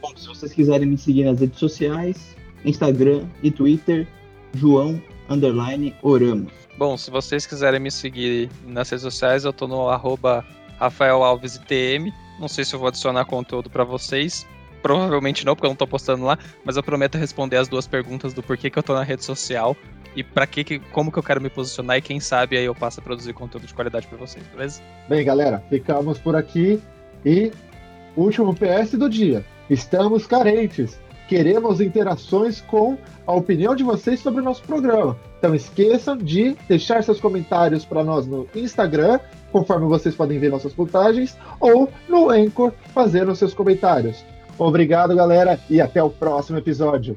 [0.00, 2.34] Bom, se vocês quiserem me seguir nas redes sociais,
[2.64, 4.08] Instagram e Twitter,
[4.54, 6.50] João Underline Oramos.
[6.78, 10.42] Bom, se vocês quiserem me seguir nas redes sociais, eu tô no arroba
[10.78, 12.10] Rafael Alves ITM.
[12.40, 14.46] Não sei se eu vou adicionar conteúdo para vocês.
[14.82, 18.34] Provavelmente não, porque eu não tô postando lá, mas eu prometo responder as duas perguntas
[18.34, 19.76] do porquê que eu tô na rede social
[20.14, 22.74] e para que, que como que eu quero me posicionar e quem sabe aí eu
[22.74, 24.82] passo a produzir conteúdo de qualidade para vocês, beleza?
[25.08, 26.80] Bem, galera, ficamos por aqui
[27.24, 27.52] e
[28.16, 29.44] último PS do dia.
[29.70, 31.00] Estamos carentes.
[31.28, 35.16] Queremos interações com a opinião de vocês sobre o nosso programa.
[35.38, 39.18] Então esqueçam de deixar seus comentários para nós no Instagram,
[39.50, 44.24] conforme vocês podem ver nossas postagens, ou no Anchor fazendo seus comentários.
[44.62, 47.16] Obrigado, galera, e até o próximo episódio.